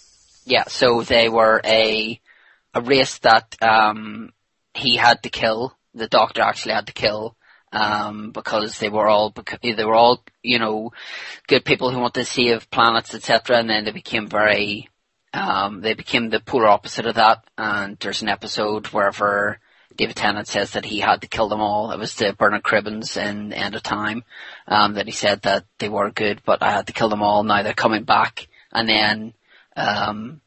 yeah, 0.45 0.65
so 0.67 1.01
they 1.01 1.29
were 1.29 1.61
a 1.63 2.19
a 2.73 2.81
race 2.81 3.17
that 3.19 3.55
um 3.61 4.33
he 4.73 4.97
had 4.97 5.23
to 5.23 5.29
kill. 5.29 5.73
The 5.93 6.09
doctor 6.09 6.41
actually 6.41 6.73
had 6.73 6.87
to 6.87 6.93
kill 6.93 7.37
um 7.71 8.31
because 8.31 8.77
they 8.79 8.89
were 8.89 9.07
all 9.07 9.33
they 9.63 9.85
were 9.85 9.95
all 9.95 10.21
you 10.43 10.59
know 10.59 10.91
good 11.47 11.63
people 11.63 11.91
who 11.91 11.99
wanted 11.99 12.25
to 12.25 12.25
save 12.25 12.69
planets 12.71 13.15
etc. 13.15 13.59
And 13.59 13.69
then 13.69 13.85
they 13.85 13.91
became 13.91 14.27
very 14.27 14.89
um 15.33 15.79
they 15.79 15.93
became 15.93 16.29
the 16.29 16.41
polar 16.41 16.67
opposite 16.67 17.05
of 17.05 17.15
that. 17.15 17.45
And 17.57 17.97
there's 17.99 18.21
an 18.21 18.27
episode 18.27 18.87
wherever 18.87 19.59
David 19.99 20.15
Tennant 20.15 20.47
says 20.47 20.71
that 20.71 20.85
he 20.85 21.01
had 21.01 21.19
to 21.21 21.27
kill 21.27 21.49
them 21.49 21.59
all. 21.59 21.91
It 21.91 21.99
was 21.99 22.15
the 22.15 22.31
Bernard 22.31 22.63
Cribbins 22.63 23.17
in 23.17 23.51
End 23.51 23.75
of 23.75 23.83
Time 23.83 24.23
um, 24.65 24.93
that 24.93 25.07
he 25.07 25.11
said 25.11 25.41
that 25.41 25.65
they 25.77 25.89
were 25.89 26.09
good, 26.09 26.41
but 26.45 26.63
I 26.63 26.71
had 26.71 26.87
to 26.87 26.93
kill 26.93 27.09
them 27.09 27.21
all. 27.21 27.43
Now 27.43 27.63
they're 27.63 27.73
coming 27.73 28.05
back, 28.05 28.47
and 28.71 28.87
then 28.87 29.33
um, 29.75 30.39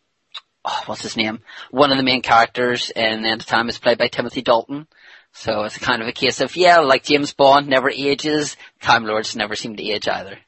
oh, 0.65 0.83
what's 0.87 1.03
his 1.03 1.19
name? 1.19 1.41
One 1.71 1.91
of 1.91 1.99
the 1.99 2.03
main 2.03 2.23
characters 2.23 2.89
in 2.97 3.27
End 3.27 3.43
of 3.43 3.47
Time 3.47 3.69
is 3.69 3.79
played 3.79 3.99
by 3.99 4.09
Timothy 4.09 4.41
Dalton. 4.41 4.87
So 5.35 5.65
it's 5.65 5.77
kind 5.77 6.01
of 6.01 6.09
a 6.09 6.13
case 6.13 6.41
of 6.41 6.57
yeah, 6.57 6.79
like 6.79 7.05
James 7.05 7.35
Bond 7.35 7.69
never 7.69 7.91
ages, 7.91 8.57
Time 8.81 9.05
Lords 9.05 9.37
never 9.37 9.55
seem 9.55 9.77
to 9.77 9.83
age 9.83 10.09
either. 10.09 10.39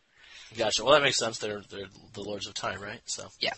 Gotcha. 0.56 0.82
Well, 0.82 0.94
that 0.94 1.02
makes 1.02 1.18
sense. 1.18 1.36
They're 1.38 1.60
they're 1.68 1.88
the 2.14 2.22
Lords 2.22 2.46
of 2.46 2.54
Time, 2.54 2.80
right? 2.80 3.02
So 3.04 3.28
Yeah. 3.38 3.52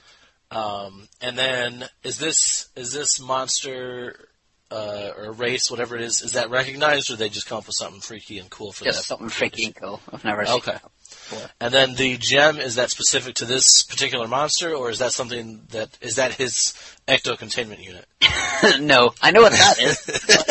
Um, 0.51 1.07
and 1.21 1.39
then 1.39 1.85
is 2.03 2.19
this 2.19 2.69
is 2.75 2.93
this 2.93 3.21
monster 3.21 4.29
uh, 4.71 5.11
or 5.17 5.33
race, 5.33 5.71
whatever 5.71 5.95
it 5.97 6.03
is, 6.03 6.23
is 6.23 6.33
that 6.33 6.51
recognized, 6.51 7.11
or 7.11 7.17
they 7.17 7.29
just 7.29 7.47
come 7.47 7.59
up 7.59 7.67
with 7.67 7.77
something 7.77 8.01
freaky 8.01 8.39
and 8.39 8.51
cool 8.51 8.73
for 8.73 8.85
Just 8.85 8.99
that? 8.99 9.05
something 9.05 9.29
freaky 9.29 9.67
and 9.67 9.75
cool. 9.77 10.01
I've 10.13 10.25
never 10.25 10.45
seen 10.45 10.57
Okay. 10.57 10.77
before. 11.09 11.51
And 11.61 11.73
then 11.73 11.95
the 11.95 12.17
gem 12.17 12.59
is 12.59 12.75
that 12.75 12.91
specific 12.91 13.37
to 13.37 13.45
this 13.45 13.83
particular 13.85 14.27
monster, 14.27 14.75
or 14.75 14.91
is 14.91 14.99
that 14.99 15.13
something 15.13 15.63
that 15.71 15.97
is 16.01 16.17
that 16.17 16.35
his 16.35 16.75
ecto 17.07 17.39
containment 17.39 17.81
unit? 17.81 18.07
no, 18.81 19.13
I 19.23 19.31
know 19.31 19.43
what 19.43 19.53
that 19.53 19.81
is. 19.81 20.07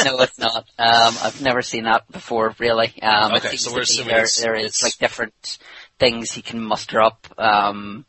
no, 0.06 0.20
it's 0.20 0.40
not. 0.40 0.66
Um, 0.80 1.16
I've 1.22 1.42
never 1.42 1.62
seen 1.62 1.84
that 1.84 2.10
before, 2.12 2.56
really. 2.60 2.94
Um, 3.02 3.34
Okay, 3.34 3.58
so 3.58 3.74
we're 3.74 3.82
assuming 3.82 4.10
there, 4.10 4.18
it's- 4.24 4.40
there 4.42 4.56
is 4.56 4.66
it's- 4.78 4.84
like 4.84 4.98
different 4.98 5.58
things 6.00 6.32
he 6.32 6.42
can 6.42 6.62
muster 6.62 7.02
up. 7.02 7.28
Um, 7.38 8.06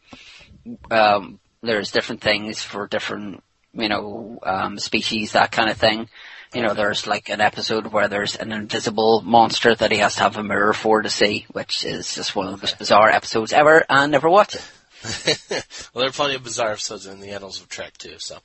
um, 0.90 1.40
there's 1.62 1.90
different 1.90 2.20
things 2.20 2.62
for 2.62 2.86
different, 2.86 3.42
you 3.76 3.88
know, 3.88 4.38
um, 4.42 4.78
species, 4.78 5.32
that 5.32 5.52
kind 5.52 5.70
of 5.70 5.76
thing. 5.76 6.08
You 6.54 6.62
know, 6.62 6.74
there's 6.74 7.06
like 7.06 7.28
an 7.28 7.40
episode 7.40 7.88
where 7.88 8.08
there's 8.08 8.36
an 8.36 8.52
invisible 8.52 9.20
monster 9.22 9.74
that 9.74 9.92
he 9.92 9.98
has 9.98 10.14
to 10.14 10.22
have 10.22 10.36
a 10.36 10.42
mirror 10.42 10.72
for 10.72 11.02
to 11.02 11.10
see, 11.10 11.46
which 11.52 11.84
is 11.84 12.14
just 12.14 12.36
one 12.36 12.46
of 12.46 12.52
the 12.52 12.64
most 12.64 12.78
bizarre 12.78 13.10
episodes 13.10 13.52
ever, 13.52 13.84
and 13.88 14.12
never 14.12 14.30
watch 14.30 14.54
it. 14.54 14.64
well, 15.92 16.02
there 16.02 16.08
are 16.08 16.12
plenty 16.12 16.34
of 16.34 16.44
bizarre 16.44 16.72
episodes 16.72 17.06
in 17.06 17.20
the 17.20 17.30
annals 17.30 17.60
of 17.60 17.68
Trek 17.68 17.96
too. 17.98 18.18
So, 18.18 18.38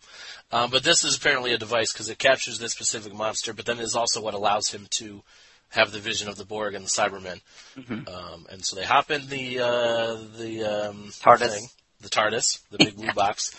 um, 0.51 0.69
but 0.69 0.83
this 0.83 1.03
is 1.03 1.15
apparently 1.15 1.53
a 1.53 1.57
device 1.57 1.93
because 1.93 2.09
it 2.09 2.17
captures 2.17 2.59
this 2.59 2.73
specific 2.73 3.13
monster, 3.13 3.53
but 3.53 3.65
then 3.65 3.79
is 3.79 3.95
also 3.95 4.21
what 4.21 4.33
allows 4.33 4.69
him 4.69 4.87
to 4.91 5.23
have 5.69 5.91
the 5.91 5.99
vision 5.99 6.27
of 6.27 6.35
the 6.35 6.45
Borg 6.45 6.75
and 6.75 6.85
the 6.85 6.89
Cybermen. 6.89 7.41
Mm-hmm. 7.77 8.07
Um, 8.07 8.45
and 8.51 8.65
so 8.65 8.75
they 8.75 8.83
hop 8.83 9.09
in 9.11 9.27
the 9.27 9.59
uh, 9.59 10.17
the 10.37 10.63
um, 10.63 11.11
TARDIS, 11.21 11.53
thing, 11.53 11.67
the 12.01 12.09
TARDIS, 12.09 12.59
the 12.69 12.77
big 12.77 12.95
blue 12.97 13.13
box, 13.13 13.55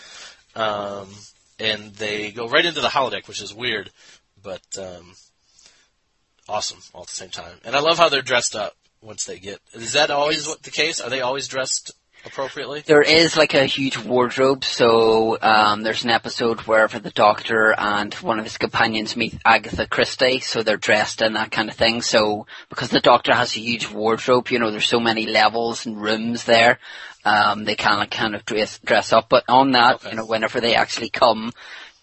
um, 0.55 1.09
and 1.63 1.95
they 1.95 2.31
go 2.31 2.47
right 2.49 2.65
into 2.65 2.81
the 2.81 2.89
holodeck, 2.89 3.27
which 3.27 3.41
is 3.41 3.53
weird, 3.53 3.89
but 4.41 4.61
um, 4.77 5.15
awesome 6.47 6.79
all 6.93 7.03
at 7.03 7.07
the 7.07 7.15
same 7.15 7.29
time. 7.29 7.57
And 7.63 7.75
I 7.75 7.79
love 7.79 7.97
how 7.97 8.09
they're 8.09 8.21
dressed 8.21 8.55
up 8.55 8.75
once 9.01 9.23
they 9.25 9.39
get. 9.39 9.59
Is 9.73 9.93
that 9.93 10.11
always 10.11 10.47
what 10.47 10.61
the 10.63 10.71
case? 10.71 10.99
Are 10.99 11.09
they 11.09 11.21
always 11.21 11.47
dressed 11.47 11.93
appropriately? 12.25 12.83
There 12.85 13.01
is 13.01 13.37
like 13.37 13.53
a 13.53 13.65
huge 13.65 13.97
wardrobe. 13.97 14.63
So 14.63 15.37
um, 15.41 15.83
there's 15.83 16.03
an 16.03 16.09
episode 16.09 16.61
where 16.61 16.87
the 16.87 17.11
Doctor 17.11 17.73
and 17.77 18.13
one 18.15 18.39
of 18.39 18.45
his 18.45 18.57
companions 18.57 19.15
meet 19.15 19.37
Agatha 19.45 19.87
Christie, 19.87 20.39
so 20.39 20.63
they're 20.63 20.77
dressed 20.77 21.21
in 21.21 21.33
that 21.33 21.51
kind 21.51 21.69
of 21.69 21.75
thing. 21.75 22.01
So 22.01 22.47
because 22.69 22.89
the 22.89 22.99
Doctor 22.99 23.33
has 23.33 23.55
a 23.55 23.59
huge 23.59 23.89
wardrobe, 23.89 24.49
you 24.49 24.59
know, 24.59 24.71
there's 24.71 24.87
so 24.87 24.99
many 24.99 25.25
levels 25.25 25.85
and 25.85 26.01
rooms 26.01 26.43
there. 26.43 26.79
Um, 27.25 27.63
they 27.63 27.75
kind 27.75 28.03
of 28.03 28.09
kind 28.09 28.35
of 28.35 28.45
dress 28.45 28.79
dress 28.79 29.13
up, 29.13 29.29
but 29.29 29.45
on 29.47 29.71
that, 29.71 29.95
okay. 29.95 30.09
you 30.09 30.15
know, 30.17 30.25
whenever 30.25 30.59
they 30.59 30.75
actually 30.75 31.09
come 31.09 31.51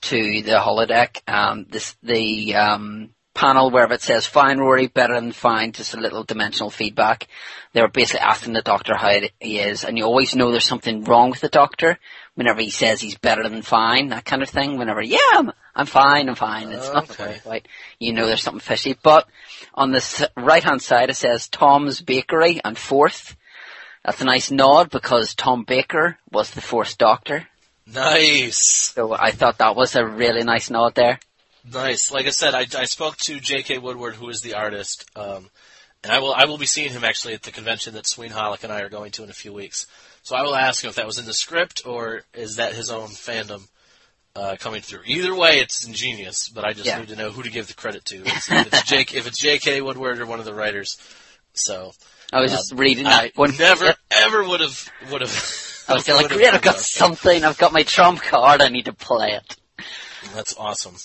to 0.03 0.43
the 0.43 0.53
holodeck, 0.53 1.21
um, 1.29 1.67
this 1.69 1.95
the 2.03 2.55
um, 2.55 3.11
panel 3.35 3.71
where 3.71 3.91
it 3.93 4.03
says 4.03 4.27
fine 4.27 4.59
Rory, 4.59 4.89
better 4.89 5.15
than 5.15 5.33
fine, 5.33 5.73
just 5.73 5.95
a 5.95 6.01
little 6.01 6.25
dimensional 6.25 6.71
feedback. 6.71 7.29
They're 7.73 7.89
basically 7.89 8.21
asking 8.21 8.53
the 8.53 8.63
doctor 8.63 8.97
how 8.97 9.13
he 9.39 9.59
is, 9.59 9.85
and 9.85 9.97
you 9.97 10.05
always 10.05 10.35
know 10.35 10.51
there's 10.51 10.65
something 10.65 11.05
wrong 11.05 11.31
with 11.31 11.41
the 11.41 11.49
doctor 11.49 11.99
whenever 12.35 12.61
he 12.61 12.71
says 12.71 13.01
he's 13.01 13.19
better 13.19 13.49
than 13.49 13.63
fine, 13.63 14.09
that 14.09 14.25
kind 14.25 14.43
of 14.43 14.49
thing. 14.49 14.79
Whenever, 14.79 15.03
yeah, 15.03 15.19
I'm, 15.33 15.53
I'm 15.75 15.87
fine, 15.87 16.29
I'm 16.29 16.35
fine. 16.35 16.71
It's 16.71 16.93
not 16.93 17.11
okay. 17.11 17.41
right. 17.47 17.67
You 17.99 18.13
know 18.13 18.27
there's 18.27 18.43
something 18.43 18.61
fishy. 18.61 18.97
But 19.01 19.29
on 19.75 19.93
the 19.93 20.31
right 20.37 20.65
hand 20.65 20.83
side 20.83 21.11
it 21.11 21.17
says 21.17 21.49
Tom's 21.49 22.01
Bakery 22.01 22.61
and 22.65 22.77
fourth. 22.77 23.37
That's 24.05 24.23
a 24.23 24.25
nice 24.25 24.51
nod 24.51 24.91
because 24.91 25.35
Tom 25.35 25.65
Baker 25.65 26.19
was 26.33 26.51
the 26.51 26.63
fourth 26.63 26.97
doctor. 26.97 27.47
Nice. 27.87 28.93
So 28.95 29.13
I 29.13 29.31
thought 29.33 29.59
that 29.59 29.77
was 29.77 29.95
a 29.95 30.07
really 30.07 30.43
nice 30.43 30.71
nod 30.71 30.95
there. 30.95 31.19
Nice. 31.65 32.11
Like 32.11 32.27
I 32.27 32.31
said, 32.31 32.55
I, 32.55 32.67
I 32.79 32.85
spoke 32.85 33.17
to 33.19 33.41
J.K. 33.41 33.79
Woodward, 33.79 34.15
who 34.15 34.29
is 34.29 34.41
the 34.41 34.55
artist, 34.55 35.05
um, 35.17 35.51
and 36.03 36.13
I 36.13 36.19
will 36.21 36.33
I 36.33 36.47
will 36.47 36.59
be 36.59 36.67
seeing 36.67 36.91
him 36.91 37.05
actually 37.05 37.35
at 37.35 37.43
the 37.43 37.51
convention 37.51 37.95
that 37.95 38.07
Sween 38.07 38.31
Hollick 38.31 38.65
and 38.65 38.73
I 38.73 38.81
are 38.81 38.89
going 38.89 39.11
to 39.13 39.23
in 39.23 39.31
a 39.31 39.35
few 39.35 39.53
weeks. 39.53 39.87
So 40.23 40.37
I 40.37 40.43
will 40.43 40.55
ask 40.55 40.83
him 40.83 40.91
if 40.91 40.97
that 40.97 41.07
was 41.07 41.19
in 41.19 41.27
the 41.27 41.35
script 41.35 41.83
or 41.87 42.23
is 42.35 42.57
that 42.57 42.75
his 42.75 42.91
own 42.91 43.09
fandom 43.09 43.69
uh, 44.35 44.57
coming 44.59 44.81
through. 44.81 45.01
Either 45.07 45.35
way, 45.35 45.59
it's 45.59 45.87
ingenious, 45.87 46.49
but 46.49 46.65
I 46.65 46.73
just 46.73 46.87
yeah. 46.87 46.99
need 46.99 47.09
to 47.09 47.17
know 47.17 47.31
who 47.31 47.43
to 47.43 47.51
give 47.51 47.67
the 47.67 47.75
credit 47.75 48.05
to. 48.07 48.23
It's, 48.25 48.51
if 48.51 48.67
it's 48.67 48.83
Jake, 48.85 49.15
if 49.15 49.27
it's 49.27 49.39
J.K. 49.39 49.81
Woodward 49.81 50.21
or 50.21 50.27
one 50.27 50.39
of 50.39 50.45
the 50.45 50.55
writers. 50.55 50.99
So 51.53 51.93
I 52.33 52.41
was 52.41 52.53
just 52.53 52.73
reading 52.73 53.05
that. 53.05 53.25
I 53.25 53.33
one. 53.35 53.57
never 53.59 53.93
ever 54.11 54.49
would 54.49 54.61
have 54.61 54.89
would 55.11 55.21
have. 55.21 55.85
I 55.89 55.95
was 55.95 56.09
like, 56.09 56.29
great! 56.29 56.55
I've 56.55 56.63
got 56.63 56.79
something. 56.79 57.45
I've 57.45 57.59
got 57.59 57.73
my 57.73 57.83
trump 57.83 58.23
card. 58.23 58.63
I 58.63 58.69
need 58.69 58.85
to 58.85 58.93
play 58.93 59.33
it. 59.33 59.57
That's 60.35 60.55
awesome. 60.57 60.97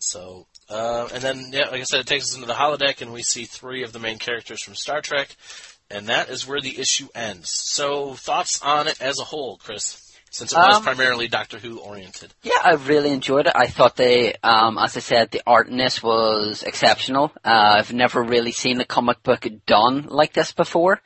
So, 0.00 0.46
uh, 0.68 1.08
and 1.12 1.22
then, 1.22 1.50
yeah, 1.52 1.68
like 1.68 1.80
I 1.80 1.84
said, 1.84 2.00
it 2.00 2.06
takes 2.06 2.30
us 2.30 2.34
into 2.34 2.46
the 2.46 2.54
holodeck, 2.54 3.02
and 3.02 3.12
we 3.12 3.22
see 3.22 3.44
three 3.44 3.84
of 3.84 3.92
the 3.92 3.98
main 3.98 4.18
characters 4.18 4.62
from 4.62 4.74
Star 4.74 5.00
Trek, 5.00 5.36
and 5.90 6.08
that 6.08 6.30
is 6.30 6.46
where 6.46 6.60
the 6.60 6.78
issue 6.78 7.08
ends. 7.14 7.50
So, 7.50 8.14
thoughts 8.14 8.62
on 8.62 8.88
it 8.88 9.00
as 9.00 9.18
a 9.20 9.24
whole, 9.24 9.58
Chris? 9.58 10.06
Since 10.32 10.52
it 10.52 10.56
was 10.56 10.76
um, 10.76 10.82
primarily 10.84 11.26
Doctor 11.26 11.58
Who 11.58 11.80
oriented. 11.80 12.32
Yeah, 12.42 12.52
I 12.62 12.74
really 12.74 13.10
enjoyed 13.10 13.48
it. 13.48 13.52
I 13.54 13.66
thought 13.66 13.96
they, 13.96 14.34
um, 14.44 14.78
as 14.78 14.96
I 14.96 15.00
said, 15.00 15.32
the 15.32 15.42
art 15.44 15.68
in 15.68 15.76
this 15.76 16.04
was 16.04 16.62
exceptional. 16.62 17.32
Uh, 17.44 17.74
I've 17.78 17.92
never 17.92 18.22
really 18.22 18.52
seen 18.52 18.80
a 18.80 18.84
comic 18.84 19.24
book 19.24 19.44
done 19.66 20.06
like 20.06 20.32
this 20.32 20.52
before. 20.52 21.00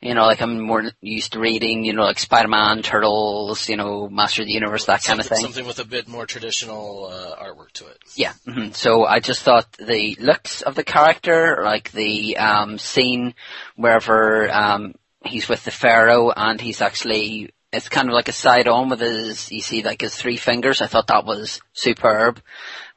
You 0.00 0.14
know, 0.14 0.26
like 0.26 0.40
I'm 0.42 0.60
more 0.60 0.84
used 1.00 1.32
to 1.32 1.40
reading, 1.40 1.84
you 1.84 1.92
know, 1.92 2.02
like 2.02 2.18
Spider-Man, 2.18 2.82
Turtles, 2.82 3.68
you 3.68 3.76
know, 3.76 4.08
Master 4.08 4.42
of 4.42 4.46
the 4.46 4.52
Universe, 4.52 4.86
that 4.86 5.02
something, 5.02 5.18
kind 5.18 5.20
of 5.20 5.36
thing. 5.36 5.44
Something 5.44 5.66
with 5.66 5.78
a 5.78 5.84
bit 5.84 6.06
more 6.06 6.26
traditional 6.26 7.06
uh, 7.06 7.42
artwork 7.42 7.72
to 7.72 7.86
it. 7.86 7.98
Yeah. 8.14 8.32
Mm-hmm. 8.46 8.72
So 8.72 9.04
I 9.04 9.20
just 9.20 9.42
thought 9.42 9.72
the 9.72 10.16
looks 10.20 10.62
of 10.62 10.74
the 10.74 10.84
character, 10.84 11.62
like 11.64 11.90
the 11.92 12.36
um, 12.36 12.78
scene 12.78 13.34
wherever 13.76 14.50
um, 14.50 14.94
he's 15.24 15.48
with 15.48 15.64
the 15.64 15.70
Pharaoh 15.70 16.30
and 16.30 16.60
he's 16.60 16.82
actually 16.82 17.50
it's 17.72 17.88
kind 17.88 18.08
of 18.08 18.14
like 18.14 18.28
a 18.28 18.32
side 18.32 18.68
on 18.68 18.88
with 18.88 19.00
his, 19.00 19.50
you 19.50 19.60
see 19.60 19.82
like 19.82 20.00
his 20.00 20.16
three 20.16 20.36
fingers. 20.36 20.80
I 20.80 20.86
thought 20.86 21.08
that 21.08 21.26
was 21.26 21.60
superb. 21.72 22.40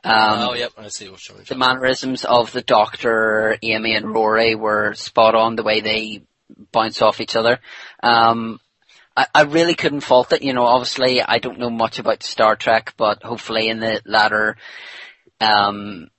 Um, 0.03 0.49
oh, 0.49 0.53
yep, 0.53 0.71
I 0.77 0.88
see 0.88 1.09
what 1.09 1.27
you're 1.27 1.39
The 1.39 1.55
mannerisms 1.55 2.23
of 2.23 2.53
the 2.53 2.62
Doctor, 2.62 3.57
Amy, 3.62 3.95
and 3.95 4.13
Rory 4.13 4.55
were 4.55 4.93
spot 4.93 5.35
on. 5.35 5.57
The 5.57 5.63
way 5.63 5.81
they 5.81 6.23
bounce 6.72 7.02
off 7.02 7.22
each 7.22 7.36
other. 7.36 7.60
Um, 8.02 8.60
I, 9.15 9.28
I 9.34 9.41
really 9.43 9.76
couldn't 9.76 10.02
fault 10.02 10.34
it. 10.34 10.43
You 10.43 10.54
know, 10.54 10.65
obviously 10.65 11.22
I 11.22 11.39
don't 11.39 11.60
know 11.60 11.69
much 11.69 12.00
about 12.00 12.24
Star 12.24 12.56
Trek, 12.56 12.93
but 12.98 13.24
hopefully 13.24 13.69
in 13.69 13.80
the 13.80 14.02
latter 14.06 14.58
um, 15.41 16.10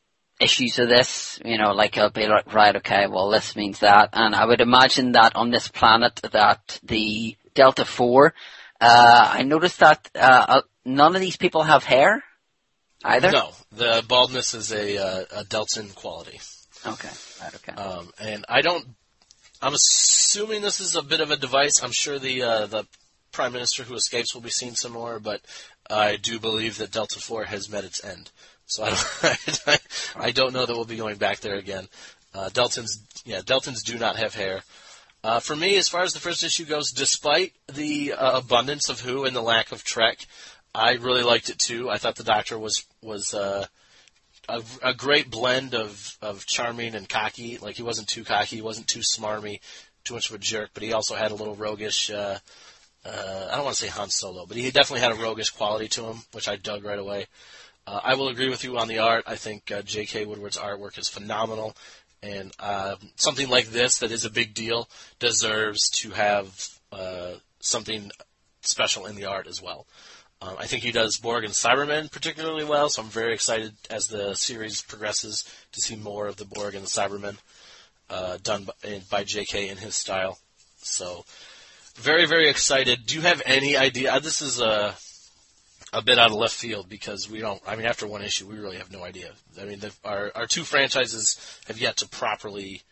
issues 0.41 0.79
of 0.79 0.89
this, 0.89 1.41
you 1.45 1.59
know, 1.59 1.73
like 1.73 1.97
I'll 1.99 2.11
be 2.11 2.27
like, 2.27 2.53
right, 2.53 2.77
okay, 2.77 3.07
well 3.07 3.31
this 3.31 3.55
means 3.55 3.81
that, 3.81 4.11
and 4.13 4.35
I 4.35 4.47
would 4.47 4.61
imagine 4.61 5.13
that 5.13 5.37
on 5.37 5.51
this 5.51 5.69
planet 5.69 6.21
that 6.33 6.81
the 6.83 7.37
Delta 7.55 7.85
Four, 7.85 8.35
uh, 8.81 9.31
I 9.33 9.43
noticed 9.43 9.81
that 9.81 10.11
uh, 10.15 10.47
uh 10.49 10.63
none 10.85 11.15
of 11.15 11.21
these 11.21 11.37
people 11.37 11.63
have 11.63 11.85
hair 11.85 12.25
either. 13.05 13.31
No, 13.31 13.51
the 13.73 14.05
baldness 14.09 14.55
is 14.55 14.73
a, 14.73 14.99
uh, 14.99 15.25
a 15.41 15.45
Deltan 15.45 15.95
quality. 15.95 16.41
Okay, 16.87 17.11
right, 17.43 17.55
okay. 17.57 17.73
Um, 17.73 18.11
and 18.19 18.47
I 18.49 18.63
don't 18.63 18.87
I'm 19.63 19.75
assuming 19.75 20.63
this 20.63 20.81
is 20.81 20.97
a 20.97 21.03
bit 21.03 21.21
of 21.21 21.31
a 21.31 21.37
device. 21.37 21.83
I'm 21.83 21.93
sure 21.93 22.19
the 22.19 22.43
uh, 22.43 22.67
the 22.67 22.87
prime 23.33 23.53
minister 23.53 23.83
who 23.83 23.95
escapes 23.95 24.35
will 24.35 24.41
be 24.41 24.51
seen 24.51 24.75
some 24.75 24.93
more, 24.93 25.21
but 25.21 25.43
I 25.89 26.17
do 26.17 26.41
believe 26.41 26.79
that 26.79 26.93
Delta 26.93 27.21
Four 27.21 27.45
has 27.45 27.69
met 27.69 27.85
its 27.85 28.03
end. 28.03 28.31
So 28.67 28.85
I 28.85 28.91
don't, 28.91 29.81
I 30.17 30.31
don't 30.31 30.53
know 30.55 30.65
that 30.65 30.75
we'll 30.75 30.85
be 30.85 30.97
going 30.97 31.17
back 31.17 31.41
there 31.41 31.57
again. 31.57 31.89
Uh, 32.35 32.49
Deltans, 32.49 33.01
yeah, 33.25 33.41
Deltans 33.41 33.85
do 33.85 33.99
not 33.99 34.17
have 34.17 34.35
hair. 34.35 34.63
Uh, 35.23 35.41
for 35.41 35.55
me, 35.55 35.77
as 35.77 35.89
far 35.89 36.03
as 36.03 36.13
the 36.13 36.21
first 36.21 36.43
issue 36.43 36.65
goes, 36.65 36.93
despite 36.93 37.53
the 37.71 38.15
uh, 38.15 38.39
abundance 38.39 38.89
of 38.89 39.01
Who 39.01 39.25
and 39.25 39.37
the 39.37 39.43
lack 39.43 39.73
of 39.73 39.85
Trek, 39.85 40.19
I 40.75 40.93
really 40.93 41.23
liked 41.23 41.51
it 41.51 41.59
too. 41.59 41.91
I 41.91 41.99
thought 41.99 42.17
the 42.17 42.25
Doctor 42.25 42.59
was 42.59 42.87
was 43.03 43.35
uh, 43.35 43.67
a, 44.51 44.89
a 44.91 44.95
great 44.95 45.31
blend 45.31 45.75
of, 45.75 46.17
of 46.21 46.47
charming 46.47 46.95
and 46.95 47.09
cocky. 47.09 47.59
Like 47.59 47.77
he 47.77 47.83
wasn't 47.83 48.09
too 48.09 48.25
cocky, 48.25 48.57
he 48.57 48.63
wasn't 48.63 48.89
too 48.89 49.01
smarmy, 49.01 49.61
too 50.05 50.15
much 50.15 50.29
of 50.31 50.37
a 50.37 50.39
jerk, 50.39 50.71
but 50.75 50.83
he 50.83 50.93
also 50.93 51.15
had 51.15 51.31
a 51.31 51.35
little 51.35 51.57
roguish. 51.57 52.11
Uh, 52.11 52.39
uh, 53.05 53.49
I 53.51 53.57
don't 53.57 53.65
want 53.65 53.77
to 53.77 53.83
say 53.83 53.89
Han 53.89 54.11
Solo, 54.11 54.47
but 54.47 54.57
he 54.57 54.71
definitely 54.71 55.01
had 55.01 55.13
a 55.13 55.23
roguish 55.23 55.51
quality 55.51 55.89
to 55.89 56.05
him, 56.05 56.23
which 56.33 56.49
I 56.49 56.57
dug 56.57 56.85
right 56.85 56.99
away. 56.99 57.27
Uh, 57.87 58.01
I 58.03 58.15
will 58.15 58.29
agree 58.29 58.51
with 58.51 58.63
you 58.63 58.79
on 58.79 58.89
the 58.89 58.99
art. 58.99 59.25
I 59.27 59.37
think 59.37 59.71
uh, 59.71 59.83
J.K. 59.83 60.27
Woodward's 60.27 60.59
artwork 60.59 60.99
is 60.99 61.09
phenomenal, 61.09 61.77
and 62.23 62.53
uh, 62.59 62.97
something 63.17 63.49
like 63.49 63.69
this 63.69 63.99
that 63.99 64.13
is 64.13 64.25
a 64.25 64.31
big 64.31 64.53
deal 64.53 64.89
deserves 65.19 65.89
to 65.91 66.11
have 66.11 66.69
uh, 66.93 67.33
something 67.61 68.11
special 68.61 69.07
in 69.07 69.17
the 69.17 69.25
art 69.25 69.47
as 69.47 69.63
well. 69.63 69.87
Um, 70.43 70.57
I 70.59 70.67
think 70.67 70.83
he 70.83 70.93
does 70.93 71.19
Borg 71.19 71.45
and 71.45 71.53
Cybermen 71.53 72.11
particularly 72.11 72.65
well, 72.65 72.89
so 72.89 73.03
I'm 73.03 73.09
very 73.09 73.35
excited 73.35 73.75
as 73.91 74.07
the 74.07 74.35
series 74.35 74.81
progresses 74.81 75.45
to 75.73 75.81
see 75.81 75.97
more 75.97 76.29
of 76.29 76.37
the 76.37 76.47
Borg 76.47 76.75
and 76.75 76.85
the 76.85 76.89
Cybermen 76.89 77.37
uh, 78.09 78.39
done 78.43 78.65
by, 78.65 79.03
by 79.11 79.25
J.K. 79.25 79.69
in 79.69 79.77
his 79.77 79.95
style. 79.95 80.39
So, 80.79 81.25
very, 81.95 82.27
very 82.27 82.49
excited. 82.49 83.05
Do 83.05 83.17
you 83.17 83.21
have 83.21 83.43
any 83.45 83.77
idea? 83.77 84.15
Uh, 84.15 84.19
this 84.19 84.41
is 84.41 84.61
a 84.61 84.95
a 85.93 86.03
bit 86.03 86.19
out 86.19 86.31
of 86.31 86.37
left 86.37 86.55
field 86.55 86.89
because 86.89 87.29
we 87.29 87.41
don't. 87.41 87.61
I 87.67 87.77
mean, 87.77 87.87
after 87.87 88.07
one 88.07 88.23
issue, 88.23 88.47
we 88.47 88.59
really 88.59 88.77
have 88.77 88.93
no 88.93 89.05
idea. 89.05 89.33
I 89.61 89.65
mean, 89.65 89.81
the, 89.81 89.93
our 90.05 90.33
our 90.35 90.47
two 90.47 90.63
franchises 90.63 91.37
have 91.67 91.79
yet 91.79 91.99
to 91.99 92.09
properly 92.09 92.83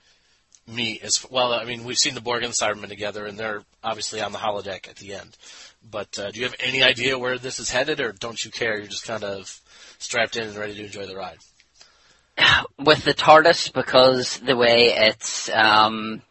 meet. 0.67 1.03
As 1.03 1.25
well, 1.31 1.53
I 1.53 1.65
mean, 1.65 1.85
we've 1.85 1.97
seen 1.97 2.15
the 2.15 2.21
Borg 2.21 2.43
and 2.43 2.53
the 2.53 2.65
Cybermen 2.65 2.89
together, 2.89 3.27
and 3.27 3.39
they're 3.39 3.63
obviously 3.83 4.21
on 4.21 4.33
the 4.33 4.39
holodeck 4.39 4.89
at 4.89 4.97
the 4.97 5.15
end. 5.15 5.37
But 5.83 6.19
uh, 6.19 6.31
do 6.31 6.39
you 6.39 6.47
have 6.47 6.57
any 6.61 6.83
idea 6.83 7.19
where 7.19 7.39
this 7.39 7.59
is 7.59 7.71
headed, 7.71 8.01
or 8.01 8.13
don't 8.13 8.45
you 8.45 8.51
care? 8.51 8.79
You're 8.79 8.87
just 8.87 9.07
kind 9.07 9.25
of 9.25 9.61
strapped 9.99 10.37
in 10.37 10.49
and 10.49 10.57
ready 10.57 10.75
to 10.75 10.85
enjoy 10.85 11.07
the 11.07 11.17
ride. 11.17 11.39
With 12.79 13.05
the 13.05 13.15
TARDIS, 13.15 13.73
because 13.73 14.39
the 14.39 14.57
way 14.57 14.93
it's 14.95 15.51
um, 15.51 16.23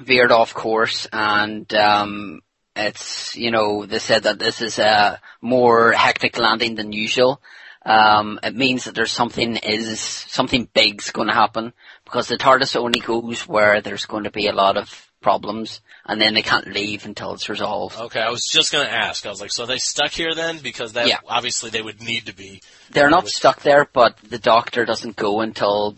veered 0.00 0.32
off 0.32 0.54
course, 0.54 1.06
and 1.12 1.72
um, 1.74 2.40
it's 2.74 3.36
you 3.36 3.50
know 3.50 3.86
they 3.86 3.98
said 3.98 4.24
that 4.24 4.38
this 4.38 4.60
is 4.60 4.78
a 4.78 5.20
more 5.40 5.92
hectic 5.92 6.38
landing 6.38 6.74
than 6.74 6.92
usual. 6.92 7.40
um, 7.86 8.40
it 8.42 8.56
means 8.56 8.84
that 8.84 8.94
there's 8.96 9.12
something 9.12 9.56
is 9.58 10.00
something 10.00 10.68
big's 10.74 11.12
going 11.12 11.28
to 11.28 11.34
happen 11.34 11.72
because 12.04 12.26
the 12.26 12.36
TARDIS 12.36 12.74
only 12.74 12.98
goes 12.98 13.46
where 13.46 13.80
there's 13.80 14.06
going 14.06 14.24
to 14.24 14.30
be 14.30 14.48
a 14.48 14.52
lot 14.52 14.76
of 14.76 15.10
problems, 15.22 15.80
and 16.08 16.20
then 16.20 16.34
they 16.34 16.42
can't 16.42 16.68
leave 16.68 17.04
until 17.04 17.34
it's 17.34 17.48
resolved. 17.48 17.98
Okay, 17.98 18.20
I 18.20 18.30
was 18.30 18.46
just 18.50 18.72
going 18.72 18.86
to 18.86 18.92
ask. 18.92 19.26
I 19.26 19.30
was 19.30 19.40
like, 19.40 19.50
so 19.52 19.64
are 19.64 19.66
they 19.66 19.78
stuck 19.78 20.12
here 20.12 20.34
then? 20.34 20.58
Because 20.58 20.92
that 20.92 21.08
Yeah. 21.08 21.18
obviously 21.28 21.70
they 21.70 21.82
would 21.82 22.00
need 22.00 22.26
to 22.26 22.34
be. 22.34 22.62
They're 22.90 23.10
not 23.10 23.28
stuck 23.28 23.62
there, 23.62 23.88
but 23.92 24.16
the 24.18 24.38
Doctor 24.38 24.84
doesn't 24.84 25.16
go 25.16 25.40
until 25.40 25.96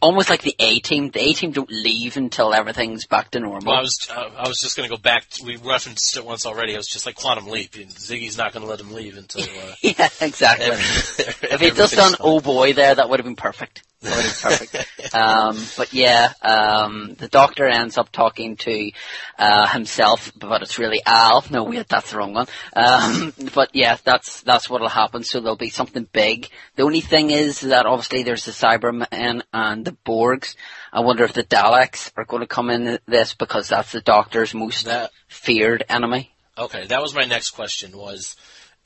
almost 0.00 0.30
like 0.30 0.40
the 0.42 0.56
A 0.58 0.78
team. 0.80 1.10
The 1.10 1.20
A 1.20 1.32
team 1.34 1.52
don't 1.52 1.70
leave 1.70 2.16
until 2.16 2.54
everything's 2.54 3.06
back 3.06 3.30
to 3.32 3.40
normal. 3.40 3.66
Well, 3.66 3.76
I 3.76 3.82
was 3.82 3.98
uh, 4.10 4.30
I 4.36 4.48
was 4.48 4.58
just 4.62 4.76
going 4.76 4.88
to 4.88 4.94
go 4.96 5.00
back. 5.00 5.28
To, 5.28 5.44
we 5.44 5.56
referenced 5.56 6.16
it 6.16 6.24
once 6.24 6.46
already. 6.46 6.72
It 6.72 6.78
was 6.78 6.86
just 6.88 7.04
like 7.04 7.16
Quantum 7.16 7.48
Leap. 7.48 7.74
and 7.76 7.90
Ziggy's 7.90 8.38
not 8.38 8.52
going 8.52 8.64
to 8.64 8.70
let 8.70 8.80
him 8.80 8.92
leave 8.92 9.18
until. 9.18 9.42
Uh, 9.42 9.74
yeah, 9.82 10.08
exactly. 10.22 10.68
if 10.70 11.60
he'd 11.60 11.74
just 11.74 11.94
done 11.96 12.14
oh 12.20 12.40
boy 12.40 12.72
there, 12.72 12.94
that 12.94 13.08
would 13.10 13.18
have 13.20 13.26
been 13.26 13.36
perfect. 13.36 13.82
That 14.00 14.16
would 14.16 14.24
have 14.24 14.42
been 14.42 14.50
perfect. 14.68 14.87
Um, 15.18 15.58
but 15.76 15.92
yeah, 15.92 16.32
um, 16.42 17.14
the 17.18 17.28
doctor 17.28 17.66
ends 17.66 17.98
up 17.98 18.10
talking 18.12 18.56
to 18.56 18.90
uh, 19.38 19.66
himself, 19.68 20.32
but 20.36 20.62
it's 20.62 20.78
really 20.78 21.00
Al. 21.04 21.44
No, 21.50 21.64
wait, 21.64 21.88
that's 21.88 22.10
the 22.10 22.18
wrong 22.18 22.34
one. 22.34 22.46
Um, 22.74 23.32
but 23.54 23.70
yeah, 23.74 23.96
that's 24.04 24.42
that's 24.42 24.68
what'll 24.70 24.88
happen. 24.88 25.24
So 25.24 25.40
there'll 25.40 25.56
be 25.56 25.70
something 25.70 26.06
big. 26.12 26.48
The 26.76 26.82
only 26.84 27.00
thing 27.00 27.30
is 27.30 27.60
that 27.60 27.86
obviously 27.86 28.22
there's 28.22 28.44
the 28.44 28.52
Cybermen 28.52 29.42
and 29.52 29.84
the 29.84 29.96
Borgs. 30.06 30.54
I 30.92 31.00
wonder 31.00 31.24
if 31.24 31.32
the 31.32 31.44
Daleks 31.44 32.10
are 32.16 32.24
going 32.24 32.40
to 32.40 32.46
come 32.46 32.70
in 32.70 32.98
this 33.06 33.34
because 33.34 33.68
that's 33.68 33.92
the 33.92 34.00
Doctor's 34.00 34.54
most 34.54 34.86
That 34.86 35.10
feared 35.28 35.84
enemy. 35.88 36.32
okay, 36.56 36.86
that 36.86 37.02
was 37.02 37.14
my 37.14 37.24
next 37.24 37.50
question. 37.50 37.96
Was 37.96 38.36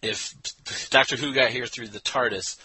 if 0.03 0.35
Doctor 0.91 1.17
Who 1.17 1.35
got 1.35 1.51
here 1.51 1.67
through 1.67 1.89
the 1.89 2.01
TARDIS, 2.01 2.57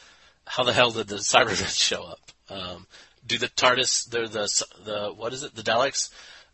how 0.45 0.63
the 0.63 0.73
hell 0.73 0.91
did 0.91 1.07
the 1.07 1.17
Cybermen 1.17 1.77
show 1.77 2.03
up? 2.03 2.19
Um, 2.49 2.87
do 3.27 3.37
the 3.37 3.47
TARDIS, 3.47 4.09
they're 4.09 4.27
the 4.27 4.49
the 4.83 5.13
what 5.15 5.33
is 5.33 5.43
it? 5.43 5.55
The 5.55 5.63
Daleks. 5.63 6.09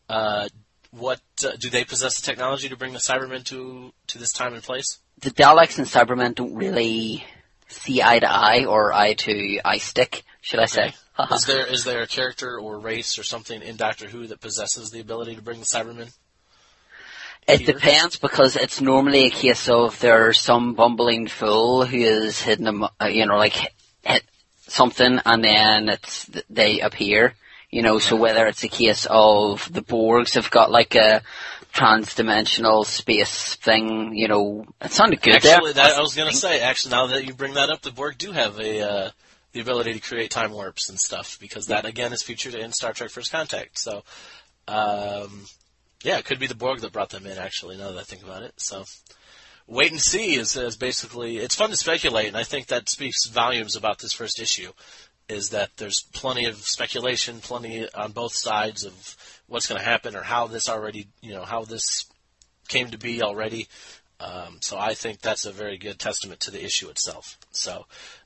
Uh, 0.09 0.49
what 0.91 1.21
uh, 1.43 1.51
do 1.59 1.69
they 1.69 1.83
possess 1.83 2.19
the 2.19 2.25
technology 2.25 2.69
to 2.69 2.77
bring 2.77 2.93
the 2.93 2.99
Cybermen 2.99 3.43
to 3.45 3.93
to 4.07 4.17
this 4.17 4.31
time 4.31 4.53
and 4.53 4.63
place? 4.63 4.99
the 5.23 5.31
Daleks 5.31 5.77
and 5.77 5.87
Cybermen 5.87 6.35
don't 6.35 6.55
really 6.55 7.25
see 7.67 8.01
eye 8.01 8.19
to 8.19 8.31
eye 8.31 8.65
or 8.65 8.93
eye 8.93 9.13
to 9.13 9.59
eye 9.63 9.77
stick, 9.77 10.23
should 10.41 10.59
I 10.59 10.65
say? 10.65 10.93
Okay. 11.19 11.35
is 11.35 11.45
there 11.45 11.65
is 11.65 11.83
there 11.83 12.01
a 12.01 12.07
character 12.07 12.59
or 12.59 12.79
race 12.79 13.17
or 13.17 13.23
something 13.23 13.61
in 13.61 13.75
Doctor 13.75 14.07
Who 14.07 14.27
that 14.27 14.41
possesses 14.41 14.91
the 14.91 14.99
ability 14.99 15.35
to 15.35 15.41
bring 15.41 15.59
the 15.59 15.65
Cybermen? 15.65 16.11
it 17.47 17.61
here? 17.61 17.73
depends 17.73 18.17
because 18.17 18.55
it's 18.55 18.81
normally 18.81 19.27
a 19.27 19.29
case 19.29 19.69
of 19.69 19.99
there's 19.99 20.39
some 20.39 20.73
bumbling 20.75 21.27
fool 21.27 21.85
who 21.85 21.97
is 21.97 22.41
hidden, 22.41 22.83
uh, 22.83 23.05
you 23.05 23.25
know, 23.25 23.35
like 23.35 23.73
something 24.73 25.19
and 25.25 25.43
then 25.43 25.89
it's 25.89 26.29
they 26.49 26.81
appear. 26.81 27.33
You 27.69 27.81
know, 27.81 27.97
so 27.97 28.15
whether 28.15 28.45
it's 28.45 28.63
a 28.63 28.67
case 28.67 29.07
of 29.09 29.71
the 29.73 29.81
Borgs 29.81 30.35
have 30.35 30.51
got 30.51 30.69
like 30.69 30.93
a 30.93 31.23
trans-dimensional 31.71 32.83
space 32.83 33.55
thing, 33.55 34.13
you 34.13 34.27
know, 34.27 34.65
it 34.79 34.91
sounded 34.91 35.21
good 35.23 35.33
Actually, 35.33 35.73
that, 35.73 35.93
I 35.93 36.01
was 36.01 36.15
going 36.15 36.29
to 36.29 36.37
say. 36.37 36.61
Actually, 36.61 36.91
now 36.91 37.07
that 37.07 37.25
you 37.25 37.33
bring 37.33 37.55
that 37.55 37.71
up, 37.71 37.81
the 37.81 37.91
Borg 37.91 38.17
do 38.19 38.31
have 38.31 38.59
a 38.59 38.81
uh, 38.81 39.09
the 39.53 39.59
ability 39.59 39.93
to 39.93 39.99
create 39.99 40.29
time 40.29 40.51
warps 40.51 40.89
and 40.89 40.99
stuff 40.99 41.37
because 41.41 41.67
that 41.67 41.85
again 41.85 42.13
is 42.13 42.21
featured 42.21 42.53
in 42.53 42.71
Star 42.71 42.93
Trek: 42.93 43.09
First 43.09 43.31
Contact. 43.31 43.79
So, 43.79 44.03
um, 44.67 45.45
yeah, 46.03 46.19
it 46.19 46.25
could 46.25 46.39
be 46.39 46.47
the 46.47 46.55
Borg 46.55 46.81
that 46.81 46.91
brought 46.91 47.09
them 47.09 47.25
in. 47.25 47.39
Actually, 47.39 47.77
now 47.77 47.91
that 47.91 47.99
I 47.99 48.03
think 48.03 48.23
about 48.23 48.43
it, 48.43 48.53
so 48.57 48.83
wait 49.73 49.91
and 49.91 50.01
see 50.01 50.35
is, 50.35 50.55
is 50.55 50.77
basically 50.77 51.37
it's 51.37 51.55
fun 51.55 51.69
to 51.69 51.75
speculate, 51.75 52.27
and 52.27 52.37
I 52.37 52.43
think 52.43 52.67
that 52.67 52.89
speaks 52.89 53.27
volumes 53.27 53.75
about 53.75 53.99
this 53.99 54.13
first 54.13 54.39
issue. 54.39 54.71
Is 55.29 55.49
that 55.49 55.71
there's 55.77 56.01
plenty 56.13 56.45
of 56.45 56.57
speculation, 56.57 57.39
plenty 57.39 57.87
on 57.93 58.11
both 58.11 58.33
sides 58.33 58.83
of 58.83 59.15
what's 59.47 59.67
going 59.67 59.79
to 59.79 59.85
happen 59.85 60.15
or 60.15 60.21
how 60.21 60.47
this 60.47 60.67
already, 60.67 61.07
you 61.21 61.33
know, 61.33 61.45
how 61.45 61.63
this 61.63 62.05
came 62.67 62.91
to 62.91 62.97
be 62.97 63.21
already. 63.21 63.67
Um, 64.19 64.57
so 64.61 64.77
I 64.77 64.93
think 64.93 65.21
that's 65.21 65.45
a 65.45 65.51
very 65.51 65.77
good 65.77 65.97
testament 65.97 66.41
to 66.41 66.51
the 66.51 66.63
issue 66.63 66.89
itself. 66.89 67.37
So 67.51 67.85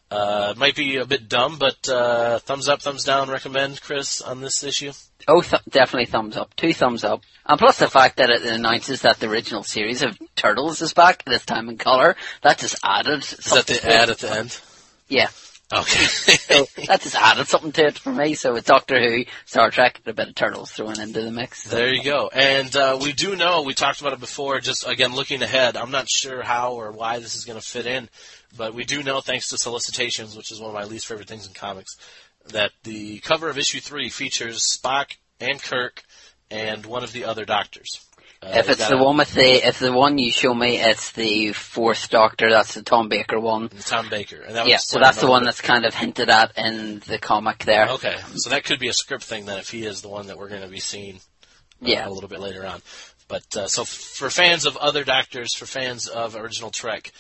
uh, 0.09 0.53
might 0.57 0.75
be 0.75 0.97
a 0.97 1.05
bit 1.05 1.27
dumb, 1.27 1.57
but 1.57 1.87
uh, 1.89 2.39
thumbs 2.39 2.69
up, 2.69 2.81
thumbs 2.81 3.03
down, 3.03 3.29
recommend 3.29 3.81
Chris 3.81 4.21
on 4.21 4.41
this 4.41 4.63
issue. 4.63 4.93
Oh, 5.27 5.41
th- 5.41 5.61
definitely 5.69 6.05
thumbs 6.05 6.37
up. 6.37 6.55
Two 6.55 6.73
thumbs 6.73 7.03
up. 7.03 7.21
And 7.45 7.59
plus 7.59 7.77
the 7.79 7.89
fact 7.89 8.17
that 8.17 8.29
it 8.29 8.45
announces 8.45 9.01
that 9.01 9.19
the 9.19 9.29
original 9.29 9.63
series 9.63 10.01
of 10.01 10.17
Turtles 10.35 10.81
is 10.81 10.93
back, 10.93 11.25
this 11.25 11.45
time 11.45 11.67
in 11.69 11.77
colour, 11.77 12.15
that 12.43 12.59
just 12.59 12.77
added 12.83 13.23
Is 13.23 13.51
that 13.53 13.67
the 13.67 13.85
ad 13.85 14.09
at 14.09 14.19
the 14.19 14.31
end? 14.31 14.59
Yeah. 15.07 15.29
Okay. 15.71 16.05
So 16.47 16.65
that 16.87 17.01
just 17.01 17.15
added 17.15 17.47
something 17.47 17.73
to 17.73 17.87
it 17.87 17.99
for 17.99 18.13
me. 18.13 18.33
So 18.33 18.55
it's 18.55 18.67
Doctor 18.67 19.01
Who, 19.01 19.25
Star 19.45 19.69
Trek, 19.69 19.99
and 20.05 20.13
a 20.13 20.13
bit 20.13 20.29
of 20.29 20.35
Turtles 20.35 20.71
thrown 20.71 20.97
into 20.97 21.21
the 21.21 21.31
mix. 21.31 21.65
There 21.65 21.93
you 21.93 22.03
go. 22.03 22.29
And 22.29 22.73
uh, 22.73 22.97
we 23.01 23.11
do 23.11 23.35
know, 23.35 23.63
we 23.63 23.73
talked 23.73 23.99
about 23.99 24.13
it 24.13 24.21
before, 24.21 24.61
just 24.61 24.87
again 24.87 25.13
looking 25.13 25.41
ahead, 25.41 25.75
I'm 25.75 25.91
not 25.91 26.09
sure 26.09 26.41
how 26.41 26.75
or 26.75 26.93
why 26.93 27.19
this 27.19 27.35
is 27.35 27.43
going 27.43 27.59
to 27.59 27.65
fit 27.65 27.85
in, 27.85 28.07
but 28.57 28.73
we 28.73 28.83
do 28.85 29.03
know, 29.03 29.21
thanks 29.21 29.49
to 29.49 29.57
solicitations, 29.57 30.35
which 30.35 30.51
is 30.51 30.59
one 30.59 30.69
of 30.69 30.73
my 30.75 30.83
least 30.83 31.07
favorite 31.07 31.27
things 31.27 31.47
in 31.47 31.53
comics, 31.53 31.95
that 32.49 32.71
the 32.83 33.19
cover 33.19 33.49
of 33.49 33.57
issue 33.57 33.79
three 33.79 34.09
features 34.09 34.65
Spock 34.77 35.15
and 35.39 35.61
Kirk 35.61 36.03
and 36.49 36.85
one 36.85 37.03
of 37.03 37.11
the 37.11 37.25
other 37.25 37.45
doctors. 37.45 37.99
Uh, 38.41 38.51
If 38.55 38.69
it's 38.69 38.87
the 38.87 38.95
a- 38.97 39.03
one 39.03 39.17
with 39.17 39.33
the, 39.33 39.67
if 39.67 39.79
the 39.79 39.91
one 39.91 40.17
you 40.19 40.31
show 40.31 40.53
me, 40.53 40.77
it's 40.77 41.11
the 41.11 41.53
fourth 41.53 42.09
Doctor, 42.09 42.49
that's 42.51 42.75
the 42.75 42.83
Tom 42.83 43.09
Baker 43.09 43.39
one. 43.39 43.67
Tom 43.69 44.09
Baker. 44.09 44.41
And 44.41 44.55
that 44.55 44.63
was 44.65 44.69
Yeah, 44.69 44.77
so 44.77 44.99
that's 44.99 45.19
the 45.19 45.27
one 45.27 45.43
that's 45.43 45.59
kind 45.59 45.85
of 45.85 45.93
hinted 45.95 46.29
at 46.29 46.55
in 46.57 46.99
the 47.07 47.17
comic 47.17 47.65
there. 47.65 47.89
Okay, 47.89 48.15
so 48.35 48.49
that 48.51 48.63
could 48.63 48.79
be 48.79 48.89
a 48.89 48.93
script 48.93 49.23
thing 49.23 49.45
then 49.45 49.57
if 49.57 49.69
he 49.71 49.85
is 49.85 50.01
the 50.01 50.09
one 50.09 50.27
that 50.27 50.37
we're 50.37 50.49
going 50.49 50.61
to 50.61 50.67
be 50.67 50.79
seeing 50.79 51.15
uh, 51.15 51.19
Yeah. 51.81 52.07
a 52.07 52.11
little 52.11 52.29
bit 52.29 52.39
later 52.39 52.65
on. 52.65 52.81
But 53.27 53.57
uh, 53.57 53.67
so 53.67 53.81
f- 53.81 53.87
for 53.89 54.29
fans 54.29 54.65
of 54.65 54.77
other 54.77 55.03
Doctors, 55.03 55.53
for 55.55 55.65
fans 55.65 56.07
of 56.07 56.35
original 56.35 56.69
Trek, 56.69 57.11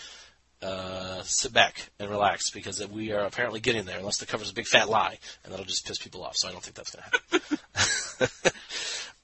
uh, 0.61 1.21
sit 1.23 1.53
back 1.53 1.89
and 1.99 2.09
relax 2.09 2.49
because 2.49 2.85
we 2.87 3.11
are 3.11 3.25
apparently 3.25 3.59
getting 3.59 3.85
there. 3.85 3.99
Unless 3.99 4.17
the 4.17 4.25
cover's 4.25 4.49
a 4.49 4.53
big 4.53 4.67
fat 4.67 4.89
lie, 4.89 5.17
and 5.43 5.53
that'll 5.53 5.65
just 5.65 5.85
piss 5.85 5.97
people 5.97 6.23
off. 6.23 6.35
So 6.35 6.47
I 6.47 6.51
don't 6.51 6.63
think 6.63 6.75
that's 6.75 6.95
going 6.95 7.03
to 7.03 8.29
happen. 8.29 8.53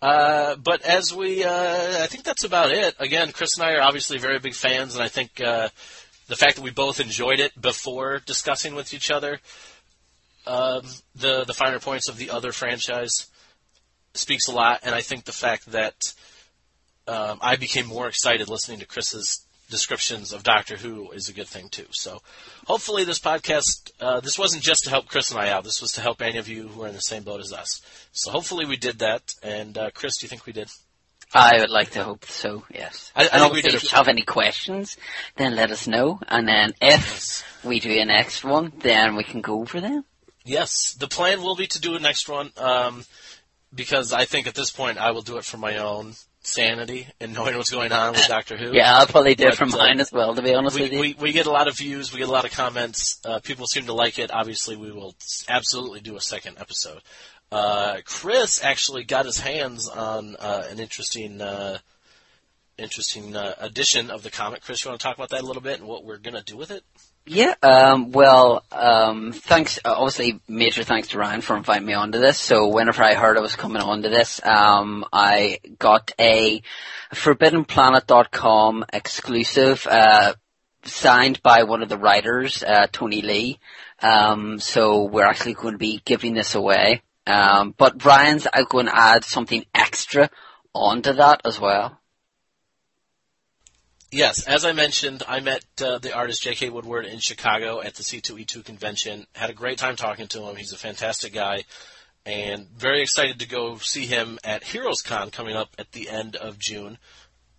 Uh, 0.02 0.58
but 0.58 0.82
as 0.82 1.16
we, 1.16 1.46
uh, 1.46 2.04
I 2.04 2.08
think 2.08 2.26
that's 2.26 2.44
about 2.44 2.72
it. 2.72 2.94
Again, 3.00 3.32
Chris 3.32 3.58
and 3.58 3.66
I 3.66 3.76
are 3.76 3.82
obviously 3.82 4.18
very 4.18 4.38
big 4.38 4.54
fans, 4.54 4.96
and 4.96 5.02
I 5.02 5.08
think 5.08 5.40
uh, 5.40 5.70
the 6.28 6.36
fact 6.36 6.58
that 6.58 6.62
we 6.62 6.72
both 6.72 7.00
enjoyed 7.00 7.40
it 7.40 7.54
before 7.62 8.20
discussing 8.26 8.76
with 8.76 8.94
each 8.94 9.10
other 9.10 9.40
um, 10.46 10.82
the 11.16 11.44
the 11.46 11.54
finer 11.54 11.80
points 11.80 12.10
of 12.10 12.18
the 12.18 12.32
other 12.32 12.52
franchise 12.52 13.28
speaks 14.14 14.48
a 14.48 14.52
lot. 14.52 14.82
And 14.84 14.94
I 14.94 15.02
think 15.02 15.26
the 15.26 15.32
fact 15.32 15.72
that 15.72 15.96
um, 17.08 17.40
I 17.42 17.56
became 17.56 17.88
more 17.88 18.08
excited 18.08 18.50
listening 18.50 18.80
to 18.80 18.86
Chris's 18.86 19.46
descriptions 19.74 20.32
of 20.32 20.44
Doctor 20.44 20.78
Who 20.78 21.12
is 21.12 21.28
a 21.30 21.34
good 21.34 21.48
thing 21.48 21.68
too. 21.70 21.88
So 21.92 22.22
hopefully 22.68 23.04
this 23.06 23.20
podcast, 23.20 23.92
uh, 24.00 24.20
this 24.20 24.38
wasn't 24.38 24.62
just 24.64 24.84
to 24.84 24.92
help 24.92 25.08
Chris 25.08 25.32
and 25.32 25.40
I 25.40 25.50
out. 25.50 25.64
This 25.64 25.82
was 25.82 25.92
to 25.94 26.02
help 26.02 26.22
any 26.22 26.38
of 26.38 26.48
you 26.48 26.68
who 26.68 26.84
are 26.84 26.88
in 26.88 26.94
the 26.94 27.02
same 27.02 27.24
boat 27.24 27.42
as 27.42 27.52
us. 27.52 27.82
So 28.12 28.30
hopefully 28.32 28.66
we 28.66 28.78
did 28.78 29.00
that. 29.00 29.34
And 29.42 29.76
uh, 29.78 29.90
Chris, 29.92 30.18
do 30.20 30.26
you 30.26 30.30
think 30.30 30.46
we 30.46 30.54
did? 30.54 30.70
I 31.34 31.58
would 31.60 31.72
like 31.72 31.90
to 31.92 32.04
hope 32.04 32.26
so, 32.26 32.64
yes. 32.72 33.12
I- 33.16 33.22
I 33.22 33.24
and 33.24 33.32
think 33.32 33.42
we 33.42 33.46
obviously 33.48 33.72
did 33.72 33.78
if 33.78 33.92
you 33.92 33.98
have 33.98 34.08
any 34.08 34.22
questions, 34.22 34.98
then 35.38 35.56
let 35.56 35.72
us 35.72 35.88
know. 35.88 36.20
And 36.28 36.48
then 36.48 36.74
if 36.80 37.44
we 37.64 37.80
do 37.80 37.90
a 38.00 38.06
next 38.06 38.44
one, 38.44 38.72
then 38.80 39.16
we 39.16 39.24
can 39.24 39.42
go 39.42 39.60
over 39.62 39.82
them. 39.82 40.06
Yes, 40.46 40.94
the 40.94 41.08
plan 41.08 41.42
will 41.42 41.56
be 41.56 41.66
to 41.68 41.80
do 41.82 41.96
a 41.96 42.00
next 42.00 42.30
one 42.30 42.52
um, 42.58 43.06
because 43.74 44.14
I 44.14 44.26
think 44.26 44.46
at 44.46 44.54
this 44.54 44.70
point 44.70 45.00
I 45.00 45.10
will 45.12 45.24
do 45.24 45.38
it 45.38 45.46
for 45.46 45.58
my 45.58 45.78
own 45.78 46.14
sanity 46.44 47.08
and 47.20 47.34
knowing 47.34 47.58
what's 47.58 47.72
going 47.72 47.92
on 47.92 48.14
with 48.14 48.28
Doctor 48.28 48.58
Who. 48.58 48.74
Yeah, 48.74 48.98
I'll 48.98 49.08
probably 49.08 49.36
But, 49.36 49.56
for 49.56 49.64
uh, 49.64 49.68
mine 49.68 50.00
as 50.00 50.12
well, 50.12 50.36
to 50.36 50.42
be 50.42 50.54
honest 50.54 50.76
we, 50.76 50.82
with 50.84 50.94
you. 50.94 51.00
we, 51.00 51.16
we 51.20 51.32
get 51.32 51.46
a 51.46 51.52
lot 51.52 51.68
of 51.68 51.78
views, 51.78 52.12
we 52.12 52.20
get 52.20 52.30
a 52.30 52.32
lot 52.32 52.46
of 52.46 52.52
comments. 52.52 53.20
Uh, 53.26 53.40
people 53.40 53.66
seem 53.66 53.86
to 53.86 53.94
like 53.94 54.20
it. 54.20 54.32
Obviously, 54.32 54.76
we 54.76 54.92
will 54.92 55.16
absolutely 55.48 56.02
do 56.02 56.16
a 56.16 56.22
second 56.22 56.58
episode. 56.60 57.02
Uh, 57.52 57.98
Chris 58.06 58.64
actually 58.64 59.04
got 59.04 59.26
his 59.26 59.40
hands 59.40 59.88
on 59.88 60.36
uh, 60.40 60.64
an 60.70 60.80
interesting, 60.80 61.40
uh, 61.40 61.78
interesting 62.78 63.36
uh, 63.36 63.54
edition 63.60 64.10
of 64.10 64.24
the 64.24 64.32
comic. 64.32 64.62
Chris, 64.62 64.84
you 64.84 64.90
want 64.90 65.00
to 65.00 65.06
talk 65.06 65.16
about 65.16 65.30
that 65.30 65.42
a 65.42 65.46
little 65.46 65.62
bit 65.62 65.80
and 65.80 65.88
what 65.88 66.04
we're 66.04 66.18
gonna 66.18 66.42
do 66.42 66.58
with 66.58 66.72
it? 66.72 66.84
Yeah, 67.26 67.54
um, 67.64 68.12
well, 68.12 68.66
um, 68.72 69.32
thanks, 69.32 69.80
uh, 69.86 69.94
obviously 69.96 70.42
major 70.50 70.84
thanks 70.84 71.10
to 71.10 71.18
Ryan 71.18 71.40
for 71.40 71.56
inviting 71.56 71.86
me 71.86 71.94
onto 71.94 72.20
this. 72.20 72.38
So 72.38 72.68
whenever 72.68 73.02
I 73.02 73.14
heard 73.14 73.38
I 73.38 73.42
was 73.42 73.56
coming 73.56 73.82
onto 73.82 74.10
this, 74.10 74.46
um, 74.46 75.06
I 75.14 75.60
got 75.80 76.12
a 76.20 76.62
ForbiddenPlanet.com 77.14 78.86
exclusive, 78.92 79.88
uh, 79.90 80.34
signed 80.84 81.42
by 81.42 81.64
one 81.64 81.82
of 81.82 81.88
the 81.88 81.98
writers, 81.98 82.62
uh, 82.62 82.88
Tony 82.92 83.22
Lee. 83.22 83.60
Um, 84.02 84.60
so 84.60 85.06
we're 85.06 85.26
actually 85.26 85.54
going 85.54 85.76
to 85.76 85.78
be 85.78 86.02
giving 86.04 86.34
this 86.34 86.56
away. 86.56 87.04
Um, 87.26 87.74
but 87.78 88.04
Ryan's 88.04 88.48
going 88.68 88.88
to 88.88 88.98
add 88.98 89.24
something 89.24 89.64
extra 89.74 90.30
onto 90.74 91.14
that 91.14 91.42
as 91.46 91.58
well. 91.58 91.98
Yes, 94.14 94.46
as 94.46 94.64
I 94.64 94.74
mentioned, 94.74 95.24
I 95.28 95.40
met 95.40 95.66
uh, 95.84 95.98
the 95.98 96.14
artist 96.14 96.44
J.K. 96.44 96.70
Woodward 96.70 97.08
in 97.08 97.18
Chicago 97.18 97.82
at 97.82 97.96
the 97.96 98.04
C2E2 98.04 98.64
convention. 98.64 99.26
Had 99.34 99.50
a 99.50 99.54
great 99.54 99.80
time 99.80 99.96
talking 99.96 100.28
to 100.28 100.44
him. 100.44 100.56
He's 100.56 100.72
a 100.72 100.78
fantastic 100.78 101.34
guy, 101.34 101.64
and 102.24 102.70
very 102.70 103.02
excited 103.02 103.40
to 103.40 103.48
go 103.48 103.78
see 103.78 104.06
him 104.06 104.38
at 104.44 104.64
Heroes 104.64 105.02
Con 105.02 105.32
coming 105.32 105.56
up 105.56 105.70
at 105.80 105.94
the 105.94 106.12
end 106.12 106.36
of 106.36 106.60
June, 106.60 107.00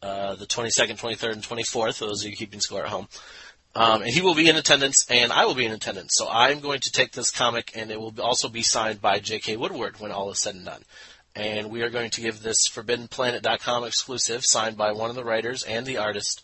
uh, 0.00 0.36
the 0.36 0.46
22nd, 0.46 0.96
23rd, 0.96 1.32
and 1.32 1.42
24th. 1.42 1.98
For 1.98 2.06
those 2.06 2.24
of 2.24 2.30
you 2.30 2.36
keeping 2.36 2.60
score 2.60 2.84
at 2.84 2.88
home. 2.88 3.08
Um, 3.74 4.02
and 4.02 4.10
he 4.12 4.20
will 4.20 4.36
be 4.36 4.48
in 4.48 4.54
attendance, 4.54 5.06
and 5.10 5.32
I 5.32 5.46
will 5.46 5.56
be 5.56 5.66
in 5.66 5.72
attendance. 5.72 6.12
So 6.12 6.28
I'm 6.30 6.60
going 6.60 6.78
to 6.82 6.92
take 6.92 7.10
this 7.10 7.32
comic, 7.32 7.72
and 7.74 7.90
it 7.90 8.00
will 8.00 8.14
also 8.20 8.48
be 8.48 8.62
signed 8.62 9.00
by 9.00 9.18
J.K. 9.18 9.56
Woodward 9.56 9.98
when 9.98 10.12
all 10.12 10.30
is 10.30 10.40
said 10.40 10.54
and 10.54 10.66
done. 10.66 10.84
And 11.34 11.70
we 11.70 11.82
are 11.82 11.90
going 11.90 12.10
to 12.10 12.20
give 12.20 12.42
this 12.42 12.68
ForbiddenPlanet.com 12.68 13.84
exclusive, 13.84 14.42
signed 14.44 14.76
by 14.76 14.92
one 14.92 15.10
of 15.10 15.16
the 15.16 15.24
writers 15.24 15.64
and 15.64 15.84
the 15.84 15.98
artist, 15.98 16.42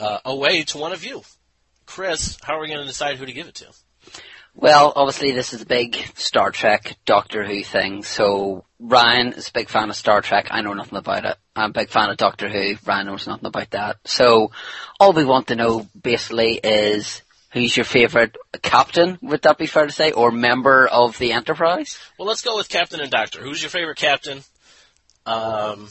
uh, 0.00 0.18
away 0.24 0.62
to 0.62 0.78
one 0.78 0.92
of 0.92 1.04
you. 1.04 1.22
Chris, 1.84 2.38
how 2.42 2.56
are 2.56 2.60
we 2.60 2.68
going 2.68 2.80
to 2.80 2.86
decide 2.86 3.16
who 3.16 3.26
to 3.26 3.32
give 3.32 3.48
it 3.48 3.54
to? 3.56 3.66
Well, 4.58 4.94
obviously 4.96 5.32
this 5.32 5.52
is 5.52 5.60
a 5.60 5.66
big 5.66 5.96
Star 6.14 6.50
Trek, 6.50 6.96
Doctor 7.04 7.44
Who 7.44 7.62
thing, 7.62 8.02
so 8.02 8.64
Ryan 8.80 9.34
is 9.34 9.48
a 9.48 9.52
big 9.52 9.68
fan 9.68 9.90
of 9.90 9.96
Star 9.96 10.22
Trek, 10.22 10.48
I 10.50 10.62
know 10.62 10.72
nothing 10.72 10.96
about 10.96 11.26
it. 11.26 11.36
I'm 11.54 11.70
a 11.70 11.74
big 11.74 11.90
fan 11.90 12.08
of 12.08 12.16
Doctor 12.16 12.48
Who, 12.48 12.76
Ryan 12.86 13.06
knows 13.06 13.26
nothing 13.26 13.44
about 13.44 13.70
that. 13.72 13.98
So, 14.06 14.52
all 14.98 15.12
we 15.12 15.26
want 15.26 15.48
to 15.48 15.56
know 15.56 15.86
basically 16.00 16.54
is 16.54 17.20
who's 17.52 17.76
your 17.76 17.84
favourite 17.84 18.36
captain, 18.62 19.18
would 19.22 19.42
that 19.42 19.58
be 19.58 19.66
fair 19.66 19.86
to 19.86 19.92
say, 19.92 20.12
or 20.12 20.30
member 20.30 20.86
of 20.86 21.18
the 21.18 21.32
Enterprise? 21.32 21.98
Well, 22.18 22.28
let's 22.28 22.42
go 22.42 22.56
with 22.56 22.68
Captain 22.68 23.00
and 23.00 23.10
Doctor. 23.10 23.40
Who's 23.42 23.62
your 23.62 23.70
favorite 23.70 23.98
captain? 23.98 24.42
Um, 25.24 25.88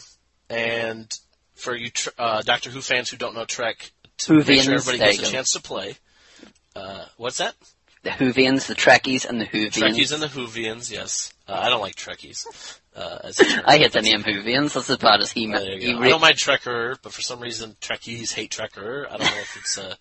and 0.49 1.11
for 1.55 1.75
you 1.75 1.89
tr- 1.89 2.09
uh, 2.17 2.41
Doctor 2.41 2.69
Who 2.69 2.81
fans 2.81 3.09
who 3.09 3.17
don't 3.17 3.35
know 3.35 3.45
Trek, 3.45 3.91
to 4.17 4.33
make 4.33 4.61
sure 4.61 4.75
everybody 4.75 4.97
gets 4.99 5.27
a 5.27 5.31
chance 5.31 5.51
to 5.51 5.61
play. 5.61 5.95
Uh, 6.75 7.05
what's 7.17 7.37
that? 7.37 7.55
The 8.03 8.11
Whovians, 8.11 8.67
the 8.67 8.75
Trekkies, 8.75 9.25
and 9.27 9.41
the 9.41 9.45
Whovians. 9.45 9.71
Trekkies 9.71 10.13
and 10.13 10.21
the 10.21 10.27
Whovians, 10.27 10.91
yes. 10.91 11.33
Uh, 11.47 11.53
I 11.53 11.69
don't 11.69 11.81
like 11.81 11.95
Trekkies. 11.95 12.45
Uh, 12.95 13.17
as. 13.23 13.39
I 13.65 13.77
hate 13.77 13.93
the 13.93 14.01
name 14.01 14.21
Whovians, 14.21 14.73
that's 14.73 14.89
as 14.89 14.97
bad 14.97 15.21
as 15.21 15.31
he 15.31 15.47
meant. 15.47 15.63
there 15.63 15.73
you 15.73 15.87
he 15.87 15.93
re- 15.95 16.07
I 16.07 16.09
don't 16.09 16.21
mind 16.21 16.35
Trekker, 16.35 16.97
but 17.01 17.11
for 17.11 17.21
some 17.21 17.39
reason 17.39 17.75
Trekkies 17.81 18.31
hate 18.31 18.51
Trekker. 18.51 19.07
I 19.07 19.17
don't 19.17 19.21
know 19.21 19.41
if 19.41 19.57
it's 19.57 19.77
uh, 19.79 19.95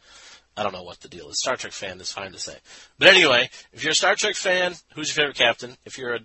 I 0.57 0.63
don't 0.63 0.73
know 0.73 0.83
what 0.83 1.01
the 1.01 1.09
deal 1.09 1.29
is. 1.29 1.41
Star 1.41 1.57
Trek 1.57 1.73
fan 1.73 2.01
is 2.01 2.13
fine 2.13 2.33
to 2.33 2.39
say. 2.39 2.57
But 2.99 3.09
anyway, 3.09 3.51
if 3.73 3.83
you're 3.83 3.93
a 3.93 3.97
Star 3.97 4.15
Trek 4.15 4.37
fan, 4.37 4.75
who's 4.95 5.09
your 5.09 5.23
favorite 5.25 5.37
captain? 5.37 5.77
If 5.85 5.99
you're 5.99 6.15
a 6.15 6.21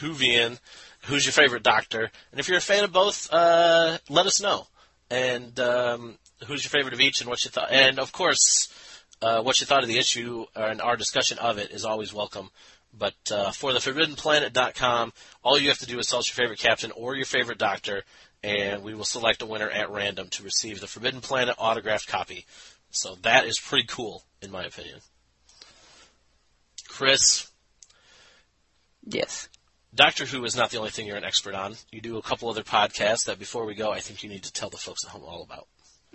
Whovian, 0.00 0.58
who's 1.02 1.24
your 1.24 1.32
favorite 1.32 1.62
Doctor? 1.62 2.10
And 2.30 2.40
if 2.40 2.48
you're 2.48 2.58
a 2.58 2.62
fan 2.62 2.84
of 2.84 2.92
both, 2.92 3.32
uh, 3.32 3.98
let 4.08 4.26
us 4.26 4.40
know. 4.40 4.66
And 5.10 5.58
um, 5.60 6.18
who's 6.46 6.64
your 6.64 6.70
favorite 6.70 6.94
of 6.94 7.00
each, 7.00 7.20
and 7.20 7.28
what 7.28 7.44
you 7.44 7.50
thought? 7.50 7.70
And 7.70 7.98
of 7.98 8.12
course, 8.12 8.68
uh, 9.22 9.42
what 9.42 9.60
you 9.60 9.66
thought 9.66 9.82
of 9.82 9.88
the 9.88 9.98
issue 9.98 10.46
and 10.54 10.80
our 10.80 10.96
discussion 10.96 11.38
of 11.38 11.58
it 11.58 11.70
is 11.70 11.84
always 11.84 12.12
welcome. 12.12 12.50
But 12.96 13.14
uh, 13.30 13.50
for 13.50 13.72
the 13.72 13.80
ForbiddenPlanet.com, 13.80 15.12
all 15.42 15.58
you 15.58 15.68
have 15.68 15.78
to 15.78 15.86
do 15.86 15.98
is 15.98 16.06
tell 16.06 16.20
us 16.20 16.28
your 16.28 16.42
favorite 16.44 16.60
captain 16.60 16.92
or 16.92 17.16
your 17.16 17.24
favorite 17.24 17.58
doctor, 17.58 18.04
and 18.42 18.84
we 18.84 18.94
will 18.94 19.04
select 19.04 19.42
a 19.42 19.46
winner 19.46 19.68
at 19.68 19.90
random 19.90 20.28
to 20.30 20.42
receive 20.42 20.80
the 20.80 20.86
Forbidden 20.86 21.20
Planet 21.20 21.56
autographed 21.58 22.06
copy. 22.06 22.46
So 22.94 23.16
that 23.22 23.44
is 23.46 23.58
pretty 23.58 23.86
cool, 23.86 24.22
in 24.40 24.50
my 24.50 24.64
opinion. 24.64 25.00
Chris, 26.88 27.50
yes. 29.04 29.48
Doctor 29.94 30.24
Who 30.26 30.44
is 30.44 30.56
not 30.56 30.70
the 30.70 30.78
only 30.78 30.90
thing 30.90 31.06
you're 31.06 31.16
an 31.16 31.24
expert 31.24 31.54
on. 31.54 31.76
You 31.90 32.00
do 32.00 32.18
a 32.18 32.22
couple 32.22 32.48
other 32.48 32.62
podcasts 32.62 33.26
that 33.26 33.38
before 33.38 33.64
we 33.64 33.74
go, 33.74 33.90
I 33.90 34.00
think 34.00 34.22
you 34.22 34.28
need 34.28 34.44
to 34.44 34.52
tell 34.52 34.70
the 34.70 34.76
folks 34.76 35.04
at 35.04 35.10
home 35.10 35.24
all 35.24 35.42
about. 35.42 35.66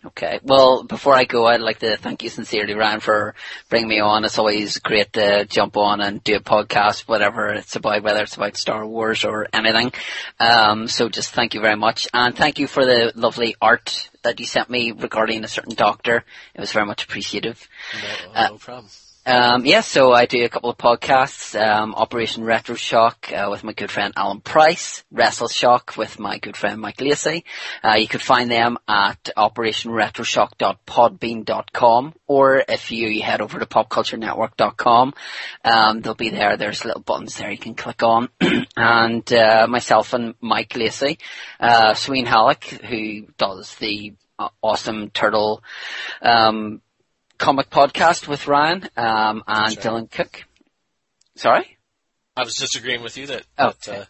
Okay. 0.05 0.39
Well, 0.43 0.83
before 0.83 1.13
I 1.13 1.25
go, 1.25 1.45
I'd 1.45 1.59
like 1.59 1.79
to 1.79 1.97
thank 1.97 2.23
you 2.23 2.29
sincerely, 2.29 2.73
Ryan, 2.73 3.01
for 3.01 3.35
bringing 3.67 3.89
me 3.89 3.99
on. 3.99 4.23
It's 4.23 4.37
always 4.37 4.79
great 4.79 5.11
to 5.13 5.45
jump 5.45 5.75
on 5.75 5.99
and 5.99 6.23
do 6.23 6.37
a 6.37 6.39
podcast, 6.39 7.01
whatever 7.01 7.49
it's 7.49 7.75
about, 7.75 8.03
whether 8.03 8.23
it's 8.23 8.37
about 8.37 8.55
Star 8.55 8.85
Wars 8.85 9.25
or 9.25 9.47
anything. 9.51 9.91
Um, 10.39 10.87
so 10.87 11.09
just 11.09 11.31
thank 11.31 11.53
you 11.53 11.59
very 11.59 11.75
much. 11.75 12.07
And 12.13 12.33
thank 12.33 12.59
you 12.59 12.67
for 12.67 12.85
the 12.85 13.11
lovely 13.15 13.55
art 13.61 14.08
that 14.23 14.39
you 14.39 14.45
sent 14.45 14.69
me 14.69 14.91
regarding 14.91 15.43
a 15.43 15.47
certain 15.47 15.75
doctor. 15.75 16.23
It 16.53 16.59
was 16.59 16.71
very 16.71 16.85
much 16.85 17.03
appreciative. 17.03 17.67
No, 17.93 18.31
uh, 18.33 18.47
no 18.49 18.57
problem. 18.57 18.87
Um, 19.29 19.63
yes, 19.63 19.87
so 19.87 20.11
I 20.11 20.25
do 20.25 20.43
a 20.43 20.49
couple 20.49 20.71
of 20.71 20.77
podcasts, 20.79 21.55
um, 21.55 21.93
Operation 21.93 22.43
Retro 22.43 22.73
Shock 22.73 23.31
uh, 23.31 23.49
with 23.51 23.63
my 23.63 23.73
good 23.73 23.91
friend 23.91 24.11
Alan 24.17 24.41
Price, 24.41 25.03
Wrestle 25.11 25.49
Shock 25.49 25.97
with 25.97 26.17
my 26.17 26.39
good 26.39 26.57
friend 26.57 26.81
Mike 26.81 26.99
Lacey. 26.99 27.45
Uh, 27.83 27.93
you 27.93 28.07
could 28.07 28.23
find 28.23 28.49
them 28.49 28.79
at 28.87 29.29
operationretroshock.podbean.com 29.37 32.13
or 32.25 32.63
if 32.67 32.91
you 32.91 33.21
head 33.21 33.41
over 33.41 33.59
to 33.59 33.67
popculturenetwork.com, 33.67 35.13
um, 35.63 36.01
they'll 36.01 36.15
be 36.15 36.31
there. 36.31 36.57
There's 36.57 36.83
little 36.83 37.03
buttons 37.03 37.37
there 37.37 37.51
you 37.51 37.59
can 37.59 37.75
click 37.75 38.01
on. 38.01 38.29
and 38.75 39.31
uh, 39.31 39.67
myself 39.69 40.13
and 40.13 40.33
Mike 40.41 40.75
Lacey, 40.75 41.19
uh, 41.59 41.93
Sween 41.93 42.25
Halleck, 42.25 42.63
who 42.63 43.27
does 43.37 43.75
the 43.75 44.15
uh, 44.39 44.49
awesome 44.63 45.11
turtle 45.11 45.61
um, 46.23 46.81
comic 47.39 47.69
podcast 47.69 48.27
with 48.27 48.47
Ryan 48.47 48.87
um, 48.95 49.43
and. 49.47 49.75
Dylan 49.77 50.11
Cook. 50.11 50.43
Sorry? 51.35 51.77
I 52.35 52.43
was 52.43 52.53
just 52.53 52.75
agreeing 52.75 53.01
with 53.01 53.17
you 53.17 53.25
that, 53.27 53.43
Oh, 53.57 53.71
that 53.85 53.97
uh, 54.01 54.05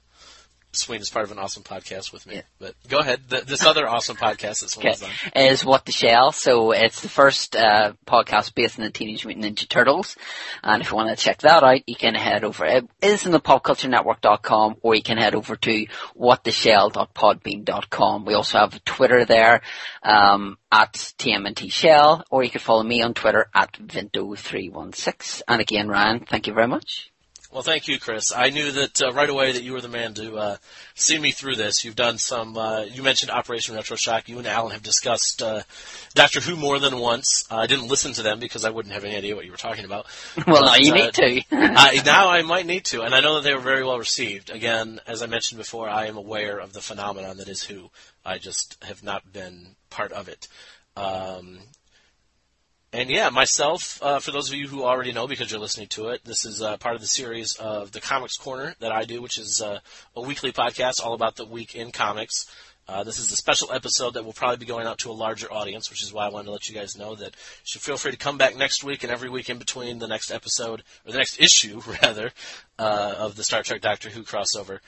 Swain 0.72 1.02
is 1.02 1.10
part 1.10 1.26
of 1.26 1.32
an 1.32 1.40
awesome 1.40 1.64
podcast 1.64 2.14
with 2.14 2.28
me. 2.28 2.36
Yeah. 2.36 2.42
But 2.60 2.76
go 2.88 3.00
ahead. 3.00 3.22
Th 3.30 3.44
this 3.44 3.66
other 3.66 3.88
awesome 3.88 4.16
podcast 4.16 4.60
that 4.62 4.70
Swain 4.70 4.90
Okay. 4.90 4.96
is 4.96 5.04
on. 5.04 5.10
Is 5.36 5.66
What 5.66 5.84
the 5.86 5.92
Shell. 5.92 6.32
So 6.32 6.72
it's 6.72 7.02
the 7.02 7.10
first 7.10 7.56
uh, 7.56 7.94
podcast 8.06 8.54
based 8.54 8.78
on 8.78 8.86
the 8.86 8.92
Teenage 8.92 9.26
Mutant 9.26 9.46
Ninja 9.58 9.68
Turtles. 9.68 10.16
And 10.64 10.82
if 10.84 10.92
you 10.92 10.96
want 10.96 11.10
to 11.10 11.16
check 11.24 11.40
that 11.40 11.64
out, 11.64 11.82
you 11.88 11.96
can 11.96 12.14
head 12.14 12.44
over. 12.44 12.66
It 12.66 12.86
is 13.02 13.26
in 13.26 13.32
the 13.32 13.40
popculturenetwork.com 13.40 14.76
or 14.82 14.94
you 14.96 15.02
can 15.02 15.18
head 15.18 15.34
over 15.34 15.56
to 15.56 15.88
whattheshell.podbean.com. 16.20 18.26
We 18.26 18.34
also 18.36 18.60
have 18.60 18.84
Twitter 18.86 19.26
there 19.26 19.62
um, 20.04 20.58
at 20.72 20.94
TMNT 20.94 21.72
Shell 21.72 22.26
or 22.30 22.44
you 22.44 22.52
can 22.52 22.62
follow 22.62 22.84
me 22.84 23.02
on 23.02 23.16
Twitter 23.16 23.48
at 23.56 23.74
Vinto316. 23.74 25.42
And 25.48 25.62
again, 25.62 25.88
Ryan, 25.88 26.20
thank 26.30 26.46
you 26.48 26.54
very 26.54 26.68
much. 26.68 27.10
Well, 27.52 27.64
thank 27.64 27.88
you, 27.88 28.00
Chris. 28.00 28.32
I 28.32 28.52
knew 28.52 28.72
that 28.74 29.02
uh, 29.02 29.12
right 29.12 29.30
away 29.30 29.54
that 29.54 29.64
you 29.64 29.74
were 29.74 29.82
the 29.82 29.88
man 29.88 30.14
to 30.14 30.36
uh, 30.38 30.58
see 30.94 31.18
me 31.18 31.32
through 31.32 31.56
this. 31.56 31.84
You've 31.84 31.96
done 31.96 32.20
some. 32.20 32.56
Uh, 32.56 32.84
you 32.84 33.02
mentioned 33.02 33.32
Operation 33.32 33.74
Retro 33.74 33.98
Shock. 33.98 34.30
You 34.30 34.38
and 34.38 34.46
Alan 34.46 34.72
have 34.72 34.84
discussed 34.84 35.42
uh, 35.42 35.64
Doctor 36.14 36.42
Who 36.42 36.56
more 36.56 36.78
than 36.78 37.00
once. 37.00 37.48
Uh, 37.50 37.58
I 37.58 37.66
didn't 37.66 37.88
listen 37.88 38.14
to 38.14 38.22
them 38.22 38.40
because 38.40 38.66
I 38.66 38.70
wouldn't 38.70 38.94
have 38.94 39.04
any 39.04 39.16
idea 39.16 39.36
what 39.36 39.46
you 39.46 39.52
were 39.52 39.58
talking 39.58 39.86
about. 39.86 40.06
Well, 40.48 40.62
But, 40.62 40.66
now 40.66 40.76
you 40.80 40.92
uh, 40.92 40.96
need 40.96 41.14
to. 41.16 41.42
I, 41.52 42.02
now 42.06 42.30
I 42.30 42.44
might 42.44 42.68
need 42.68 42.86
to, 42.86 43.02
and 43.02 43.16
I 43.16 43.20
know 43.20 43.36
that 43.36 43.44
they 43.44 43.54
were 43.54 43.60
very 43.60 43.84
well 43.84 43.98
received. 43.98 44.52
Again, 44.52 45.02
as 45.08 45.24
I 45.24 45.26
mentioned 45.26 45.58
before, 45.58 45.90
I 45.90 46.06
am 46.06 46.18
aware 46.18 46.60
of 46.60 46.74
the 46.74 46.82
phenomenon 46.82 47.38
that 47.38 47.50
is 47.50 47.64
Who. 47.64 47.90
I 48.24 48.38
just 48.38 48.84
have 48.84 49.04
not 49.04 49.34
been 49.34 49.76
part 49.90 50.12
of 50.12 50.28
it. 50.28 50.48
Um, 50.96 51.60
and 52.92 53.10
yeah, 53.10 53.30
myself, 53.30 54.02
uh, 54.02 54.20
for 54.20 54.32
those 54.32 54.50
of 54.50 54.56
you 54.56 54.68
who 54.68 54.84
already 54.84 55.12
know 55.12 55.28
because 55.28 55.52
you're 55.52 55.60
listening 55.60 55.88
to 55.90 56.10
it, 56.10 56.24
this 56.26 56.46
is 56.46 56.62
uh, 56.62 56.78
part 56.78 56.96
of 56.96 57.02
the 57.02 57.08
series 57.08 57.56
of 57.56 57.92
the 57.92 58.02
Comics 58.02 58.36
Corner 58.36 58.76
that 58.80 58.92
I 58.92 59.06
do, 59.06 59.22
which 59.22 59.38
is 59.38 59.62
uh, 59.62 59.80
a 60.16 60.22
weekly 60.22 60.52
podcast 60.52 61.04
all 61.04 61.14
about 61.14 61.36
the 61.36 61.46
week 61.46 61.76
in 61.76 61.92
comics. 61.92 62.50
Uh, 62.88 63.04
this 63.04 63.20
is 63.20 63.32
a 63.32 63.36
special 63.36 63.72
episode 63.72 64.16
that 64.16 64.26
will 64.26 64.34
probably 64.34 64.58
be 64.58 64.66
going 64.66 64.88
out 64.88 64.98
to 64.98 65.12
a 65.12 65.14
larger 65.14 65.52
audience, 65.54 65.92
which 65.92 66.02
is 66.02 66.12
why 66.12 66.26
I 66.26 66.30
wanted 66.30 66.46
to 66.46 66.52
let 66.54 66.68
you 66.68 66.74
guys 66.74 66.98
know 66.98 67.14
that 67.14 67.36
you 67.36 67.64
should 67.64 67.82
feel 67.84 67.98
free 67.98 68.10
to 68.10 68.18
come 68.18 68.40
back 68.40 68.58
next 68.58 68.84
week 68.84 69.04
and 69.04 69.12
every 69.12 69.30
week 69.30 69.52
in 69.52 69.60
between 69.60 70.00
the 70.00 70.08
next 70.08 70.32
episode, 70.32 70.84
or 71.06 71.12
the 71.12 71.20
next 71.20 71.40
issue, 71.40 71.84
rather, 72.02 72.32
uh, 72.80 73.14
of 73.20 73.36
the 73.36 73.44
Star 73.44 73.62
Trek 73.62 73.82
Doctor 73.82 74.10
Who 74.10 74.24
crossover. 74.24 74.80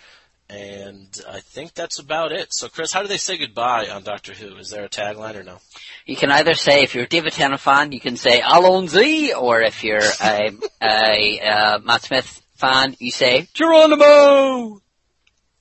And 0.52 1.18
I 1.30 1.40
think 1.40 1.74
that's 1.74 2.00
about 2.00 2.34
it. 2.34 2.54
So, 2.54 2.68
Chris, 2.68 2.92
how 2.92 3.02
do 3.02 3.08
they 3.08 3.18
say 3.18 3.38
goodbye 3.38 3.88
on 3.88 4.04
Doctor 4.04 4.34
Who? 4.34 4.58
Is 4.58 4.70
there 4.70 4.84
a 4.84 4.90
tagline 4.90 5.36
or 5.36 5.44
no? 5.44 5.60
You 6.06 6.18
can 6.18 6.30
either 6.30 6.56
say, 6.56 6.84
if 6.84 6.94
you're 6.94 7.06
a 7.06 7.08
David 7.08 7.32
Tennant 7.32 7.62
fan, 7.62 7.94
you 7.94 8.02
can 8.02 8.18
say 8.18 8.42
Allons-y, 8.42 9.34
or 9.34 9.62
if 9.62 9.82
you're 9.82 10.02
a, 10.22 10.52
a 10.82 11.40
uh, 11.40 11.80
Matt 11.80 12.02
Smith 12.04 12.42
fan, 12.56 12.98
you 13.00 13.12
say 13.12 13.48
Geronimo. 13.54 14.82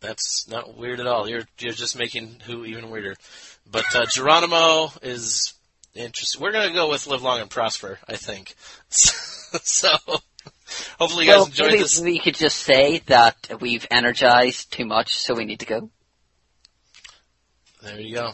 That's 0.01 0.49
not 0.49 0.77
weird 0.77 0.99
at 0.99 1.07
all. 1.07 1.29
You're 1.29 1.47
you're 1.59 1.73
just 1.73 1.97
making 1.97 2.41
Who 2.47 2.65
even 2.65 2.91
weirder. 2.91 3.17
But 3.71 3.85
uh, 3.95 4.07
Geronimo 4.13 4.91
is 5.03 5.55
interesting. 5.95 6.41
We're 6.41 6.53
gonna 6.53 6.73
go 6.73 6.91
with 6.91 7.07
Live 7.07 7.23
Long 7.23 7.41
and 7.41 7.51
Prosper, 7.51 7.99
I 8.09 8.17
think. 8.17 8.55
so 8.89 9.91
hopefully 10.99 11.27
you 11.27 11.31
guys 11.33 11.39
Well, 11.39 11.47
enjoyed 11.47 11.67
maybe 11.73 11.83
this. 11.83 12.01
we 12.01 12.19
could 12.19 12.35
just 12.35 12.59
say 12.59 12.99
that 13.07 13.37
we've 13.61 13.87
energized 13.91 14.73
too 14.73 14.85
much, 14.85 15.17
so 15.17 15.35
we 15.35 15.45
need 15.45 15.61
to 15.61 15.67
go. 15.67 15.91
There 17.83 18.01
you 18.01 18.15
go. 18.15 18.33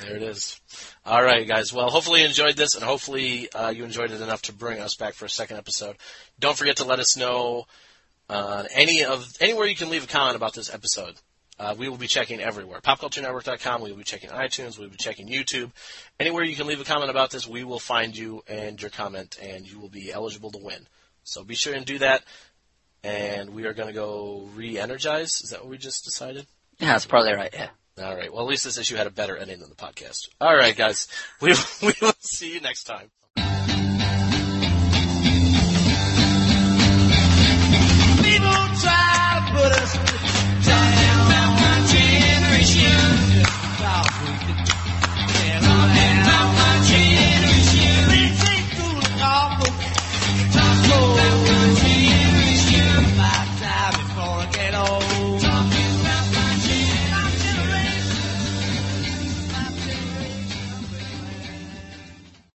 There 0.00 0.16
it 0.16 0.22
is. 0.22 0.60
All 1.04 1.22
right, 1.22 1.46
guys. 1.46 1.72
Well, 1.72 1.90
hopefully 1.90 2.20
you 2.20 2.26
enjoyed 2.26 2.56
this, 2.56 2.74
and 2.74 2.84
hopefully 2.84 3.50
uh, 3.52 3.70
you 3.70 3.84
enjoyed 3.84 4.10
it 4.10 4.20
enough 4.20 4.42
to 4.42 4.52
bring 4.52 4.80
us 4.80 4.94
back 4.96 5.14
for 5.14 5.24
a 5.24 5.30
second 5.30 5.56
episode. 5.56 5.96
Don't 6.38 6.56
forget 6.56 6.76
to 6.76 6.84
let 6.84 6.98
us 6.98 7.16
know 7.16 7.64
uh, 8.28 8.64
any 8.74 9.04
of 9.04 9.30
anywhere 9.40 9.66
you 9.66 9.76
can 9.76 9.90
leave 9.90 10.04
a 10.04 10.06
comment 10.06 10.36
about 10.36 10.54
this 10.54 10.72
episode. 10.72 11.14
Uh, 11.58 11.74
we 11.78 11.88
will 11.88 11.96
be 11.98 12.06
checking 12.06 12.40
everywhere. 12.40 12.80
PopCultureNetwork.com. 12.80 13.82
We 13.82 13.90
will 13.90 13.98
be 13.98 14.04
checking 14.04 14.30
iTunes. 14.30 14.78
We 14.78 14.84
will 14.84 14.90
be 14.90 14.96
checking 14.96 15.28
YouTube. 15.28 15.70
Anywhere 16.18 16.42
you 16.44 16.56
can 16.56 16.66
leave 16.66 16.80
a 16.80 16.84
comment 16.84 17.10
about 17.10 17.30
this, 17.30 17.46
we 17.46 17.62
will 17.62 17.78
find 17.78 18.16
you 18.16 18.42
and 18.48 18.80
your 18.80 18.90
comment, 18.90 19.38
and 19.40 19.70
you 19.70 19.78
will 19.78 19.90
be 19.90 20.10
eligible 20.10 20.50
to 20.50 20.58
win. 20.58 20.86
So 21.24 21.44
be 21.44 21.54
sure 21.54 21.74
and 21.74 21.86
do 21.86 21.98
that. 21.98 22.22
And 23.04 23.50
we 23.50 23.64
are 23.66 23.72
going 23.72 23.88
to 23.88 23.94
go 23.94 24.48
re-energize. 24.54 25.40
Is 25.42 25.50
that 25.50 25.60
what 25.60 25.70
we 25.70 25.78
just 25.78 26.04
decided? 26.04 26.46
Yeah, 26.78 26.92
that's 26.92 27.06
probably 27.06 27.32
right. 27.32 27.52
Yeah. 27.52 27.68
All 28.02 28.16
right. 28.16 28.32
Well, 28.32 28.42
at 28.42 28.48
least 28.48 28.64
this 28.64 28.78
issue 28.78 28.96
had 28.96 29.06
a 29.06 29.10
better 29.10 29.36
ending 29.36 29.60
than 29.60 29.68
the 29.68 29.76
podcast. 29.76 30.28
All 30.40 30.54
right, 30.54 30.76
guys. 30.76 31.08
We 31.40 31.50
will, 31.50 31.58
we 31.82 31.94
will 32.00 32.14
see 32.20 32.54
you 32.54 32.60
next 32.60 32.84
time. 32.84 33.10
Try 38.82 39.46
to 39.46 39.52
put 39.52 39.72
us 39.80 40.01